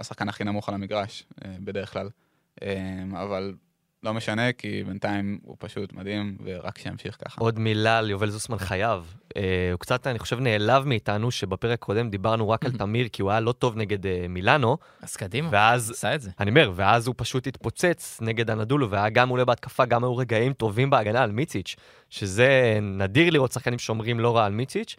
השחקן 0.00 0.28
הכי 0.28 0.44
נמוך 0.44 0.68
על 0.68 0.74
המגרש, 0.74 1.24
אה, 1.44 1.50
בדרך 1.60 1.92
כלל. 1.92 2.08
אה, 2.62 2.68
אבל 3.22 3.54
לא 4.02 4.14
משנה, 4.14 4.52
כי 4.52 4.84
בינתיים 4.84 5.38
הוא 5.44 5.56
פשוט 5.58 5.92
מדהים, 5.92 6.36
ורק 6.44 6.78
שימשיך 6.78 7.16
ככה. 7.24 7.40
עוד 7.40 7.58
מילה 7.58 7.98
על 7.98 8.10
יובל 8.10 8.30
זוסמן 8.30 8.58
חייב. 8.58 9.14
אה, 9.36 9.68
הוא 9.72 9.78
קצת, 9.78 10.06
אני 10.06 10.18
חושב, 10.18 10.40
נעלב 10.40 10.84
מאיתנו, 10.84 11.30
שבפרק 11.30 11.72
הקודם 11.82 12.10
דיברנו 12.10 12.48
רק 12.48 12.64
על 12.64 12.72
תמיר, 12.78 13.08
כי 13.12 13.22
הוא 13.22 13.30
היה 13.30 13.40
לא 13.40 13.52
טוב 13.52 13.76
נגד 13.76 14.06
אה, 14.06 14.26
מילאנו, 14.28 14.76
אז 15.02 15.16
קדימה, 15.16 15.48
ואז 15.52 15.90
עשה 15.90 16.14
את 16.14 16.20
זה. 16.20 16.30
אני 16.40 16.50
אומר, 16.50 16.72
ואז 16.74 17.06
הוא 17.06 17.14
פשוט 17.18 17.46
התפוצץ 17.46 18.18
נגד 18.20 18.50
הנדולו, 18.50 18.90
והיה 18.90 19.08
גם 19.08 19.28
מעולה 19.28 19.44
בהתקפה, 19.44 19.84
גם 19.84 20.04
היו 20.04 20.16
רגעים 20.16 20.52
טובים 20.52 20.90
בהגנה 20.90 21.22
על 21.22 21.32
מיציץ', 21.32 21.76
שזה 22.10 22.78
נדיר 22.82 23.30
לראות 23.30 23.52
שחקנים 23.52 23.78
שומרים 23.78 24.20
לא 24.20 24.36
רע 24.36 24.44
על 24.44 24.52
מיציץ', 24.52 24.96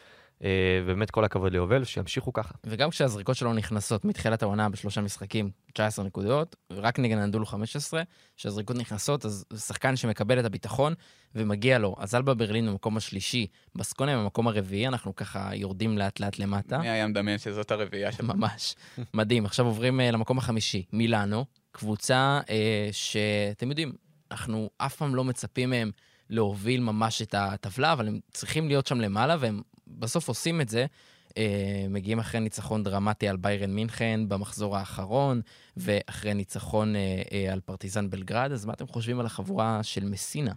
ובאמת 0.85 1.11
כל 1.11 1.25
הכבוד 1.25 1.51
ליובל, 1.51 1.83
שימשיכו 1.83 2.33
ככה. 2.33 2.53
וגם 2.63 2.89
כשהזריקות 2.89 3.35
שלו 3.35 3.53
נכנסות 3.53 4.05
מתחילת 4.05 4.43
העונה 4.43 4.69
בשלושה 4.69 5.01
משחקים, 5.01 5.49
19 5.73 6.05
נקודות, 6.05 6.55
רק 6.71 6.99
נגד 6.99 7.17
הנדולו 7.17 7.45
15, 7.45 8.01
כשהזריקות 8.37 8.75
נכנסות, 8.75 9.25
אז 9.25 9.45
זה 9.49 9.59
שחקן 9.59 9.95
שמקבל 9.95 10.39
את 10.39 10.45
הביטחון 10.45 10.93
ומגיע 11.35 11.79
לו. 11.79 11.95
אז 11.99 12.15
אלבה 12.15 12.33
ברלין 12.33 12.67
במקום 12.67 12.97
השלישי, 12.97 13.47
בסקוניה 13.75 14.17
במקום 14.17 14.47
הרביעי, 14.47 14.87
אנחנו 14.87 15.15
ככה 15.15 15.49
יורדים 15.55 15.97
לאט 15.97 16.19
לאט 16.19 16.39
למטה. 16.39 16.77
מי 16.77 16.89
היה 16.89 17.07
מדמיין 17.07 17.37
שזאת 17.37 17.71
הרביעייה 17.71 18.11
של... 18.11 18.23
ממש. 18.25 18.75
מדהים. 19.13 19.45
עכשיו 19.45 19.65
עוברים 19.65 19.99
uh, 19.99 20.03
למקום 20.03 20.37
החמישי, 20.37 20.83
מילאנו, 20.93 21.45
קבוצה 21.71 22.39
uh, 22.43 22.49
שאתם 22.91 23.69
יודעים, 23.69 23.93
אנחנו 24.31 24.69
אף 24.77 24.95
פעם 24.95 25.15
לא 25.15 25.23
מצפים 25.23 25.69
מהם 25.69 25.91
להוביל 26.29 26.81
ממש 26.81 27.21
את 27.21 27.35
הטבלה, 27.37 27.93
אבל 27.93 28.07
הם 28.07 28.19
צריכים 28.31 28.67
להיות 28.67 28.87
שם 28.87 29.01
למעלה, 29.01 29.35
והם 29.39 29.61
בסוף 29.99 30.27
עושים 30.27 30.61
את 30.61 30.69
זה. 30.69 30.85
Uh, 31.29 31.35
מגיעים 31.89 32.19
אחרי 32.19 32.39
ניצחון 32.39 32.83
דרמטי 32.83 33.27
על 33.27 33.37
ביירן 33.37 33.71
מינכן 33.71 34.19
במחזור 34.27 34.77
האחרון, 34.77 35.41
ואחרי 35.77 36.33
ניצחון 36.33 36.95
uh, 36.95 37.27
uh, 37.27 37.33
על 37.51 37.59
פרטיזן 37.59 38.09
בלגרד, 38.09 38.51
אז 38.51 38.65
מה 38.65 38.73
אתם 38.73 38.87
חושבים 38.87 39.19
על 39.19 39.25
החבורה 39.25 39.83
של 39.83 40.05
מסינה? 40.05 40.53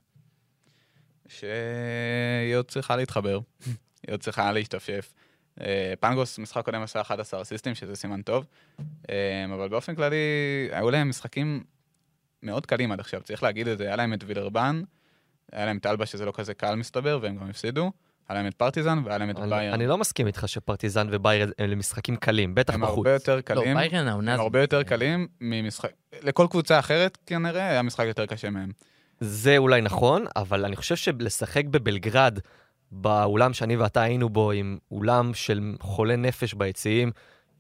שהיא 1.29 2.57
עוד 2.57 2.71
צריכה 2.71 2.97
להתחבר, 2.97 3.41
היא 3.67 4.13
עוד 4.13 4.21
צריכה 4.21 4.53
להשתפשף. 4.53 5.13
אה, 5.61 5.95
פנגוס, 6.01 6.39
משחק 6.39 6.65
קודם 6.65 6.83
עשה 6.83 7.01
11 7.01 7.43
אסיסטים, 7.43 7.75
שזה 7.75 7.97
סימן 7.97 8.23
טוב, 8.23 8.47
אה, 9.11 9.45
אבל 9.55 9.69
באופן 9.69 9.95
כללי, 9.95 10.17
היו 10.71 10.91
להם 10.91 11.09
משחקים 11.09 11.65
מאוד 12.43 12.67
קלים 12.67 12.93
עד 12.93 13.01
עכשיו, 13.01 13.23
צריך 13.23 13.43
להגיד 13.43 13.69
את 13.69 13.79
זה, 13.79 13.85
היה 13.85 13.97
להם 13.97 14.15
את 14.15 14.25
וילרבן, 14.27 14.83
היה 15.53 15.67
להם 15.67 15.77
את 15.77 15.87
אלבה 15.87 16.07
שזה 16.07 16.25
לא 16.25 16.33
כזה 16.37 16.55
קל 16.55 16.75
מסתבר, 16.75 17.19
והם 17.23 17.37
גם 17.37 17.51
הפסידו, 17.51 17.93
היה 18.29 18.39
להם 18.39 18.47
את 18.47 18.55
פרטיזן 18.55 18.99
והיה 19.05 19.19
להם 19.19 19.31
את 19.31 19.39
אני, 19.39 19.51
ביירן. 19.51 19.75
אני 19.75 19.87
לא 19.87 19.99
מסכים 19.99 20.27
איתך 20.27 20.45
שפרטיזן 20.47 21.09
וביירן 21.11 21.51
הם 21.59 21.79
משחקים 21.79 22.17
קלים, 22.17 22.55
בטח 22.55 22.75
הם 22.75 22.81
בחוץ. 22.81 22.97
הרבה 22.97 23.11
יותר 23.13 23.37
לא, 23.37 23.41
קלים, 23.41 23.77
ביירן 23.77 24.09
העונה 24.09 24.35
הם. 24.35 24.41
הרבה 24.41 24.61
יותר 24.61 24.83
קלים 24.83 25.27
ממשחק... 25.41 25.91
לכל 26.23 26.47
קבוצה 26.51 26.79
אחרת 26.79 27.19
כנראה 27.27 27.71
היה 27.71 27.83
משחק 27.83 28.05
יותר 28.07 28.27
קשה 28.27 28.51
מהם. 28.51 28.71
זה 29.21 29.57
אולי 29.57 29.81
נכון, 29.81 30.25
אבל 30.37 30.65
אני 30.65 30.77
חושב 30.77 30.97
שלשחק 30.97 31.65
בבלגרד, 31.65 32.39
באולם 32.91 33.53
שאני 33.53 33.77
ואתה 33.77 34.03
היינו 34.03 34.29
בו, 34.29 34.51
עם 34.51 34.79
אולם 34.91 35.35
של 35.35 35.75
חולי 35.81 36.17
נפש 36.17 36.55
ביציעים, 36.55 37.11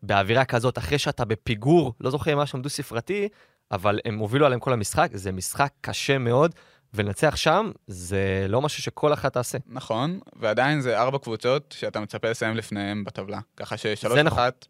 באווירה 0.03 0.45
כזאת, 0.45 0.79
אחרי 0.79 0.99
שאתה 0.99 1.25
בפיגור, 1.25 1.93
לא 2.01 2.11
זוכר 2.11 2.33
אם 2.33 2.39
היה 2.39 2.47
שם 2.47 2.63
דו-ספרתי, 2.63 3.29
אבל 3.73 4.01
הם 4.05 4.19
הובילו 4.19 4.47
עליהם 4.47 4.61
כל 4.61 4.73
המשחק, 4.73 5.11
זה 5.15 5.33
משחק 5.33 5.73
קשה 5.81 6.19
מאוד, 6.19 6.55
ולנצח 6.97 7.37
שם 7.37 7.71
זה 7.87 8.47
לא 8.49 8.63
משהו 8.63 8.83
שכל 8.83 9.13
אחת 9.13 9.33
תעשה. 9.33 9.59
נכון, 9.67 10.21
ועדיין 10.37 10.81
זה 10.81 10.99
ארבע 10.99 11.19
קבוצות 11.19 11.75
שאתה 11.79 12.01
מצפה 12.01 12.31
לסיים 12.31 12.57
לפניהם 12.57 13.05
בטבלה. 13.05 13.41
ככה 13.57 13.77
ששלוש 13.77 14.15
זה 14.15 14.23
נכון. 14.23 14.39
אחת, 14.39 14.67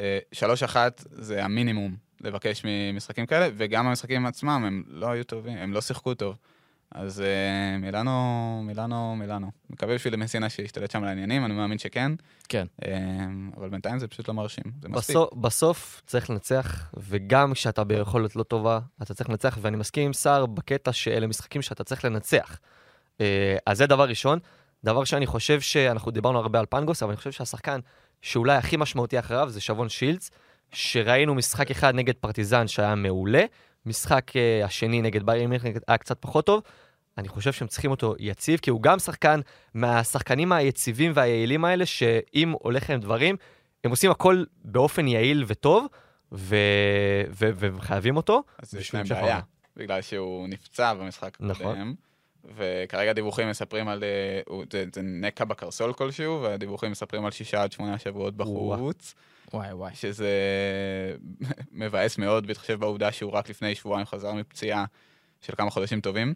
אה, 0.00 0.18
שלוש 0.32 0.62
אחת 0.62 1.04
זה 1.10 1.44
המינימום 1.44 1.96
לבקש 2.20 2.62
ממשחקים 2.64 3.26
כאלה, 3.26 3.48
וגם 3.56 3.86
המשחקים 3.86 4.26
עצמם 4.26 4.64
הם 4.66 4.82
לא 4.88 5.06
היו 5.06 5.24
טובים, 5.24 5.58
הם 5.58 5.72
לא 5.72 5.80
שיחקו 5.80 6.14
טוב. 6.14 6.36
אז 6.90 7.20
אה, 7.20 7.78
מילאנו, 7.78 8.60
מילאנו, 8.64 9.16
מילאנו. 9.16 9.50
מקווה 9.70 9.94
בשביל 9.94 10.16
מסינה 10.16 10.48
שישתלט 10.48 10.90
שם 10.90 11.02
על 11.02 11.08
העניינים, 11.08 11.44
אני 11.44 11.54
מאמין 11.54 11.78
שכן. 11.78 12.12
כן. 12.48 12.66
אה, 12.84 12.90
אבל 13.56 13.68
בינתיים 13.68 13.98
זה 13.98 14.08
פשוט 14.08 14.28
לא 14.28 14.34
מרשים, 14.34 14.64
זה 14.82 14.88
מספיק. 14.88 15.16
בסוף, 15.16 15.34
בסוף 15.34 16.02
צריך 16.06 16.30
לנצח, 16.30 16.90
וגם 16.96 17.52
כשאתה 17.54 17.84
ביכולת 17.84 18.36
לא 18.36 18.42
טובה, 18.42 18.78
אתה 19.02 19.14
צריך 19.14 19.30
לנצח, 19.30 19.58
ואני 19.62 19.76
מסכים 19.76 20.06
עם 20.06 20.12
סער 20.12 20.46
בקטע 20.46 20.92
שאלה 20.92 21.26
משחקים 21.26 21.62
שאתה 21.62 21.84
צריך 21.84 22.04
לנצח. 22.04 22.58
אה, 23.20 23.56
אז 23.66 23.78
זה 23.78 23.86
דבר 23.86 24.08
ראשון. 24.08 24.38
דבר 24.84 25.04
שאני 25.04 25.26
חושב 25.26 25.60
שאנחנו 25.60 26.10
דיברנו 26.10 26.38
הרבה 26.38 26.58
על 26.58 26.66
פנגוס, 26.68 27.02
אבל 27.02 27.10
אני 27.10 27.16
חושב 27.16 27.32
שהשחקן 27.32 27.80
שאולי 28.22 28.56
הכי 28.56 28.76
משמעותי 28.76 29.18
אחריו 29.18 29.50
זה 29.50 29.60
שבון 29.60 29.88
שילץ, 29.88 30.30
שראינו 30.72 31.34
משחק 31.34 31.70
אחד 31.70 31.94
נגד 31.94 32.14
פרטיזן 32.14 32.66
שהיה 32.66 32.94
מעולה, 32.94 33.44
משחק 33.86 34.36
אה, 34.36 34.64
השני 34.64 35.02
נגד 35.02 35.22
ביירן 35.22 35.50
מינכן 35.50 35.72
היה 35.88 35.98
קצת 35.98 36.18
פחות 36.20 36.46
טוב. 36.46 36.62
אני 37.18 37.28
חושב 37.28 37.52
שהם 37.52 37.68
צריכים 37.68 37.90
אותו 37.90 38.14
יציב, 38.18 38.60
כי 38.60 38.70
הוא 38.70 38.82
גם 38.82 38.98
שחקן 38.98 39.40
מהשחקנים 39.74 40.52
היציבים 40.52 41.12
והיעילים 41.14 41.64
האלה, 41.64 41.86
שאם 41.86 42.54
הולך 42.62 42.90
להם 42.90 43.00
דברים, 43.00 43.36
הם 43.84 43.90
עושים 43.90 44.10
הכל 44.10 44.44
באופן 44.64 45.08
יעיל 45.08 45.44
וטוב, 45.46 45.86
ו... 46.32 46.56
ו... 47.30 47.50
והם 47.54 47.80
חייבים 47.80 48.16
אותו. 48.16 48.42
אז 48.58 48.74
יש 48.74 48.94
להם 48.94 49.06
בעיה. 49.08 49.40
בגלל 49.76 50.02
שהוא 50.02 50.48
נפצע 50.48 50.94
במשחק 50.94 51.36
נכון. 51.40 51.66
הקודם. 51.66 51.94
וכרגע 52.56 53.12
דיווחים 53.12 53.50
מספרים 53.50 53.88
על... 53.88 54.04
אה, 54.04 54.40
זה 54.94 55.02
נקע 55.02 55.44
בקרסול 55.44 55.92
כלשהו, 55.92 56.42
והדיווחים 56.42 56.90
מספרים 56.90 57.24
על 57.24 57.30
שישה 57.30 57.62
עד 57.62 57.72
שמונה 57.72 57.98
שבועות 57.98 58.36
בחוץ, 58.36 59.14
וואי 59.52 59.72
וואי. 59.72 59.94
שזה 59.94 60.30
מבאס 61.72 62.18
מאוד, 62.18 62.46
בהתחשב 62.46 62.80
בעובדה 62.80 63.12
שהוא 63.12 63.32
רק 63.32 63.50
לפני 63.50 63.74
שבועיים 63.74 64.06
חזר 64.06 64.32
מפציעה 64.32 64.84
של 65.40 65.52
כמה 65.56 65.70
חודשים 65.70 66.00
טובים. 66.00 66.34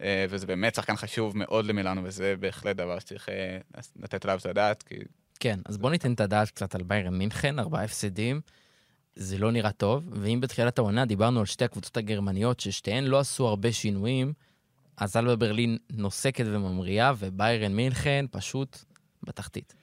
אה, 0.00 0.26
וזה 0.30 0.46
באמת 0.46 0.74
שחקן 0.74 0.96
חשוב 0.96 1.36
מאוד 1.36 1.64
למילאנו, 1.64 2.04
וזה 2.04 2.34
בהחלט 2.40 2.76
דבר 2.76 2.98
שצריך 2.98 3.28
אה, 3.28 3.58
לתת 3.96 4.24
עליו 4.24 4.38
את 4.38 4.46
הדעת, 4.46 4.82
כי 4.82 4.94
כן, 5.40 5.60
אז 5.64 5.78
בואו 5.78 5.92
ניתן 5.92 6.12
את 6.12 6.20
הדעת 6.20 6.50
קצת 6.50 6.74
על 6.74 6.82
ביירן 6.82 7.18
מינכן, 7.18 7.58
ארבעה 7.58 7.84
הפסדים. 7.84 8.40
זה 9.16 9.38
לא 9.38 9.52
נראה 9.52 9.72
טוב, 9.72 10.04
ואם 10.12 10.40
בתחילת 10.40 10.78
העונה 10.78 11.06
דיברנו 11.06 11.40
על 11.40 11.46
שתי 11.46 11.64
הקבוצות 11.64 11.96
הגרמניות, 11.96 12.60
ששתיהן 12.60 13.04
לא 13.04 13.18
עשו 13.18 13.46
הרבה 13.48 13.72
שינויים, 13.72 14.32
אז 14.96 15.16
אלבה 15.16 15.36
ברלין 15.36 15.78
נוסקת 15.90 16.44
וממריאה, 16.46 17.12
וביירן 17.18 17.72
מינכן 17.72 18.24
פשוט 18.30 18.78
בתחתית. 19.22 19.74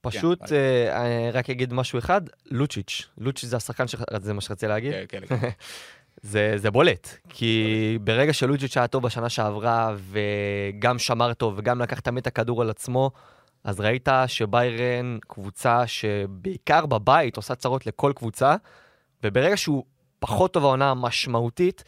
פשוט, 0.00 0.38
כן. 0.48 0.54
אה, 0.54 1.02
אני 1.06 1.30
רק 1.30 1.50
אגיד 1.50 1.72
משהו 1.72 1.98
אחד, 1.98 2.20
לוצ'יץ'. 2.50 3.08
לוצ'יץ' 3.18 3.50
זה 3.50 3.56
השחקן, 3.56 3.88
ש- 3.88 3.94
זה 4.18 4.32
מה 4.32 4.40
שרציתי 4.40 4.66
להגיד. 4.66 4.92
כן, 4.92 5.04
כן, 5.08 5.36
כן. 5.40 5.48
זה, 6.22 6.52
זה 6.56 6.70
בולט, 6.70 7.08
כי 7.28 7.98
ברגע 8.00 8.32
שלוג'יץ' 8.32 8.76
היה 8.76 8.86
טוב 8.86 9.02
בשנה 9.02 9.28
שעברה, 9.28 9.94
וגם 10.10 10.98
שמר 10.98 11.34
טוב, 11.34 11.54
וגם 11.56 11.80
לקח 11.82 12.00
תמיד 12.00 12.20
את 12.20 12.26
הכדור 12.26 12.62
על 12.62 12.70
עצמו, 12.70 13.10
אז 13.64 13.80
ראית 13.80 14.08
שביירן 14.26 15.18
קבוצה 15.28 15.86
שבעיקר 15.86 16.86
בבית 16.86 17.36
עושה 17.36 17.54
צרות 17.54 17.86
לכל 17.86 18.12
קבוצה, 18.16 18.56
וברגע 19.24 19.56
שהוא 19.56 19.84
פחות 20.18 20.52
טוב 20.52 20.64
העונה 20.64 20.94
משמעותית, 20.94 21.84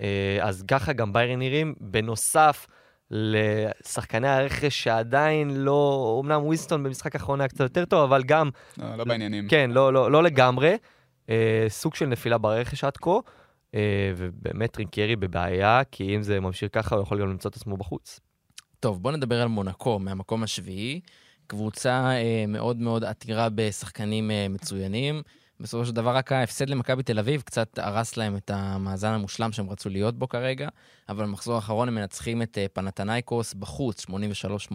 אה, 0.00 0.38
אז 0.40 0.64
ככה 0.68 0.92
גם 0.92 1.12
ביירן 1.12 1.38
נראים, 1.38 1.74
בנוסף 1.80 2.66
לשחקני 3.10 4.28
הרכש 4.28 4.82
שעדיין 4.82 5.50
לא, 5.64 6.20
אמנם 6.24 6.44
ווינסטון 6.44 6.82
במשחק 6.82 7.14
האחרון 7.14 7.40
היה 7.40 7.48
קצת 7.48 7.60
יותר 7.60 7.84
טוב, 7.84 8.12
אבל 8.12 8.22
גם 8.22 8.50
לא, 8.78 8.96
לא 8.96 9.04
בעניינים. 9.04 9.48
כן, 9.48 9.70
לא, 9.70 9.92
לא, 9.92 10.10
לא 10.10 10.22
לגמרי. 10.22 10.76
אה, 11.30 11.66
סוג 11.68 11.94
של 11.94 12.06
נפילה 12.06 12.38
ברכש 12.38 12.84
עד 12.84 12.96
כה, 12.96 13.10
אה, 13.74 14.12
ובאמת 14.16 14.70
טרינקיירי 14.70 15.16
בבעיה, 15.16 15.82
כי 15.90 16.16
אם 16.16 16.22
זה 16.22 16.40
ממשיך 16.40 16.70
ככה, 16.72 16.94
הוא 16.94 17.02
יכול 17.02 17.20
גם 17.20 17.28
למצוא 17.28 17.50
את 17.50 17.56
עצמו 17.56 17.76
בחוץ. 17.76 18.20
טוב, 18.80 19.02
בואו 19.02 19.16
נדבר 19.16 19.42
על 19.42 19.48
מונקו 19.48 19.98
מהמקום 19.98 20.42
השביעי. 20.42 21.00
קבוצה 21.46 22.10
אה, 22.10 22.44
מאוד 22.48 22.76
מאוד 22.80 23.04
עתירה 23.04 23.48
בשחקנים 23.54 24.30
אה, 24.30 24.46
מצוינים. 24.50 25.22
בסופו 25.60 25.86
של 25.86 25.92
דבר 25.92 26.16
רק 26.16 26.32
ההפסד 26.32 26.70
למכבי 26.70 27.02
תל 27.02 27.18
אביב 27.18 27.42
קצת 27.42 27.78
הרס 27.78 28.16
להם 28.16 28.36
את 28.36 28.50
המאזן 28.50 29.12
המושלם 29.12 29.52
שהם 29.52 29.70
רצו 29.70 29.88
להיות 29.88 30.18
בו 30.18 30.28
כרגע, 30.28 30.68
אבל 31.08 31.24
במחזור 31.24 31.54
האחרון 31.54 31.88
הם 31.88 31.94
מנצחים 31.94 32.42
את 32.42 32.58
אה, 32.58 32.66
פנתנייקוס 32.72 33.54
בחוץ, 33.54 34.06
83-80. 34.10 34.74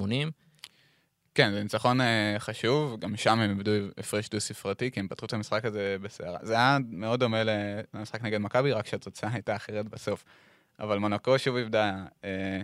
כן, 1.35 1.51
זה 1.51 1.63
ניצחון 1.63 2.01
אה, 2.01 2.35
חשוב, 2.39 2.99
גם 2.99 3.17
שם 3.17 3.39
הם 3.39 3.49
איבדו 3.49 3.71
הפרש 3.97 4.29
דו-ספרתי, 4.29 4.91
כי 4.91 4.99
הם 4.99 5.07
פתחו 5.07 5.25
את 5.25 5.33
המשחק 5.33 5.65
הזה 5.65 5.95
בסערה. 6.01 6.37
זה 6.41 6.53
היה 6.53 6.77
מאוד 6.89 7.19
דומה 7.19 7.43
למשחק 7.93 8.21
נגד 8.21 8.37
מכבי, 8.37 8.71
רק 8.71 8.87
שהתוצאה 8.87 9.29
הייתה 9.33 9.55
אחרת 9.55 9.89
בסוף. 9.89 10.23
אבל 10.79 10.97
מונקו 10.97 11.39
שוב 11.39 11.55
איבדה 11.55 12.05
אה, 12.23 12.61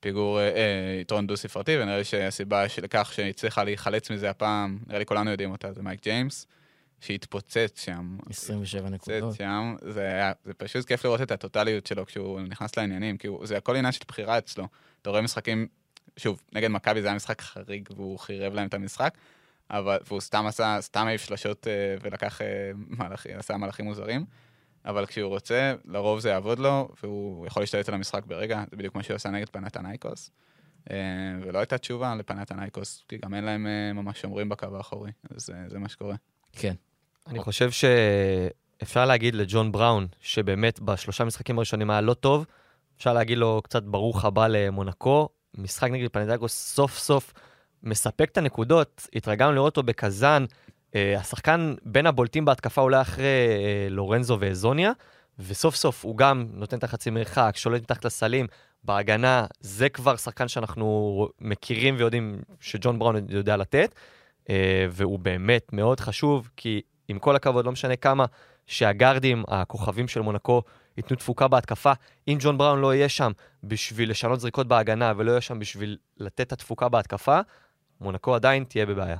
פיגור, 0.00 0.40
אה, 0.40 0.44
אה, 0.44 0.98
יתרון 1.00 1.26
דו-ספרתי, 1.26 1.76
ונראה 1.78 1.98
לי 1.98 2.04
שהסיבה 2.04 2.64
לכך 2.82 3.12
שהצליחה 3.14 3.64
להיחלץ 3.64 4.10
מזה 4.10 4.30
הפעם, 4.30 4.78
נראה 4.86 4.98
לי 4.98 5.06
כולנו 5.06 5.30
יודעים 5.30 5.50
אותה, 5.50 5.72
זה 5.72 5.82
מייק 5.82 6.02
ג'יימס, 6.02 6.46
שהתפוצץ 7.00 7.84
שם. 7.84 8.18
27 8.30 8.86
התפוצץ 8.88 9.10
נקודות. 9.10 9.34
שם, 9.34 9.76
זה, 9.82 10.00
היה, 10.00 10.32
זה 10.44 10.54
פשוט 10.54 10.86
כיף 10.86 11.04
לראות 11.04 11.22
את 11.22 11.30
הטוטליות 11.30 11.86
שלו 11.86 12.06
כשהוא 12.06 12.40
נכנס 12.40 12.76
לעניינים, 12.76 13.16
כי 13.16 13.26
הוא, 13.26 13.46
זה 13.46 13.56
הכל 13.56 13.76
עניין 13.76 13.92
של 13.92 14.04
בחירה 14.08 14.38
אצלו. 14.38 14.68
אתה 15.02 15.10
רואה 15.10 15.22
משחקים, 15.22 15.66
שוב, 16.16 16.42
נגד 16.52 16.68
מכבי 16.68 17.02
זה 17.02 17.08
היה 17.08 17.16
משחק 17.16 17.40
חריג 17.40 17.88
והוא 17.96 18.18
חירב 18.18 18.54
להם 18.54 18.68
את 18.68 18.74
המשחק, 18.74 19.14
אבל, 19.70 19.98
והוא 20.06 20.20
סתם 20.20 20.46
עשה, 20.46 20.76
סתם 20.80 21.06
העיף 21.06 21.24
שלשות 21.24 21.66
אה, 21.66 21.96
ולקח 22.02 22.42
אה, 22.42 22.70
מהלכים, 22.74 23.38
עשה 23.38 23.56
מהלכים 23.56 23.84
מוזרים, 23.84 24.24
אבל 24.84 25.06
כשהוא 25.06 25.28
רוצה, 25.28 25.74
לרוב 25.84 26.20
זה 26.20 26.28
יעבוד 26.28 26.58
לו, 26.58 26.88
והוא 27.02 27.46
יכול 27.46 27.62
להשתלט 27.62 27.88
על 27.88 27.94
המשחק 27.94 28.24
ברגע, 28.26 28.64
זה 28.70 28.76
בדיוק 28.76 28.94
מה 28.94 29.02
שהוא 29.02 29.14
עשה 29.14 29.30
נגד 29.30 29.48
פנתנייקוס. 29.48 30.30
אה, 30.90 30.96
ולא 31.42 31.58
הייתה 31.58 31.78
תשובה 31.78 32.14
לפנתנייקוס, 32.14 33.04
כי 33.08 33.18
גם 33.18 33.34
אין 33.34 33.44
להם 33.44 33.66
ממש 33.94 34.20
שומרים 34.20 34.48
בקו 34.48 34.76
האחורי, 34.76 35.10
אז 35.30 35.50
זה 35.68 35.78
מה 35.78 35.88
שקורה. 35.88 36.14
כן. 36.52 36.74
אני 37.30 37.40
חושב 37.40 37.70
שאפשר 37.70 39.06
להגיד 39.06 39.34
לג'ון 39.34 39.72
בראון, 39.72 40.06
שבאמת 40.20 40.80
בשלושה 40.80 41.24
משחקים 41.24 41.58
הראשונים 41.58 41.90
היה 41.90 42.00
לא 42.00 42.14
טוב, 42.14 42.46
אפשר 42.98 43.12
להגיד 43.12 43.38
לו 43.38 43.60
קצת 43.64 43.82
ברוך 43.82 44.24
הבא 44.24 44.46
למונקו. 44.46 45.28
משחק 45.54 45.90
נגד 45.90 46.08
פנדגוס 46.08 46.74
סוף 46.74 46.98
סוף 46.98 47.32
מספק 47.82 48.28
את 48.32 48.38
הנקודות, 48.38 49.08
התרגלנו 49.14 49.52
לראות 49.52 49.76
אותו 49.76 49.82
בקזאן. 49.82 50.44
אה, 50.94 51.18
השחקן 51.18 51.74
בין 51.84 52.06
הבולטים 52.06 52.44
בהתקפה 52.44 52.80
אולי 52.80 53.00
אחרי 53.00 53.24
אה, 53.24 53.86
לורנזו 53.90 54.36
ואזוניה, 54.40 54.92
וסוף 55.38 55.76
סוף 55.76 56.04
הוא 56.04 56.16
גם 56.16 56.46
נותן 56.52 56.78
את 56.78 56.84
החצי 56.84 57.10
מרחק, 57.10 57.52
שולט 57.56 57.82
מתחת 57.82 58.04
לסלים, 58.04 58.46
בהגנה, 58.84 59.46
זה 59.60 59.88
כבר 59.88 60.16
שחקן 60.16 60.48
שאנחנו 60.48 61.28
מכירים 61.40 61.94
ויודעים 61.98 62.38
שג'ון 62.60 62.98
בראון 62.98 63.16
יודע 63.28 63.56
לתת, 63.56 63.94
אה, 64.50 64.86
והוא 64.90 65.18
באמת 65.18 65.72
מאוד 65.72 66.00
חשוב, 66.00 66.48
כי 66.56 66.80
עם 67.10 67.18
כל 67.18 67.36
הכבוד, 67.36 67.64
לא 67.64 67.72
משנה 67.72 67.96
כמה, 67.96 68.24
שהגארדים, 68.66 69.44
הכוכבים 69.48 70.08
של 70.08 70.20
מונקו, 70.20 70.62
ייתנו 70.96 71.16
תפוקה 71.16 71.48
בהתקפה. 71.48 71.92
אם 72.28 72.36
ג'ון 72.40 72.58
בראון 72.58 72.80
לא 72.80 72.94
יהיה 72.94 73.08
שם 73.08 73.32
בשביל 73.64 74.10
לשנות 74.10 74.40
זריקות 74.40 74.68
בהגנה 74.68 75.12
ולא 75.16 75.30
יהיה 75.30 75.40
שם 75.40 75.58
בשביל 75.58 75.96
לתת 76.16 76.40
את 76.40 76.52
התפוקה 76.52 76.88
בהתקפה, 76.88 77.40
מונקו 78.00 78.34
עדיין 78.34 78.64
תהיה 78.64 78.86
בבעיה. 78.86 79.16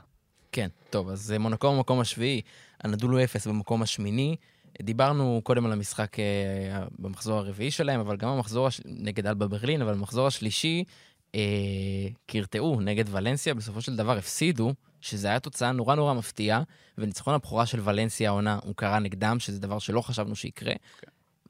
כן, 0.53 0.69
טוב, 0.91 1.09
אז 1.09 1.33
אה, 1.33 1.39
מונקו 1.39 1.73
במקום 1.73 2.01
השביעי, 2.01 2.41
הנדולו 2.81 3.25
אפס 3.25 3.47
במקום 3.47 3.83
השמיני. 3.83 4.37
דיברנו 4.83 5.41
קודם 5.45 5.67
על 5.67 5.73
המשחק 5.73 6.19
אה, 6.19 6.85
במחזור 6.99 7.39
הרביעי 7.39 7.71
שלהם, 7.71 8.01
אבל 8.01 8.17
גם 8.17 8.37
במחזור 8.37 8.67
הש... 8.67 8.81
נגד 8.85 9.27
אלבה 9.27 9.47
ברלין, 9.47 9.83
אבל 9.83 9.95
במחזור 9.95 10.27
השלישי 10.27 10.85
אה, 11.35 11.41
קרטעו 12.27 12.81
נגד 12.81 13.05
ולנסיה, 13.11 13.55
בסופו 13.55 13.81
של 13.81 13.97
דבר 13.97 14.17
הפסידו, 14.17 14.75
שזו 15.01 15.29
הייתה 15.29 15.41
תוצאה 15.41 15.73
נורא 15.73 15.95
נורא 15.95 16.15
מפתיעה, 16.15 16.63
וניצחון 16.99 17.35
הבכורה 17.35 17.67
של 17.67 17.81
ולנסיה 17.85 18.31
העונה, 18.31 18.59
הוא 18.63 18.75
קרה 18.75 18.99
נגדם, 18.99 19.41
שזה 19.41 19.61
דבר 19.61 19.79
שלא 19.79 20.01
חשבנו 20.01 20.37
שיקרה. 20.37 20.73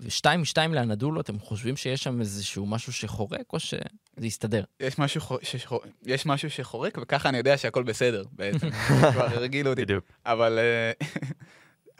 ושתיים 0.01 0.40
משתיים 0.40 0.74
לאנדולו, 0.74 1.20
אתם 1.20 1.38
חושבים 1.38 1.76
שיש 1.76 2.03
שם 2.03 2.20
איזשהו 2.20 2.66
משהו 2.66 2.92
שחורק, 2.92 3.53
או 3.53 3.61
שזה 3.61 3.80
יסתדר? 4.18 4.64
יש 4.80 4.98
משהו, 4.98 5.20
חו- 5.20 5.38
שחור... 5.42 5.80
יש 6.07 6.26
משהו 6.26 6.51
שחורק, 6.51 6.98
וככה 7.03 7.28
אני 7.28 7.38
יודע 7.38 7.57
שהכל 7.57 7.82
בסדר, 7.82 8.24
בעצם. 8.32 8.70
כבר 9.12 9.24
הרגילו 9.24 9.70
אותי. 9.70 9.82
בדיוק. 9.82 10.05
אבל 10.26 10.59
אה, 10.59 10.92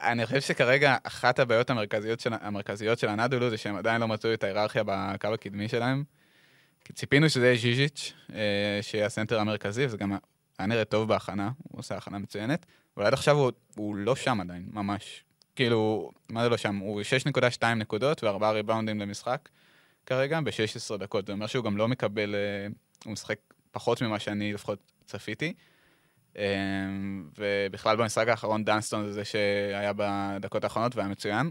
אני 0.13 0.27
חושב 0.27 0.41
שכרגע 0.41 0.97
אחת 1.03 1.39
הבעיות 1.39 1.71
המרכזיות 1.71 2.21
של, 2.21 2.31
המרכזיות 2.41 2.99
של 2.99 3.09
הנדולו 3.09 3.51
זה 3.51 3.57
שהם 3.57 3.77
עדיין 3.77 4.01
לא 4.01 4.09
מצאו 4.09 4.35
את 4.35 4.45
ההיררכיה 4.45 4.83
בקו 4.87 5.29
הקדמי 5.29 5.69
שלהם. 5.69 6.05
ציפינו 6.95 7.31
שזה 7.31 7.47
יהיה 7.47 7.59
ז'יז'יץ', 7.59 8.13
אה, 8.35 8.79
שיהיה 8.83 9.07
הסנטר 9.07 9.41
המרכזי, 9.41 9.87
וזה 9.87 9.97
גם 9.97 10.17
היה 10.61 10.67
נראה 10.67 10.85
טוב 10.85 11.09
בהכנה, 11.09 11.51
הוא 11.63 11.79
עושה 11.79 11.97
הכנה 11.97 12.19
מצוינת, 12.19 12.67
אבל 12.97 13.07
עד 13.07 13.13
עכשיו 13.13 13.37
הוא, 13.37 13.53
הוא 13.77 13.97
לא 13.97 14.17
שם 14.17 14.41
עדיין, 14.41 14.69
ממש. 14.73 15.25
כאילו, 15.57 16.11
מה 16.29 16.43
זה 16.43 16.49
לא 16.49 16.57
שם? 16.57 16.77
הוא 16.77 17.03
6.2 17.61 17.65
נקודות 17.65 18.25
וארבעה 18.25 18.53
ריבאונדים 18.53 19.01
למשחק 19.01 19.49
כרגע 20.07 20.41
ב-16 20.41 20.97
דקות. 20.97 21.27
זה 21.27 21.33
אומר 21.33 21.47
שהוא 21.47 21.65
גם 21.65 21.77
לא 21.77 21.89
מקבל, 21.89 22.35
אה, 22.35 22.67
הוא 23.05 23.13
משחק 23.13 23.39
פחות 23.71 24.03
ממה 24.03 24.19
שאני 24.19 24.53
לפחות 24.53 24.93
צפיתי. 25.05 25.55
אה, 26.37 26.45
ובכלל 27.39 27.97
במשחק 27.97 28.29
האחרון 28.29 28.65
דנסטון 28.65 29.07
זה 29.07 29.13
זה 29.13 29.25
שהיה 29.25 29.93
בדקות 29.97 30.65
האחרונות 30.65 30.97
והיה 30.97 31.09
מצוין. 31.09 31.51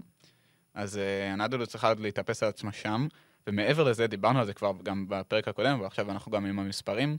אז 0.73 0.97
אה, 0.97 1.33
אנאדולו 1.33 1.67
צריכה 1.67 1.93
להתאפס 1.99 2.43
על 2.43 2.49
עצמה 2.49 2.71
שם. 2.71 3.07
ומעבר 3.47 3.83
לזה, 3.83 4.07
דיברנו 4.07 4.39
על 4.39 4.45
זה 4.45 4.53
כבר 4.53 4.71
גם 4.83 5.05
בפרק 5.09 5.47
הקודם, 5.47 5.81
ועכשיו 5.81 6.11
אנחנו 6.11 6.31
גם 6.31 6.45
עם 6.45 6.59
המספרים, 6.59 7.17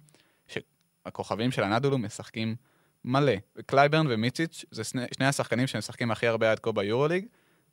שהכוכבים 1.05 1.51
של 1.51 1.63
אנאדולו 1.63 1.99
משחקים 1.99 2.57
מלא. 3.05 3.33
קלייברן 3.67 4.07
ומיציץ' 4.11 4.65
זה 4.71 4.85
שני, 4.85 5.03
שני 5.17 5.27
השחקנים 5.27 5.67
שמשחקים 5.67 6.11
הכי 6.11 6.27
הרבה 6.27 6.53
עד 6.53 6.59
כה 6.59 6.73
ביורוליג. 6.73 7.27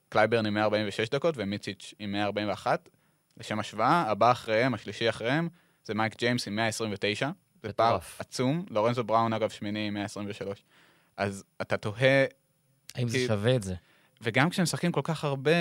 קלייברן 0.09 0.45
עם 0.45 0.53
146 0.53 1.09
דקות 1.09 1.35
ומיציץ' 1.37 1.93
עם 1.99 2.11
141. 2.11 2.89
לשם 3.37 3.59
השוואה, 3.59 4.11
הבא 4.11 4.31
אחריהם, 4.31 4.73
השלישי 4.73 5.09
אחריהם, 5.09 5.49
זה 5.85 5.93
מייק 5.93 6.17
ג'יימס 6.17 6.47
עם 6.47 6.55
129. 6.55 7.29
זה 7.63 7.73
פער. 7.73 7.97
עצום. 8.19 8.65
לורנזו 8.69 9.03
בראון, 9.03 9.33
אגב, 9.33 9.49
שמיני 9.49 9.87
עם 9.87 9.93
123. 9.93 10.63
אז 11.17 11.43
אתה 11.61 11.77
תוהה, 11.77 12.25
האם 12.95 13.07
זה 13.07 13.17
כי- 13.17 13.27
שווה 13.27 13.55
את 13.55 13.63
זה? 13.63 13.75
וגם 14.21 14.49
כשהם 14.49 14.63
משחקים 14.63 14.91
כל 14.91 15.01
כך 15.03 15.23
הרבה, 15.23 15.51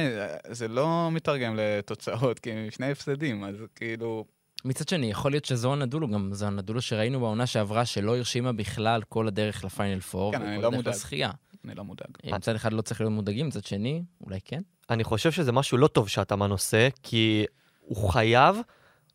זה 0.50 0.68
לא 0.68 1.08
מתרגם 1.12 1.56
לתוצאות, 1.56 2.38
כי 2.38 2.52
הם 2.52 2.70
שני 2.70 2.90
הפסדים, 2.90 3.44
אז 3.44 3.56
כאילו... 3.74 4.24
מצד 4.64 4.88
שני, 4.88 5.10
יכול 5.10 5.30
להיות 5.30 5.44
שזו 5.44 5.72
אנאדולו, 5.72 6.08
גם 6.08 6.30
זו 6.32 6.46
אנאדולו 6.46 6.82
שראינו 6.82 7.20
בעונה 7.20 7.46
שעברה, 7.46 7.84
שלא 7.84 8.16
הרשימה 8.16 8.52
בכלל 8.52 9.02
כל 9.08 9.28
הדרך 9.28 9.64
לפיינל 9.64 10.00
פור, 10.00 10.32
כן, 10.32 10.42
אני 10.42 10.52
וכל 10.52 10.62
לא 10.62 10.68
הדרך 10.68 10.76
מודאג. 10.78 10.94
לזכייה. 10.94 11.30
אני 11.64 11.74
לא 11.74 11.84
מודאג. 11.84 12.08
מצד 12.24 12.54
אחד 12.54 12.72
לא 12.72 12.82
צריך 12.82 13.00
להיות 13.00 13.12
מודאגים, 13.12 13.46
מצד 13.46 13.64
שני, 13.64 14.02
אולי 14.20 14.38
כן. 14.44 14.60
אני 14.90 15.04
חושב 15.04 15.32
שזה 15.32 15.52
משהו 15.52 15.78
לא 15.78 15.86
טוב 15.86 16.08
שהתאמן 16.08 16.50
עושה, 16.50 16.88
כי 17.02 17.44
הוא 17.80 18.10
חייב, 18.10 18.56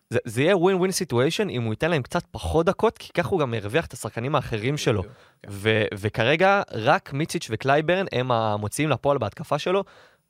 זה, 0.10 0.20
זה 0.26 0.42
יהיה 0.42 0.58
win 0.58 0.78
win 0.78 0.92
situation 0.92 1.50
אם 1.50 1.64
הוא 1.64 1.74
ייתן 1.74 1.92
להם 1.92 2.02
קצת 2.02 2.24
פחות 2.32 2.66
דקות, 2.66 2.98
כי 2.98 3.14
ככה 3.14 3.30
הוא 3.30 3.40
גם 3.40 3.54
ירוויח 3.54 3.86
את 3.86 3.94
השחקנים 3.94 4.36
האחרים 4.36 4.78
שלו. 4.78 5.04
כן. 5.04 5.10
ו- 5.50 5.86
וכרגע 5.94 6.62
רק 6.72 7.14
מיציץ' 7.14 7.48
וקלייברן 7.52 8.06
הם 8.12 8.32
המוציאים 8.32 8.90
לפועל 8.90 9.18
בהתקפה 9.18 9.60
שלו. 9.60 9.84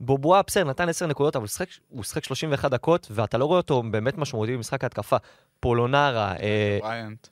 בובואה 0.05 0.41
בסדר, 0.47 0.63
נתן 0.63 0.89
10 0.89 1.07
נקודות, 1.07 1.35
אבל 1.35 1.47
שיחק- 1.47 1.67
הוא 1.89 2.03
שיחק 2.03 2.23
31 2.23 2.71
דקות, 2.71 3.07
ואתה 3.11 3.37
לא 3.37 3.45
רואה 3.45 3.57
אותו 3.57 3.83
באמת 3.91 4.17
משמעותי 4.17 4.53
במשחק 4.55 4.83
ההתקפה. 4.83 5.17
פולונרה, 5.59 6.35
אה, 6.39 6.79
בריינט. 6.81 7.27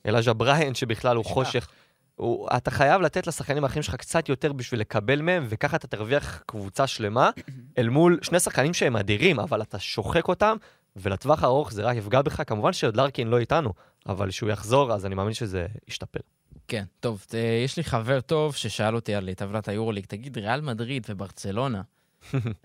שבכלל 0.75 1.15
הוא. 1.15 1.25
חושך. 1.25 1.67
הוא, 2.15 2.47
אתה 2.57 2.71
חייב 2.71 3.01
לתת 3.01 3.27
לשחקנים 3.27 3.63
האחרים 3.63 3.83
שלך 3.83 3.95
קצת 3.95 4.29
יותר 4.29 4.53
בשביל 4.53 4.79
לקבל 4.79 5.21
מהם, 5.21 5.45
וככה 5.49 5.77
אתה 5.77 5.87
תרוויח 5.87 6.43
קבוצה 6.45 6.87
שלמה, 6.87 7.29
אל 7.77 7.89
מול 7.89 8.19
שני 8.21 8.39
שחקנים 8.39 8.73
שהם 8.73 8.95
אדירים, 8.97 9.39
אבל 9.39 9.61
אתה 9.61 9.79
שוחק 9.79 10.27
אותם, 10.27 10.57
ולטווח 10.95 11.43
הארוך 11.43 11.71
זה 11.71 11.83
רק 11.83 11.97
יפגע 11.97 12.21
בך. 12.21 12.41
כמובן 12.47 12.73
שעוד 12.73 12.97
לארקין 12.97 13.27
לא 13.27 13.37
איתנו, 13.39 13.73
אבל 14.07 14.29
כשהוא 14.29 14.49
יחזור, 14.49 14.93
אז 14.93 15.05
אני 15.05 15.15
מאמין 15.15 15.33
שזה 15.33 15.65
ישתפר. 15.87 16.19
כן, 16.67 16.83
טוב, 16.99 17.25
אה, 17.33 17.39
יש 17.65 17.77
לי 17.77 17.83
חבר 17.83 18.21
טוב 18.21 18.55
ששאל 18.55 18.95
אותי 18.95 19.15
על 19.15 19.29
טבלת 19.33 19.67
היורוליג, 19.67 20.05
תגיד, 20.05 20.37
ריאל 20.37 20.61
מדריד 20.61 21.05
וברצלונה, 21.09 21.81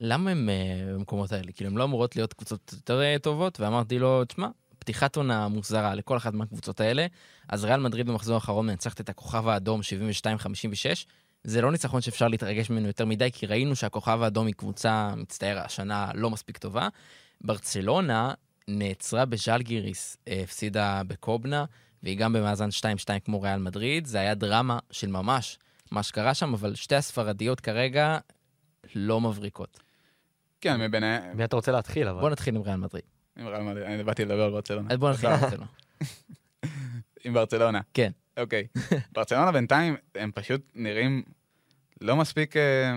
למה 0.01 0.31
הם 0.31 0.49
אה, 0.49 0.95
במקומות 0.95 1.33
האלה? 1.33 1.53
כאילו, 1.53 1.71
הן 1.71 1.77
לא 1.77 1.85
אמורות 1.85 2.17
להיות 2.17 2.33
קבוצות 2.33 2.73
יותר 2.73 3.03
אה, 3.03 3.17
טובות? 3.23 3.61
ואמרתי 3.61 3.99
לו, 3.99 4.25
תשמע, 4.25 4.49
פתיחת 4.79 5.17
עונה 5.17 5.49
מוזרה 5.49 5.95
לכל 5.95 6.17
אחת 6.17 6.35
מהקבוצות 6.35 6.81
האלה. 6.81 7.07
אז 7.49 7.65
ריאל 7.65 7.81
מדריד 7.81 8.07
במחזור 8.07 8.35
האחרון 8.35 8.67
מנצחת 8.67 9.01
את 9.01 9.09
הכוכב 9.09 9.49
האדום 9.49 9.81
72-56. 9.81 9.85
זה 11.45 11.61
לא 11.61 11.73
ניצחון 11.73 12.01
שאפשר 12.01 12.29
להתרגש 12.29 12.71
ממנו 12.71 12.87
יותר 12.87 13.05
מדי, 13.05 13.31
כי 13.33 13.47
ראינו 13.47 13.77
שהכוכב 13.77 14.23
האדום 14.23 14.47
היא 14.47 14.55
קבוצה, 14.55 15.15
מצטער, 15.17 15.59
השנה 15.59 16.11
לא 16.15 16.31
מספיק 16.31 16.59
טובה. 16.59 16.89
ברצלונה 17.41 18.35
נעצרה 18.69 19.25
בז'לגיריס, 19.25 20.17
אה, 20.29 20.41
הפסידה 20.45 21.03
בקובנה, 21.07 21.65
והיא 22.03 22.19
גם 22.19 22.33
במאזן 22.33 22.69
2-2 22.69 22.81
כמו 23.25 23.43
ריאל 23.43 23.59
מדריד. 23.59 24.07
זה 24.07 24.21
היה 24.21 24.35
דרמה 24.35 24.79
של 24.91 25.07
ממש, 25.07 25.59
מה 25.91 26.03
שקרה 26.03 26.35
שם, 26.35 26.55
אבל 26.55 26.75
שתי 26.75 26.95
הספרדיות 26.95 27.61
כרגע 27.61 28.19
לא 28.95 29.21
מבריקות. 29.21 29.81
כן, 30.61 30.81
מביניהם, 30.81 31.37
מי 31.37 31.45
אתה 31.45 31.57
רוצה 31.57 31.73
להתחיל, 31.73 32.09
אבל? 32.09 32.21
בוא 32.21 32.31
נתחיל 32.31 32.57
עם 32.57 32.63
ריאל 32.63 32.77
מדריד. 32.77 33.05
עם 33.39 33.47
ריאל 33.47 33.63
מדריד, 33.63 33.85
אני 33.85 34.05
באתי 34.05 34.25
לדבר 34.25 34.43
על 34.43 34.51
ברצלונה. 34.51 34.89
אז 34.91 34.99
בוא 34.99 35.11
נתחיל 35.11 35.29
עם 35.31 35.41
ברצלונה. 35.41 35.67
עם 37.25 37.35
ברצלונה. 37.35 37.81
כן. 37.95 38.13
אוקיי. 38.37 38.67
ברצלונה 39.13 39.53
בינתיים, 39.53 39.97
הם 40.15 40.31
פשוט 40.35 40.61
נראים 40.75 41.23
לא 42.01 42.17
מספיק 42.17 42.57
אה, 42.57 42.95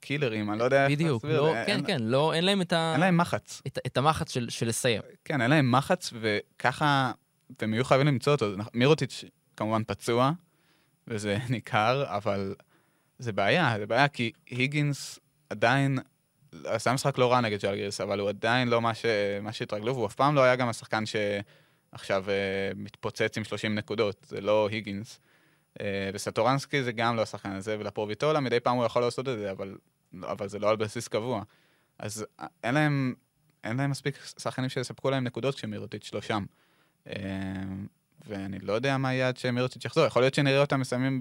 קילרים, 0.00 0.50
אני 0.50 0.58
לא 0.58 0.64
יודע 0.64 0.84
איך 0.86 0.92
בדיוק, 0.92 1.24
להסביר. 1.24 1.40
לא, 1.42 1.56
אין- 1.56 1.66
כן, 1.66 1.86
כן, 1.86 2.02
לא, 2.02 2.32
אין 2.34 2.44
להם 2.44 2.62
את, 2.62 2.72
ה... 2.72 2.92
אין 2.92 3.00
להם 3.00 3.16
מחץ. 3.16 3.62
את, 3.86 3.96
המחץ 3.96 4.30
של 4.48 4.66
לסיים. 4.68 5.02
כן, 5.24 5.40
אין 5.40 5.50
להם 5.50 5.72
מחץ, 5.72 6.12
וככה, 6.20 7.12
והם 7.60 7.74
יהיו 7.74 7.84
חייבים 7.84 8.06
למצוא 8.06 8.32
אותו. 8.32 8.46
מירוטיץ' 8.74 9.24
כמובן 9.56 9.82
פצוע, 9.86 10.30
וזה 11.08 11.38
ניכר, 11.50 12.04
אבל 12.16 12.54
זה 13.20 13.32
בעיה, 13.32 13.74
זה 13.78 13.86
בעיה, 13.86 14.08
כי 14.08 14.32
היגינס 14.50 15.18
עדיין, 15.50 15.98
עשה 16.64 16.92
משחק 16.92 17.18
לא 17.18 17.32
רע 17.32 17.40
נגד 17.40 17.60
ג'לגיריס, 17.60 18.00
אבל 18.00 18.20
הוא 18.20 18.28
עדיין 18.28 18.68
לא 18.68 18.80
מה, 18.80 18.94
ש... 18.94 19.04
מה 19.42 19.52
שהתרגלו, 19.52 19.94
והוא 19.94 20.06
אף 20.06 20.14
פעם 20.14 20.34
לא 20.34 20.40
היה 20.40 20.56
גם 20.56 20.68
השחקן 20.68 21.04
שעכשיו 21.06 22.24
אה, 22.30 22.34
מתפוצץ 22.76 23.38
עם 23.38 23.44
30 23.44 23.74
נקודות, 23.74 24.26
זה 24.28 24.40
לא 24.40 24.68
היגינס. 24.70 25.20
אה, 25.80 26.10
וסטורנסקי 26.14 26.82
זה 26.82 26.92
גם 26.92 27.16
לא 27.16 27.22
השחקן 27.22 27.52
הזה, 27.52 27.76
ולפרוביטולה 27.78 28.40
מדי 28.40 28.60
פעם 28.60 28.76
הוא 28.76 28.84
יכול 28.84 29.02
לעשות 29.02 29.28
את 29.28 29.38
זה, 29.38 29.50
אבל, 29.50 29.76
אבל 30.22 30.48
זה 30.48 30.58
לא 30.58 30.70
על 30.70 30.76
בסיס 30.76 31.08
קבוע. 31.08 31.42
אז 31.98 32.26
אה, 32.40 32.46
אין 32.64 32.74
להם, 32.74 33.14
אין 33.64 33.76
להם 33.76 33.90
מספיק 33.90 34.18
שחקנים 34.38 34.68
שיספקו 34.68 35.10
להם 35.10 35.24
נקודות 35.24 35.54
כשמירוטיץ' 35.54 36.10
לא 36.12 36.20
שם. 36.20 36.44
אה, 37.06 37.14
ואני 38.26 38.58
לא 38.58 38.72
יודע 38.72 38.98
מה 38.98 39.14
יהיה 39.14 39.28
עד 39.28 39.36
שמירוטיץ' 39.36 39.84
יחזור, 39.84 40.06
יכול 40.06 40.22
להיות 40.22 40.34
שנראה 40.34 40.60
אותם 40.60 40.80
מסיימים 40.80 41.20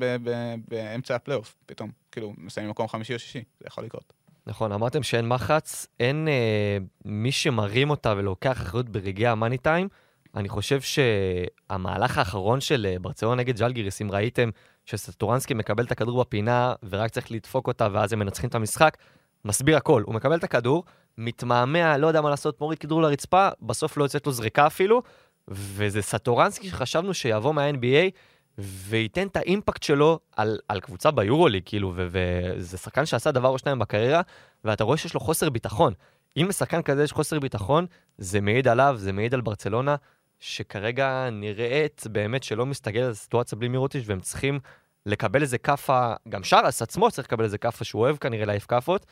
באמצע 0.68 1.16
הפלייאוף, 1.16 1.56
פתאום, 1.66 1.92
כאילו, 2.12 2.34
מסיימים 2.38 2.72
מקום 2.72 2.88
חמישי 2.88 3.14
או 3.14 3.20
שישי, 3.20 3.44
זה 3.60 3.66
יכול 3.68 3.84
לקרות. 3.84 4.14
נכון, 4.48 4.72
אמרתם 4.72 5.04
שאין 5.04 5.28
מחץ, 5.28 5.88
אין 6.00 6.28
אה, 6.28 6.78
מי 7.06 7.32
שמרים 7.32 7.90
אותה 7.90 8.14
ולוקח 8.18 8.62
אחריות 8.62 8.90
ברגעי 8.90 9.28
המאני 9.28 9.58
טיים. 9.58 9.88
אני 10.36 10.50
חושב 10.50 10.80
שהמהלך 10.82 12.18
האחרון 12.18 12.62
של 12.62 12.88
אה, 12.90 13.00
ברצלונה 13.00 13.36
נגד 13.36 13.58
ג'לגיריס, 13.58 14.02
אם 14.02 14.12
ראיתם 14.12 14.50
שסטורנסקי 14.86 15.54
מקבל 15.54 15.84
את 15.84 15.92
הכדור 15.92 16.22
בפינה 16.22 16.74
ורק 16.90 17.12
צריך 17.12 17.32
לדפוק 17.32 17.68
אותה 17.68 17.88
ואז 17.92 18.14
הם 18.14 18.20
מנצחים 18.20 18.50
את 18.50 18.56
המשחק, 18.56 18.98
מסביר 19.46 19.78
הכל. 19.78 20.04
הוא 20.06 20.16
מקבל 20.16 20.38
את 20.38 20.44
הכדור, 20.44 20.84
מתמהמה, 21.18 21.98
לא 21.98 22.08
יודע 22.08 22.22
מה 22.22 22.30
לעשות, 22.30 22.62
מוריד 22.62 22.80
כדור 22.80 23.02
לרצפה, 23.02 23.50
בסוף 23.62 23.98
לא 23.98 24.04
יוצאת 24.04 24.26
לו 24.26 24.32
זריקה 24.32 24.68
אפילו, 24.68 25.02
וזה 25.50 26.02
סטורנסקי 26.02 26.70
שחשבנו 26.70 27.14
שיבוא 27.14 27.54
מה-NBA 27.54 28.12
וייתן 28.58 29.28
את 29.28 29.36
האימפקט 29.36 29.84
שלו 29.84 30.20
על, 30.36 30.60
על 30.68 30.80
קבוצה 30.80 31.12
ביורוליג, 31.12 31.64
כאילו, 31.66 31.94
וזה 31.96 32.78
שחקן 32.78 33.06
שעשה 33.06 33.32
דבר 33.32 33.50
או 33.50 33.58
שניים 33.58 33.80
בקריירה, 33.80 34.22
ואתה 34.64 34.84
רואה 34.84 34.98
שיש 34.98 35.14
לו 35.14 35.20
חוסר 35.20 35.50
ביטחון. 35.50 35.94
אם 36.38 36.46
לשחקן 36.50 36.82
כזה 36.82 37.04
יש 37.04 37.12
חוסר 37.12 37.40
ביטחון, 37.40 37.86
זה 38.18 38.42
מעיד 38.42 38.68
עליו, 38.68 38.96
זה 38.98 39.12
מעיד 39.12 39.34
על 39.34 39.42
ברצלונה, 39.42 39.96
שכרגע 40.40 41.30
נראית 41.32 42.04
באמת 42.12 42.44
שלא 42.44 42.66
מסתגל 42.66 43.02
על 43.02 43.12
הסיטואציה 43.12 43.58
בלי 43.58 43.68
מירוטיץ', 43.68 44.04
והם 44.06 44.20
צריכים 44.20 44.60
לקבל 45.06 45.42
איזה 45.42 45.58
כאפה, 45.58 46.14
גם 46.30 46.44
שרס 46.44 46.82
עצמו 46.82 47.12
צריך 47.12 47.28
לקבל 47.28 47.44
איזה 47.44 47.58
כאפה 47.58 47.84
שהוא 47.86 48.02
אוהב 48.02 48.18
כנראה 48.18 48.46
להעיף 48.46 48.66
כאפות, 48.66 49.06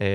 אה, 0.00 0.06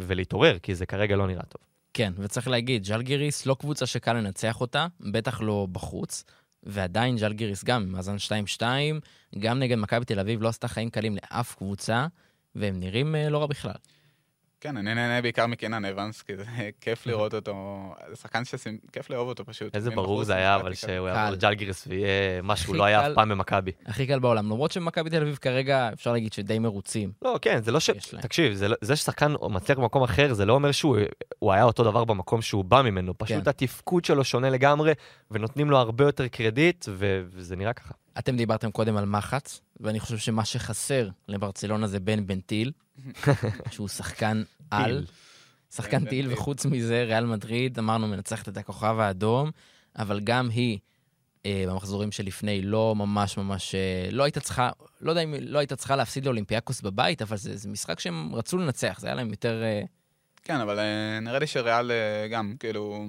ולהתעורר, 0.00 0.58
כי 0.58 0.74
זה 0.74 0.86
כרגע 0.86 1.16
לא 1.16 1.26
נראה 1.26 1.42
טוב. 1.42 1.62
כן, 1.94 2.12
וצריך 2.18 2.48
להגיד, 2.48 2.84
ז'לגיריס 2.84 3.46
לא 3.46 3.54
קבוצה 3.54 3.86
שקל 3.86 4.12
לנצח 4.12 4.60
אותה, 4.60 4.86
בטח 5.00 5.40
לא 5.40 5.66
בחוץ, 5.72 6.24
ועדיין 6.62 7.18
ז'לגיריס 7.18 7.64
גם, 7.64 7.92
מאזן 7.92 8.16
2-2, 8.58 8.62
גם 9.38 9.58
נגד 9.58 9.78
מכבי 9.78 10.04
תל 10.04 10.20
אביב 10.20 10.42
לא 10.42 10.48
עשתה 10.48 10.68
חיים 10.68 10.90
קלים 10.90 11.16
לאף 11.16 11.54
קבוצה, 11.54 12.06
והם 12.54 12.80
נראים 12.80 13.14
אה, 13.14 13.28
לא 13.28 13.38
רע 13.38 13.46
בכלל. 13.46 13.74
כן, 14.62 14.76
אני 14.76 14.94
נהנה 14.94 15.22
בעיקר 15.22 15.46
מקנן 15.46 15.84
אבנס, 15.84 16.22
כי 16.22 16.36
זה 16.36 16.44
כיף 16.80 17.06
לראות 17.06 17.34
אותו, 17.34 17.54
זה 18.10 18.16
שחקן 18.16 18.44
שכיף 18.44 19.10
לאהוב 19.10 19.28
אותו 19.28 19.44
פשוט. 19.44 19.76
איזה 19.76 19.90
ברור 19.90 20.24
זה 20.24 20.34
היה, 20.34 20.56
אבל. 20.56 20.74
שהוא 20.74 20.88
קל. 20.88 21.06
יעבור 21.06 21.30
לג'לגיריס 21.30 21.86
ויהיה 21.86 22.42
מה 22.42 22.56
שהוא 22.56 22.72
הכי 22.72 22.78
לא 22.78 22.84
היה. 22.84 23.06
אף 23.06 23.14
פעם 23.14 23.28
במכבי. 23.28 23.72
הכי 23.86 24.06
קל 24.06 24.18
בעולם, 24.18 24.44
למרות 24.44 24.72
שמכבי 24.72 25.10
תל 25.10 25.22
אביב 25.22 25.38
כרגע, 25.40 25.90
אפשר 25.92 26.12
להגיד 26.12 26.32
שדי 26.32 26.58
מרוצים. 26.58 27.12
לא, 27.22 27.38
כן, 27.42 27.62
זה 27.62 27.72
לא 27.72 27.80
ש... 27.80 27.90
תקשיב, 28.20 28.54
זה, 28.54 28.68
לא- 28.68 28.76
זה 28.80 28.96
ששחקן 28.96 29.34
מצליח 29.50 29.78
במקום 29.78 30.02
אחר, 30.02 30.32
זה 30.32 30.46
לא 30.46 30.52
אומר 30.52 30.72
שהוא 30.72 30.98
הוא 31.38 31.52
היה 31.52 31.64
אותו 31.64 31.84
דבר 31.84 32.04
במקום 32.04 32.42
שהוא 32.42 32.64
בא 32.64 32.82
ממנו. 32.82 33.18
פשוט 33.18 33.44
כן. 33.44 33.50
התפקוד 33.50 34.04
שלו 34.04 34.24
שונה 34.24 34.50
לגמרי, 34.50 34.92
ונותנים 35.30 35.70
לו 35.70 35.78
הרבה 35.78 36.04
יותר 36.04 36.28
קרדיט, 36.28 36.84
ו... 36.88 37.22
וזה 37.28 37.56
נראה 37.56 37.72
ככה. 37.72 37.94
אתם 38.18 38.36
דיברתם 38.36 38.70
קודם 38.70 38.96
על 38.96 39.04
מחץ, 39.04 39.60
ואני 39.80 40.00
חושב 40.00 40.18
שמה 40.18 40.44
שחסר 40.44 41.08
לברצלונה 41.28 41.86
זה 41.86 42.00
בן 42.00 42.26
בנטיל, 42.26 42.72
שהוא 43.72 43.88
שחקן 43.88 44.42
על. 44.70 44.98
טיל. 44.98 45.06
שחקן 45.74 46.04
בן 46.04 46.10
טיל. 46.10 46.32
וחוץ 46.32 46.66
מזה, 46.66 47.04
ריאל 47.04 47.26
מדריד, 47.26 47.78
אמרנו, 47.78 48.08
מנצחת 48.08 48.48
את 48.48 48.56
הכוכב 48.56 48.98
האדום, 48.98 49.50
אבל 49.98 50.20
גם 50.20 50.50
היא, 50.50 50.78
אה, 51.46 51.64
במחזורים 51.68 52.12
שלפני, 52.12 52.62
לא 52.62 52.94
ממש 52.96 53.36
ממש, 53.36 53.74
אה, 53.74 54.08
לא 54.10 54.22
הייתה 54.22 54.40
צריכה, 54.40 54.70
לא 55.00 55.10
יודע 55.10 55.22
אם 55.22 55.34
לא 55.40 55.58
הייתה 55.58 55.76
צריכה 55.76 55.96
להפסיד 55.96 56.24
לאולימפיאקוס 56.24 56.80
בבית, 56.80 57.22
אבל 57.22 57.36
זה, 57.36 57.56
זה 57.56 57.68
משחק 57.68 58.00
שהם 58.00 58.34
רצו 58.34 58.58
לנצח, 58.58 58.98
זה 59.00 59.06
היה 59.06 59.16
להם 59.16 59.30
יותר... 59.30 59.62
אה, 59.62 59.82
כן, 60.44 60.60
אבל 60.60 60.78
אה, 60.78 61.20
נראה 61.20 61.38
לי 61.38 61.46
שריאל 61.46 61.90
אה, 61.90 62.28
גם, 62.28 62.54
כאילו, 62.60 63.06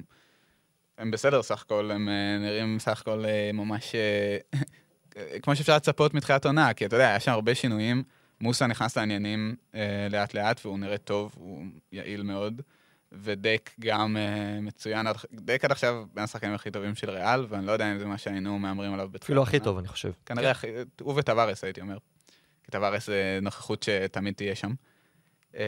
הם 0.98 1.12
בסדר 1.12 1.44
סך 1.44 1.62
הכל, 1.62 1.92
הם 1.94 2.10
אה, 2.10 2.38
נראים 2.40 2.80
סך 2.80 3.02
הכל 3.02 3.26
אה, 3.26 3.52
ממש 3.54 3.96
אה, 3.96 4.38
כמו 5.42 5.56
שאפשר 5.56 5.76
לצפות 5.76 6.14
מתחילת 6.14 6.46
עונה, 6.46 6.74
כי 6.74 6.86
אתה 6.86 6.96
יודע, 6.96 7.08
היה 7.08 7.20
שם 7.20 7.32
הרבה 7.32 7.56
שינויים. 7.56 8.04
מוסה 8.42 8.68
נכנס 8.68 8.98
לעניינים 8.98 9.56
אה, 9.76 10.08
לאט 10.12 10.34
לאט, 10.34 10.66
והוא 10.66 10.80
נראה 10.80 10.98
טוב, 10.98 11.32
הוא 11.38 11.64
יעיל 11.92 12.24
מאוד. 12.24 12.62
ודק 13.12 13.70
גם 13.80 14.18
אה, 14.18 14.62
מצוין, 14.62 15.06
דק 15.34 15.66
עד 15.66 15.72
עכשיו 15.72 16.04
בין 16.14 16.24
השחקנים 16.24 16.54
הכי 16.54 16.72
טובים 16.72 16.96
של 16.96 17.10
ריאל, 17.10 17.46
ואני 17.50 17.66
לא 17.66 17.72
יודע 17.72 17.92
אם 17.92 18.00
זה 18.00 18.06
מה 18.06 18.18
שהיינו 18.18 18.60
מהמרים 18.60 18.94
עליו 18.94 19.08
בתחילת 19.10 19.24
אפילו 19.24 19.44
הכי. 19.44 19.60
טוב, 19.60 19.78
אני 19.78 19.88
חושב. 19.88 20.12
כנראה, 20.26 20.52
הכי- 20.52 20.68
הוא 21.02 21.14
וטווארס 21.18 21.64
הייתי 21.64 21.82
אומר. 21.82 21.98
כי 22.64 22.72
טווארס 22.72 23.08
זה 23.08 23.40
נוכחות 23.42 23.84
שתמיד 23.84 24.34
תהיה 24.34 24.56
שם. 24.56 24.74
אמ, 25.56 25.60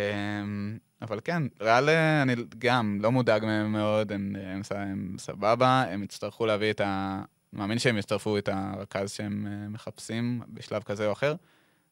אבל 1.01 1.19
כן, 1.23 1.43
ריאל 1.61 1.89
אה, 1.89 2.21
אני 2.21 2.35
גם 2.57 2.97
לא 3.01 3.11
מודאג 3.11 3.45
מהם 3.45 3.71
מאוד, 3.71 4.11
הם, 4.11 4.35
הם, 4.43 4.63
ס- 4.63 4.71
הם 4.71 5.15
סבבה, 5.19 5.83
הם 5.89 6.03
יצטרכו 6.03 6.45
להביא 6.45 6.71
את 6.71 6.81
ה... 6.81 7.21
מאמין 7.53 7.79
שהם 7.79 7.97
יצטרפו 7.97 8.37
את 8.37 8.49
הרכז 8.51 9.11
שהם 9.11 9.47
אה, 9.47 9.69
מחפשים 9.69 10.41
בשלב 10.53 10.83
כזה 10.83 11.07
או 11.07 11.11
אחר. 11.11 11.35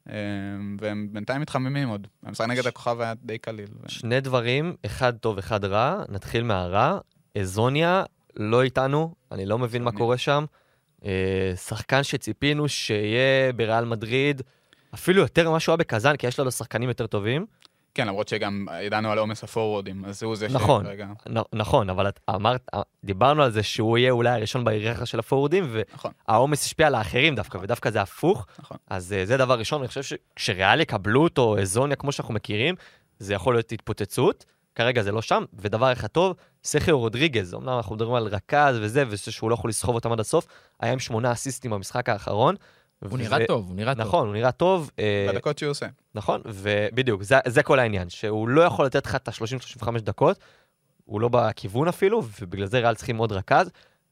אמ, 0.10 0.78
והם 0.82 1.08
בינתיים 1.12 1.42
מתחממים 1.42 1.90
עוד. 1.90 2.08
המשחק 2.24 2.48
נגד 2.48 2.68
הכוכב 2.68 3.02
היה 3.02 3.14
די 3.24 3.38
קליל. 3.38 3.68
שני 3.88 4.22
דברים, 4.22 4.76
אחד 4.86 5.18
טוב, 5.18 5.38
אחד 5.38 5.66
רע. 5.66 6.04
נתחיל 6.10 6.44
מהרע. 6.44 7.00
אזוניה 7.38 8.04
לא 8.36 8.64
איתנו, 8.64 9.14
אני 9.32 9.46
לא 9.46 9.60
מבין 9.60 9.84
מה. 9.84 9.92
קורה 9.92 10.18
שם. 10.18 10.46
אה, 11.06 11.54
שחקן 11.56 12.04
שציפינו 12.04 12.70
שיהיה 12.70 13.54
בריאל 13.54 13.86
מדריד, 13.86 14.42
אפילו 14.94 15.22
יותר 15.22 15.50
ממה 15.50 15.60
שהוא 15.60 15.74
היה 15.74 15.78
בקזאן, 15.78 16.16
כי 16.16 16.28
יש 16.28 16.40
לנו 16.40 16.52
שחקנים 16.52 16.90
יותר 16.90 17.08
טובים. 17.08 17.46
כן, 17.96 18.08
למרות 18.08 18.28
שגם 18.28 18.66
ידענו 18.82 19.12
על 19.12 19.20
עומס 19.20 19.44
הפורוורדים, 19.44 20.06
אז 20.06 20.24
הוא 20.24 20.36
זה 20.36 20.48
נכון. 20.48 20.84
שכרגע... 20.84 21.06
נ- 21.30 21.58
נכון, 21.60 21.90
אבל 21.90 22.08
את 22.08 22.20
אמרת, 22.30 22.68
דיברנו 23.04 23.44
על 23.44 23.52
זה 23.52 23.64
שהוא 23.64 23.98
יהיה 23.98 24.12
אולי 24.12 24.30
הראשון 24.30 24.64
בהיררכיה 24.64 25.06
של 25.06 25.20
הפורורדים, 25.20 25.76
נכון, 25.94 26.12
והעומס 26.28 26.66
השפיע 26.66 26.88
על 26.88 26.96
האחרים 26.96 27.36
דווקא, 27.36 27.58
ודווקא 27.58 27.90
זה 27.90 28.02
הפוך. 28.02 28.48
נכון. 28.60 28.78
אז 28.90 29.14
אה, 29.14 29.26
זה 29.26 29.38
דבר 29.38 29.60
ראשון, 29.60 29.80
אני 29.80 29.88
חושב 29.88 30.04
שכשריאל 30.04 30.82
יקבלו 30.82 31.24
אותו, 31.24 31.60
אזוניה 31.60 31.96
כמו 31.96 32.12
שאנחנו 32.12 32.34
מכירים, 32.34 32.76
זה 33.20 33.34
יכול 33.34 33.56
להיות 33.56 33.72
התפוצצות. 33.72 34.46
כרגע 34.76 35.02
זה 35.02 35.12
לא 35.12 35.22
שם, 35.22 35.44
ודבר 35.54 35.94
אחד 35.94 36.08
טוב, 36.08 36.36
סכיו 36.64 37.00
רודריגז, 37.00 37.54
אמנם 37.54 37.70
אנחנו 37.78 37.96
מדברים 37.96 38.16
על 38.16 38.28
רכז 38.28 38.78
וזה, 38.82 39.04
ושהוא 39.10 39.50
לא 39.50 39.54
יכול 39.54 39.70
לסחוב 39.70 39.96
אותם 39.96 40.12
עד 40.12 40.20
הסוף, 40.20 40.48
היה 40.80 40.94
עם 40.94 41.00
שמונה 41.00 41.32
אסיסטים 41.32 41.72
במשחק 41.72 42.10
האחרון. 42.10 42.56
הוא 43.10 43.18
נראה 43.18 43.38
טוב, 43.48 43.68
הוא 43.68 43.76
נראה 43.76 43.96
טוב. 43.96 44.08
נכון, 44.08 44.28
הוא 44.28 44.36
נראה 44.36 44.52
טוב. 44.52 44.92
אה, 45.00 45.28
בדקות 45.34 45.58
שהוא 45.58 45.70
עושה. 45.70 45.88
נכון, 46.16 46.42
ובדיוק, 46.46 47.24
זה, 47.24 47.36
זה 47.48 47.64
כל 47.64 47.80
העניין, 47.80 48.10
שהוא 48.10 48.48
לא 48.48 48.62
יכול 48.62 48.86
לתת 48.86 49.06
לך 49.06 49.16
את 49.16 49.28
ה-30-35 49.28 50.00
דקות, 50.00 50.40
הוא 51.06 51.22
לא 51.22 51.30
בכיוון 51.32 51.88
אפילו, 51.88 52.24
ובגלל 52.42 52.66
זה 52.66 52.80
ריאל 52.80 52.96
צריכים 52.96 53.18
עוד 53.18 53.32
רכז, 53.32 53.70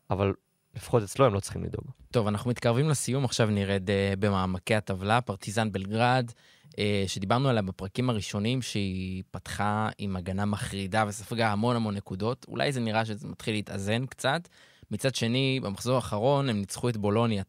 אבל 0.09 0.33
לפחות 0.75 1.03
אצלו 1.03 1.25
הם 1.25 1.33
לא 1.33 1.39
צריכים 1.39 1.63
לדאוג. 1.63 1.85
טוב, 2.11 2.27
אנחנו 2.27 2.49
מתקרבים 2.49 2.89
לסיום, 2.89 3.25
עכשיו 3.25 3.47
נרד 3.49 3.89
uh, 3.89 4.15
במעמקי 4.19 4.75
הטבלה. 4.75 5.21
פרטיזן 5.21 5.71
בלגרד, 5.71 6.31
uh, 6.69 6.73
שדיברנו 7.07 7.49
עליה 7.49 7.61
בפרקים 7.61 8.09
הראשונים, 8.09 8.61
שהיא 8.61 9.23
פתחה 9.31 9.89
עם 9.97 10.15
הגנה 10.15 10.45
מחרידה 10.45 11.05
וספגה 11.07 11.51
המון 11.51 11.75
המון 11.75 11.95
נקודות. 11.95 12.45
אולי 12.47 12.71
זה 12.71 12.79
נראה 12.79 13.05
שזה 13.05 13.27
מתחיל 13.27 13.53
להתאזן 13.53 14.05
קצת. 14.05 14.47
מצד 14.91 15.15
שני, 15.15 15.59
במחזור 15.63 15.95
האחרון 15.95 16.49
הם 16.49 16.59
ניצחו 16.59 16.89
את 16.89 16.97
בולוניה 16.97 17.43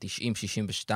90-62, 0.89 0.91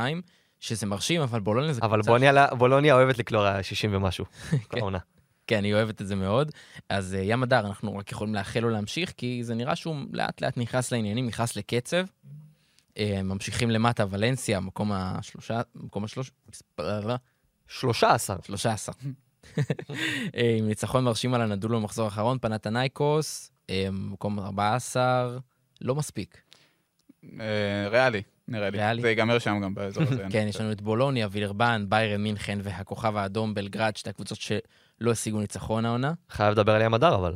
שזה 0.60 0.86
מרשים, 0.86 1.20
אבל 1.20 1.40
בולוניה 1.40 1.72
זה 1.72 1.80
אבל 1.82 2.02
קבוצה 2.02 2.10
בולוניה, 2.10 2.46
בולוניה 2.46 2.94
אוהבת 2.94 3.18
לקלוע 3.18 3.62
60 3.62 3.94
ומשהו, 3.94 4.24
כל 4.68 4.78
העונה. 4.78 4.98
כן, 5.46 5.64
היא 5.64 5.74
אוהבת 5.74 6.02
את 6.02 6.06
זה 6.06 6.14
מאוד. 6.14 6.52
אז 6.88 7.16
uh, 7.18 7.22
ים 7.22 7.42
הדר, 7.42 7.66
אנחנו 7.66 7.96
רק 7.96 8.12
יכולים 8.12 8.34
לאחל 8.34 8.60
לו 8.60 8.70
להמשיך, 8.70 9.12
כי 9.16 9.44
זה 9.44 9.54
נראה 9.54 9.76
שהוא 9.76 9.96
לאט 10.12 10.40
לאט 10.40 10.58
נכנס 10.58 10.92
לעניינים, 10.92 11.26
נכנס 11.26 11.56
לקצב. 11.56 12.04
Uh, 12.94 12.98
ממשיכים 13.24 13.70
למטה, 13.70 14.04
ולנסיה, 14.10 14.60
מקום 14.60 14.92
השלושה, 14.92 15.60
מקום 15.74 16.04
השלוש... 16.04 16.30
מספר... 16.48 17.16
13. 17.68 18.36
13. 18.42 18.94
אה, 20.36 20.56
עם 20.58 20.66
ניצחון 20.68 21.04
מרשים 21.04 21.34
על 21.34 21.40
הנדולו 21.40 21.80
במחזור 21.80 22.04
האחרון, 22.04 22.38
פנתנייקוס, 22.38 23.50
אה, 23.70 23.88
מקום 23.92 24.38
14, 24.38 25.38
לא 25.80 25.94
מספיק. 25.94 26.40
אה, 27.40 27.88
ריאלי, 27.88 28.22
נראה 28.48 28.70
לי. 28.70 28.78
ריאלי? 28.78 29.02
זה 29.02 29.08
ייגמר 29.08 29.38
שם 29.38 29.60
גם 29.62 29.74
באזור 29.74 30.02
הזה. 30.02 30.24
כן. 30.32 30.46
יש 30.48 30.60
לנו 30.60 30.72
את 30.72 30.80
בולוניה, 30.82 31.28
וילרבן, 31.30 31.84
ביירן 31.88 32.22
מינכן 32.22 32.58
והכוכב 32.62 33.16
האדום 33.16 33.54
בלגרד, 33.54 33.96
שתי 33.96 34.10
הקבוצות 34.10 34.38
שלא 34.40 35.10
השיגו 35.10 35.40
ניצחון 35.40 35.84
העונה. 35.84 36.12
חייב 36.30 36.52
לדבר 36.52 36.72
על 36.74 36.82
ים 36.82 36.94
הדר, 36.94 37.14
אבל. 37.14 37.34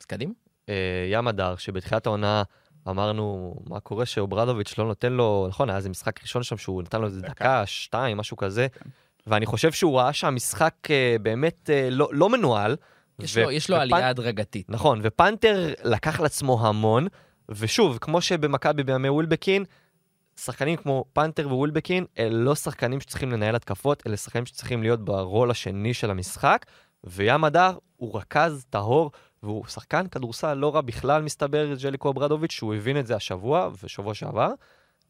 אז 0.00 0.06
קדימה. 0.06 0.32
אה, 0.68 0.74
ים 1.12 1.28
הדר, 1.28 1.56
שבתחילת 1.56 2.06
העונה 2.06 2.42
אמרנו, 2.88 3.54
מה 3.70 3.80
קורה 3.80 4.06
שאוברדוביץ' 4.06 4.78
לא 4.78 4.84
נותן 4.86 5.12
לו, 5.12 5.46
נכון, 5.48 5.68
היה 5.70 5.76
איזה 5.76 5.88
משחק 5.88 6.22
ראשון 6.22 6.42
שם 6.42 6.56
שהוא 6.56 6.82
נתן 6.82 7.00
לו 7.00 7.06
איזה 7.06 7.20
דקה. 7.20 7.62
שתיים, 7.66 8.16
משהו 8.16 8.36
כזה, 8.36 8.66
כן. 8.68 8.90
ואני 9.26 9.46
חושב 9.46 9.72
שהוא 9.72 9.98
ראה 9.98 10.12
שהמשחק 10.12 10.74
אה, 10.90 11.16
באמת 11.22 11.70
לא 11.90 12.08
לא 12.12 12.28
מנוהל. 12.30 12.76
יש 13.18 13.38
לו- 13.38 13.50
יש 13.50 13.70
לו 13.70 13.76
ופנ- 13.76 13.80
עלייה 13.80 14.08
הדרגתית. 14.08 14.70
נכון, 14.70 15.00
ופנתר 15.02 15.72
לקח 15.84 16.20
על 16.20 16.26
עצמו 16.26 16.66
המון, 16.68 17.06
ושוב, 17.48 17.98
כמו 18.00 18.20
שבמכבי 18.20 18.82
בימי 18.82 19.08
ווילבקין, 19.08 19.64
שחקנים 20.36 20.76
כמו 20.76 21.04
פנתר 21.12 21.48
וווילבקין, 21.48 22.04
אלה 22.18 22.38
לא 22.38 22.54
שחקנים 22.54 23.00
שצריכים 23.00 23.32
לנהל 23.32 23.56
התקפות, 23.56 24.02
אלה 24.06 24.16
שחקנים 24.16 24.46
שצריכים 24.46 24.82
להיות 24.82 25.04
ברול 25.04 25.50
השני 25.50 25.94
של 25.94 26.10
המשחק, 26.10 26.66
וים 27.04 27.44
הדר 27.44 27.78
הוא 27.96 28.18
רכז 28.18 28.66
טהור, 28.70 29.10
והוא 29.42 29.66
שחקן 29.66 30.06
כדורסל 30.06 30.54
לא 30.54 30.74
רע 30.74 30.80
בכלל, 30.80 31.22
מסתבר, 31.22 31.74
ג'ליקו 31.82 32.10
אברדוביץ', 32.10 32.52
שהוא 32.52 32.74
הבין 32.74 32.98
את 32.98 33.06
זה 33.06 33.16
השבוע 33.16 33.70
ושבוע 33.82 34.14
שעבר. 34.14 34.52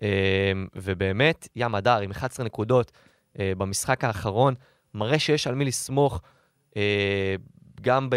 אה, 0.03 0.53
ובאמת, 0.75 1.49
ים 1.57 1.75
הדר 1.75 1.99
עם 1.99 2.11
11 2.11 2.47
נקודות 2.47 2.93
אה, 3.39 3.53
במשחק 3.59 4.05
האחרון, 4.05 4.55
מראה 4.95 5.19
שיש 5.19 5.47
על 5.47 5.55
מי 5.55 5.65
לסמוך, 5.65 6.21
אה, 6.77 7.35
גם 7.81 8.09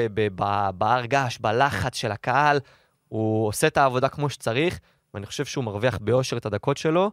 בהר 0.74 1.05
געש, 1.05 1.38
בלחץ 1.38 1.95
של 1.95 2.11
הקהל, 2.11 2.59
הוא 3.08 3.47
עושה 3.47 3.68
את 3.68 3.78
העבודה 3.78 4.10
כמו 4.10 4.30
שצריך, 4.30 4.80
ואני 5.14 5.26
חושב 5.26 5.45
שהוא 5.45 5.64
מרוויח 5.64 5.97
ביושר 5.97 6.38
את 6.38 6.45
הדקות 6.45 6.78
שלו, 6.78 7.12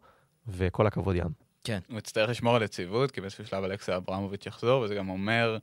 וכל 0.48 0.86
הכבוד 0.86 1.16
ים. 1.16 1.44
הוא 1.88 1.98
יצטרך 1.98 2.30
לשמור 2.30 2.56
על 2.56 2.62
יציבות, 2.62 3.10
כי 3.10 3.20
באיזשהו 3.20 3.46
שלב 3.46 3.64
אלכסה 3.64 3.96
אברמוביץ' 3.96 4.46
יחזור, 4.46 4.82
וזה 4.82 4.94
גם 4.94 5.08
אומר 5.08 5.58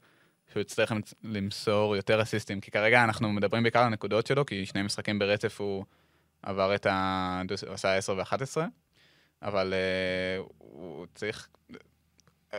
שהוא 0.51 0.61
יצטרך 0.61 0.91
למסור 1.23 1.95
יותר 1.95 2.21
אסיסטים, 2.21 2.61
כי 2.61 2.71
כרגע 2.71 3.03
אנחנו 3.03 3.33
מדברים 3.33 3.63
בעיקר 3.63 3.79
על 3.79 3.85
הנקודות 3.85 4.27
שלו, 4.27 4.45
כי 4.45 4.65
שני 4.65 4.81
משחקים 4.81 5.19
ברצף 5.19 5.61
הוא 5.61 5.85
עבר 6.43 6.75
את 6.75 6.85
ה... 6.85 7.41
הוא 7.67 7.73
עשה 7.73 7.95
10 7.95 8.15
ו-11, 8.17 8.61
אבל 9.41 9.73
uh, 9.73 10.51
הוא 10.57 11.05
צריך... 11.15 11.47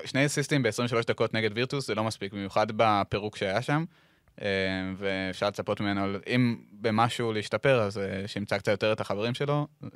שני 0.04 0.26
אסיסטים 0.26 0.62
ב-23 0.62 1.06
דקות 1.06 1.34
נגד 1.34 1.50
וירטוס 1.54 1.86
זה 1.86 1.94
לא 1.94 2.04
מספיק, 2.04 2.32
במיוחד 2.32 2.66
בפירוק 2.76 3.36
שהיה 3.36 3.62
שם, 3.62 3.84
ואפשר 4.96 5.48
לצפות 5.48 5.80
ממנו, 5.80 6.18
אם 6.26 6.56
במשהו 6.72 7.32
להשתפר, 7.32 7.82
אז 7.82 7.98
אה, 7.98 8.28
שימצא 8.28 8.58
קצת 8.58 8.72
יותר 8.72 8.92
את 8.92 9.00
החברים 9.00 9.34
שלו, 9.34 9.66
אה, 9.84 9.88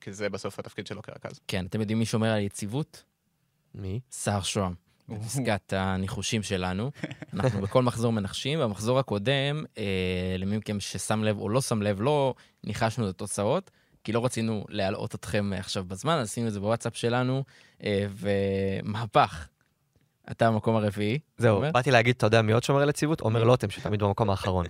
כי 0.00 0.12
זה 0.12 0.28
בסוף 0.28 0.58
התפקיד 0.58 0.86
שלו 0.86 1.02
כרכז. 1.02 1.40
כן, 1.48 1.66
אתם 1.66 1.80
יודעים 1.80 1.98
מי 1.98 2.04
שומר 2.04 2.30
על 2.30 2.40
יציבות? 2.40 3.04
מי? 3.74 4.00
סער 4.10 4.42
שוהם. 4.42 4.74
בפסקת 5.08 5.72
הניחושים 5.72 6.42
שלנו. 6.42 6.90
אנחנו 7.34 7.60
בכל 7.60 7.82
מחזור 7.82 8.12
מנחשים. 8.12 8.60
במחזור 8.60 8.98
הקודם, 8.98 9.64
אה, 9.78 10.36
למי 10.38 10.56
מכם 10.56 10.80
ששם 10.80 11.24
לב 11.24 11.38
או 11.38 11.48
לא 11.48 11.60
שם 11.60 11.82
לב, 11.82 12.00
לא 12.00 12.34
ניחשנו 12.64 13.04
את 13.04 13.14
התוצאות, 13.14 13.70
כי 14.04 14.12
לא 14.12 14.24
רצינו 14.24 14.64
להלאות 14.68 15.14
אתכם 15.14 15.52
עכשיו 15.58 15.84
בזמן, 15.84 16.12
אז 16.12 16.28
עשינו 16.28 16.48
את 16.48 16.52
זה 16.52 16.60
בוואטסאפ 16.60 16.96
שלנו, 16.96 17.44
אה, 17.84 18.06
ומהפך. 18.10 19.48
אתה 20.30 20.50
במקום 20.50 20.76
הרביעי. 20.76 21.18
זהו, 21.38 21.56
אומר? 21.56 21.70
באתי 21.72 21.90
להגיד, 21.90 22.14
אתה 22.16 22.26
יודע 22.26 22.42
מי 22.42 22.52
עוד 22.52 22.62
שומר 22.62 22.82
על 22.82 22.88
יציבות? 22.88 23.20
עומר 23.20 23.44
לוטם, 23.44 23.70
שתמיד 23.70 24.02
במקום 24.02 24.30
האחרון. 24.30 24.66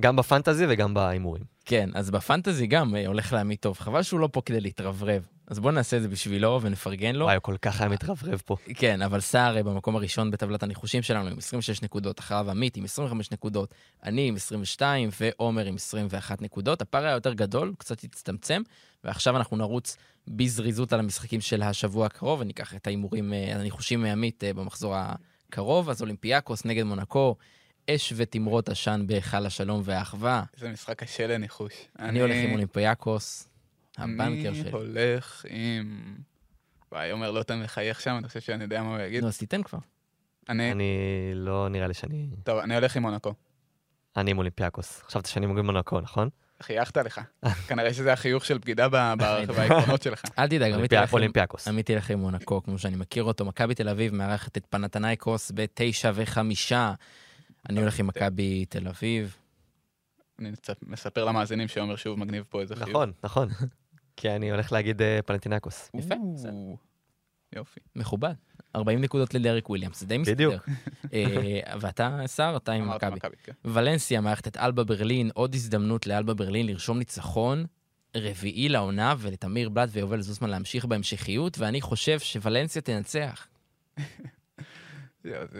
גם 0.00 0.16
בפנטזי 0.16 0.64
וגם 0.68 0.94
בהימורים. 0.94 1.42
כן, 1.64 1.90
אז 1.94 2.10
בפנטזי 2.10 2.66
גם 2.66 2.96
אה, 2.96 3.06
הולך 3.06 3.32
להעמיד 3.32 3.58
טוב. 3.58 3.78
חבל 3.78 4.02
שהוא 4.02 4.20
לא 4.20 4.28
פה 4.32 4.42
כדי 4.46 4.60
להתרברב. 4.60 5.26
אז 5.46 5.58
בואו 5.58 5.72
נעשה 5.72 5.96
את 5.96 6.02
זה 6.02 6.08
בשבילו 6.08 6.58
ונפרגן 6.62 7.14
לו. 7.14 7.24
וואי, 7.24 7.34
הוא 7.34 7.42
כל 7.42 7.56
כך 7.62 7.80
היה 7.80 7.90
מתרברב 7.90 8.42
פה. 8.44 8.56
כן, 8.74 9.02
אבל 9.02 9.20
סער 9.20 9.56
אה, 9.56 9.62
במקום 9.62 9.96
הראשון 9.96 10.30
בטבלת 10.30 10.62
הניחושים 10.62 11.02
שלנו 11.02 11.28
עם 11.28 11.38
26 11.38 11.82
נקודות, 11.82 12.20
אחריו 12.20 12.50
עמית 12.50 12.76
עם 12.76 12.84
25 12.84 13.30
נקודות, 13.32 13.74
אני 14.04 14.28
עם 14.28 14.36
22 14.36 15.08
ועומר 15.20 15.64
עם 15.64 15.74
21 15.74 16.42
נקודות. 16.42 16.82
הפער 16.82 17.04
היה 17.04 17.12
יותר 17.12 17.32
גדול, 17.32 17.74
קצת 17.78 18.04
הצטמצם, 18.04 18.62
ועכשיו 19.04 19.36
אנחנו 19.36 19.56
נרוץ 19.56 19.96
בזריזות 20.28 20.92
על 20.92 21.00
המשחקים 21.00 21.40
של 21.40 21.62
השבוע 21.62 22.06
הקרוב, 22.06 22.40
וניקח 22.40 22.74
את 22.74 22.86
ההימורים, 22.86 23.32
אה, 23.32 23.54
הניחושים 23.54 24.02
מעמית 24.02 24.44
אה, 24.44 24.54
במחזור 24.54 24.94
הקרוב. 24.96 25.90
אז 25.90 26.00
אולימפיאקוס 26.02 26.64
נגד 26.64 26.82
מונקו, 26.82 27.36
אש 27.90 28.12
ותמרות 28.16 28.68
עשן 28.68 29.02
בהיכל 29.06 29.46
השלום 29.46 29.80
והאחווה. 29.84 30.44
איזה 30.56 30.68
משחק 30.68 30.98
קשה 30.98 31.26
לניחוש. 31.26 31.72
אני 31.98 32.20
הולך 32.20 32.36
עם 32.44 32.52
אולימפיאקוס, 32.52 33.48
הבנקר 33.98 34.48
אני 34.48 34.60
שלי. 34.60 34.70
הולך 34.70 35.46
עם... 35.48 36.16
וואי, 36.92 37.10
עומר 37.10 37.30
לוטם 37.30 37.62
מחייך 37.62 38.00
שם, 38.00 38.16
אני 38.18 38.28
חושב 38.28 38.40
שאני 38.40 38.62
יודע 38.62 38.82
מה 38.82 38.96
הוא 38.96 39.02
יגיד. 39.02 39.22
נו, 39.22 39.28
אז 39.28 39.38
תיתן 39.38 39.62
כבר. 39.62 39.78
אני... 40.48 40.72
אני 40.72 40.92
לא 41.34 41.68
נראה 41.68 41.86
לי 41.86 41.94
שאני... 41.94 42.28
טוב, 42.44 42.58
אני 42.58 42.74
הולך 42.74 42.96
עם 42.96 43.02
מונקו. 43.02 43.34
אני 44.16 44.30
עם 44.30 44.38
אולימפיאקוס. 44.38 45.02
חשבת 45.02 45.26
שאני 45.26 45.46
אגיד 45.46 45.62
מונקו, 45.62 46.00
נכון? 46.00 46.28
חייכת 46.62 46.96
לך. 46.96 47.20
כנראה 47.68 47.94
שזה 47.94 48.12
החיוך 48.12 48.44
של 48.44 48.58
בגידה 48.58 48.88
בעקרונות 49.56 50.02
שלך. 50.02 50.22
אל 50.38 50.46
תדאג, 50.48 50.72
עמית 50.72 50.92
אולימפי- 50.92 50.94
ילך 51.00 51.08
עם- 51.08 51.14
אולימפיאקוס. 51.14 51.68
עמית 51.68 51.90
ילך 51.90 52.10
עם 52.10 52.18
מונקו, 52.18 52.62
כמו 52.62 52.78
שאני 52.78 52.96
מכיר 52.96 53.24
אותו. 53.24 53.44
מכבי 53.44 53.74
תל 53.74 53.88
אביב 53.88 54.14
מארחת 54.14 54.56
את 54.56 54.66
פנאתינייקוס 54.70 55.52
בתשע 55.54 56.10
וחמישה. 56.14 56.94
אני 57.70 57.80
הולך 57.80 57.98
עם 57.98 58.06
מכבי 58.06 58.64
תל 58.64 58.88
אביב. 58.88 59.36
אני 60.38 60.50
מספר 60.86 61.24
למאזינים 61.24 61.68
שעומר 61.68 61.96
שוב 61.96 62.18
מגניב 62.18 62.44
פה 62.48 62.60
איזה 62.60 62.76
חיוך. 62.76 62.88
נכון, 62.88 63.12
נכון. 63.24 63.48
כי 64.16 64.30
אני 64.30 64.50
הולך 64.50 64.72
להגיד 64.72 65.02
אה, 65.02 65.20
פנאתינייקוס. 65.26 65.90
יפה. 65.94 66.14
יופי. 67.56 67.80
מכובד. 67.96 68.34
40 68.76 69.00
נקודות 69.00 69.34
לדרק 69.34 69.70
וויליאמס, 69.70 70.00
זה 70.00 70.06
די 70.06 70.18
מסתדר. 70.18 70.48
בדיוק. 70.48 70.68
אה, 71.12 71.76
ואתה, 71.80 72.20
סער, 72.26 72.56
אתה 72.56 72.72
עם 72.72 72.88
מכבי. 72.90 73.20
כן. 73.44 73.52
ולנסיה 73.64 74.20
מארחת 74.20 74.46
את 74.48 74.56
אלבה 74.56 74.84
ברלין, 74.84 75.30
עוד 75.34 75.54
הזדמנות 75.54 76.06
לאלבה 76.06 76.34
ברלין 76.34 76.66
לרשום 76.66 76.98
ניצחון 76.98 77.64
רביעי 78.16 78.68
לעונה, 78.68 79.14
ולתמיר 79.18 79.68
בלאט 79.68 79.88
ויובל 79.92 80.20
זוסמן 80.20 80.50
להמשיך 80.50 80.84
בהמשכיות, 80.84 81.58
ואני 81.58 81.80
חושב 81.80 82.18
שוולנסיה 82.18 82.82
תנצח. 82.82 83.46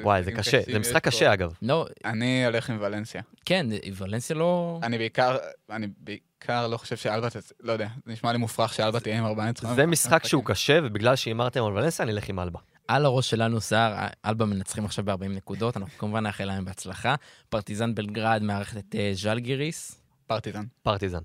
וואי, 0.03 0.23
זה 0.23 0.33
קשה. 0.33 0.61
זה 0.73 0.79
משחק. 0.79 1.05
קשה, 1.05 1.33
אגב. 1.33 1.53
לא, 1.63 1.87
אני 2.05 2.47
הולך 2.47 2.71
עם 2.71 2.79
ולנסיה. 2.81 3.23
כן, 3.45 3.67
ולנסיה 3.97 4.37
לא... 4.37 4.79
אני 4.83 4.99
בעיקר, 4.99 5.37
אני 5.71 5.87
בעיקר 5.99 6.67
לא 6.69 6.77
חושב 6.77 6.97
שאלבה, 6.97 7.29
תצ- 7.29 7.53
לא 7.61 7.73
יודע, 7.73 7.89
זה 8.07 8.13
נשמע 8.13 8.33
לי 8.33 8.39
מופרך 8.39 8.75
שאלבה 8.75 9.01
תהיה 9.01 9.19
עם 9.19 9.25
ארבעה 9.25 9.47
ניצחונות. 9.47 9.77
זה 9.77 9.87
משחק 9.87 10.25
שהוא 10.25 10.45
קשה, 10.45 10.79
ובגלל 10.85 11.17
שהימרתם 11.17 11.65
על 11.65 11.73
ולנסיה, 11.73 12.03
אני 12.05 12.13
אלך 12.13 12.29
עם 12.29 12.41
אלבה. 12.41 12.59
על 12.89 13.05
הראש 13.05 13.31
שלנו, 13.31 13.61
סער, 13.61 14.07
אלבה 14.25 14.45
מנצחים 14.45 14.85
עכשיו 14.85 15.05
ב-40 15.05 15.29
נקודות, 15.29 15.77
אנחנו 15.77 15.99
כמובן 15.99 16.23
נאחל 16.23 16.45
להם 16.45 16.65
בהצלחה. 16.65 17.15
פרטיזן 17.49 17.95
בלגרד 17.95 18.43
מארחת 18.43 18.77
את 18.77 18.95
אה, 18.95 19.11
ז'לגיריס. 19.15 20.01
פרטיזן. 20.27 20.65
פרטיזן. 20.83 21.23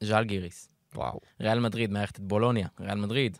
ז'לגיריס. 0.00 0.68
וואו. 0.94 1.20
ריאל 1.40 1.60
מדריד 1.60 1.90
מארחת 1.90 2.16
את 2.16 2.20
בולוניה. 2.20 2.68
ריאל 2.80 2.98
מדריד. 2.98 3.38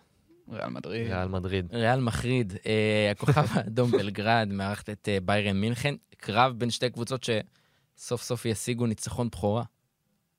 ריאל 0.52 0.68
מדריד. 0.68 1.06
ריאל 1.12 1.28
מדריד. 1.28 1.74
ריאל 1.74 2.00
מחריד. 2.00 2.52
אה, 2.66 3.10
הכוכב 3.10 3.46
האדום 3.54 3.90
בלגרד 3.90 4.48
מארחת 4.50 4.90
את 4.90 5.08
אה, 5.08 5.18
ביירן 5.20 5.60
מינכן. 5.60 5.94
קרב 6.16 6.52
בין 6.58 6.70
שתי 6.70 6.90
קבוצות 6.90 7.24
שסוף 7.24 8.22
סוף 8.22 8.44
ישיגו 8.44 8.86
ניצחון 8.86 9.28
בכורה. 9.28 9.64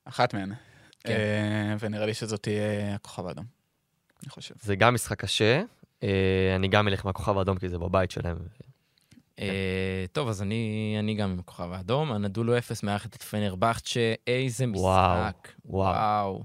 אחת 0.04 0.34
מהן. 0.34 0.52
כן. 1.00 1.12
אה, 1.12 1.76
ונראה 1.80 2.06
לי 2.06 2.14
שזאת 2.14 2.42
תהיה 2.42 2.94
הכוכב 2.94 3.26
האדום. 3.26 3.44
אני 4.22 4.30
חושב. 4.30 4.54
זה 4.62 4.76
גם 4.76 4.94
משחק 4.94 5.20
קשה. 5.20 5.62
אה, 6.02 6.52
אני 6.56 6.68
גם 6.68 6.88
אלך 6.88 7.06
מהכוכב 7.06 7.38
האדום, 7.38 7.58
כי 7.58 7.68
זה 7.68 7.78
בבית 7.78 8.10
שלהם. 8.10 8.36
אה, 9.38 10.04
טוב, 10.12 10.28
אז 10.28 10.42
אני, 10.42 11.14
גם 11.18 11.30
עם 11.30 11.38
הכוכב 11.38 11.72
האדום. 11.72 12.12
הנדולו 12.12 12.58
אפס 12.58 12.82
מארחת 12.82 13.16
את 13.16 13.22
פנרבכצ'ה, 13.22 14.14
איזה 14.26 14.66
משחק. 14.66 15.48
וואו. 15.64 16.44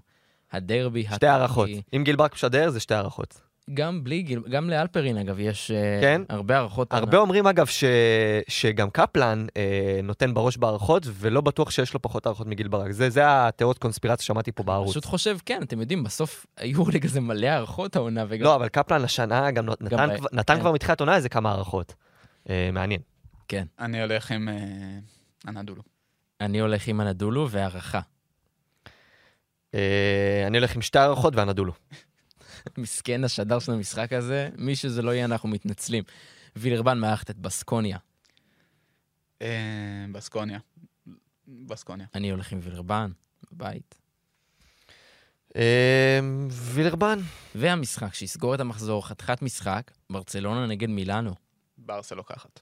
הדרבי 0.51 1.05
שתי 1.15 1.27
הערכות. 1.27 1.69
אם 1.95 2.01
גילברק 2.05 2.33
משדר, 2.33 2.69
זה 2.69 2.79
שתי 2.79 2.93
הערכות. 2.93 3.41
גם 3.73 4.03
בלי 4.03 4.21
גיל, 4.21 4.39
גם 4.49 4.69
לאלפרין, 4.69 5.17
אגב, 5.17 5.39
יש 5.39 5.71
אה, 5.71 5.97
כן? 6.01 6.21
הרבה 6.29 6.57
הערכות. 6.57 6.93
הרבה 6.93 7.17
אומרים, 7.17 7.47
אגב, 7.47 7.65
ש... 7.65 7.83
שגם 8.47 8.89
קפלן 8.89 9.45
אה, 9.57 9.99
נותן 10.03 10.33
בראש 10.33 10.57
בהערכות, 10.57 11.03
ולא 11.07 11.41
בטוח 11.41 11.71
שיש 11.71 11.93
לו 11.93 12.01
פחות 12.01 12.25
הערכות 12.25 12.47
מגילברק. 12.47 12.91
זה, 12.91 13.09
זה 13.09 13.21
התיאוריות 13.25 13.77
קונספירציה 13.77 14.23
ששמעתי 14.23 14.51
פה 14.51 14.63
בערוץ. 14.63 14.89
פשוט 14.91 15.05
חושב, 15.05 15.37
כן, 15.45 15.61
אתם 15.63 15.79
יודעים, 15.79 16.03
בסוף 16.03 16.45
היורוליג 16.57 17.05
הזה 17.09 17.21
מלא 17.21 17.47
הערכות 17.47 17.95
העונה, 17.95 18.25
וגם... 18.29 18.43
לא, 18.43 18.55
אבל 18.55 18.67
קפלן 18.67 19.03
השנה 19.03 19.51
גם 19.51 19.65
נתן, 19.65 20.09
ב- 20.13 20.17
כבר- 20.17 20.27
נתן 20.33 20.53
כן. 20.55 20.59
כבר 20.59 20.71
מתחילת 20.71 20.99
עונה 20.99 21.15
איזה 21.15 21.29
כמה 21.29 21.51
הערכות. 21.51 21.95
אה, 22.49 22.69
מעניין. 22.73 23.01
כן. 23.47 23.65
אני 23.79 24.01
הולך 24.01 24.31
עם 24.31 24.49
אה, 24.49 24.55
אנדולו. 25.47 25.81
אני 26.41 26.59
הולך 26.59 26.87
עם 26.87 27.01
הנדולו 27.01 27.49
והערכה. 27.49 27.99
אה, 29.75 30.43
אני 30.47 30.57
הולך 30.57 30.75
עם 30.75 30.81
שתי 30.81 30.99
הערכות 30.99 31.35
והנדולו. 31.35 31.73
מסכן 32.77 33.23
השדר 33.23 33.59
של 33.59 33.71
המשחק 33.71 34.13
הזה, 34.13 34.49
מי 34.57 34.75
שזה 34.75 35.01
לא 35.01 35.11
יהיה, 35.11 35.25
אנחנו 35.25 35.49
מתנצלים. 35.49 36.03
וילרבן 36.55 36.99
מארחת 36.99 37.29
את 37.29 37.37
בסקוניה. 37.37 37.97
אה, 39.41 40.05
בסקוניה. 40.11 40.59
בסקוניה. 41.47 42.07
אני 42.15 42.31
הולך 42.31 42.51
עם 42.51 42.59
וילרבן, 42.63 43.11
בבית. 43.51 43.95
אה, 45.55 46.19
וילרבן. 46.51 47.19
והמשחק 47.55 48.13
שיסגור 48.13 48.55
את 48.55 48.59
המחזור, 48.59 49.07
חתיכת 49.07 49.41
משחק, 49.41 49.91
ברצלונה 50.09 50.67
נגד 50.67 50.89
מילאנו. 50.89 51.33
ברסה 51.77 52.15
לוקחת. 52.15 52.59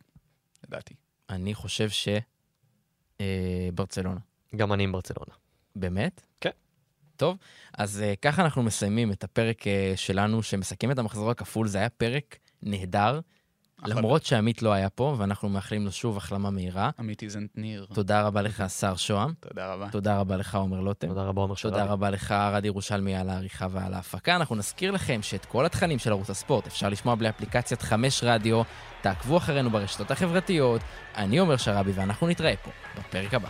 לדעתי. 0.64 0.93
אני 1.30 1.54
חושב 1.54 1.89
ש... 1.89 2.08
אה, 3.22 3.70
ברצלונה. 3.74 4.20
גם 4.56 4.74
אני 4.74 4.84
עם 4.84 4.91
ברצלונה. 4.91 5.34
באמת? 5.76 6.22
כן. 6.41 6.50
טוב, 7.20 7.38
אז 7.78 8.04
uh, 8.04 8.20
ככה 8.22 8.42
אנחנו 8.44 8.64
מסיימים 8.64 9.12
את 9.12 9.24
הפרק 9.24 9.62
uh, 9.62 9.66
שלנו 9.96 10.44
שמסכם 10.44 10.92
את 10.92 11.00
המחזור 11.00 11.32
הכפול. 11.32 11.68
זה 11.68 11.78
היה 11.78 11.90
פרק 11.90 12.38
נהדר, 12.64 13.20
אחלה. 13.82 13.96
למרות 13.96 14.26
שעמית 14.26 14.62
לא 14.62 14.74
היה 14.74 14.90
פה, 14.90 15.16
ואנחנו 15.18 15.50
מאחלים 15.50 15.86
לו 15.86 15.92
שוב 15.92 16.18
החלמה 16.18 16.50
מהירה. 16.50 16.90
עמית 17.00 17.24
איזנטניר. 17.24 17.88
תודה 17.94 18.22
רבה 18.22 18.42
לך, 18.42 18.64
שר 18.80 18.96
שוהם. 18.96 19.34
תודה 19.40 19.74
רבה. 19.74 19.90
תודה 19.92 20.20
רבה 20.20 20.38
לך, 20.38 20.56
עומר 20.56 20.80
לוטם. 20.80 21.08
תודה 21.08 21.24
רבה, 21.24 21.42
עומר 21.42 21.56
תודה 21.62 21.78
שרבי. 21.78 21.92
רבה 21.92 22.10
לך, 22.10 22.32
ארד 22.32 22.66
ירושלמי, 22.66 23.16
על 23.16 23.30
העריכה 23.30 23.68
ועל 23.72 23.94
ההפקה. 23.94 24.36
אנחנו 24.36 24.56
נזכיר 24.56 24.92
לכם 24.92 25.22
שאת 25.22 25.46
כל 25.46 25.66
התכנים 25.66 26.00
של 26.00 26.12
ערוץ 26.12 26.30
הספורט 26.30 26.68
אפשר 26.68 26.90
לשמוע 26.90 27.16
באפליקציית 27.16 27.82
חמש 27.82 28.24
רדיו. 28.24 28.62
תעקבו 29.02 29.38
אחרינו 29.38 29.70
ברשתות 29.70 30.12
החברתיות. 30.12 30.82
אני 31.16 31.38
עומר 31.38 31.58
שרבי, 31.58 31.92
ואנחנו 31.92 32.28
נתראה 32.28 32.54
פה 32.64 32.72
בפרק 32.98 33.34
הבא. 33.34 33.50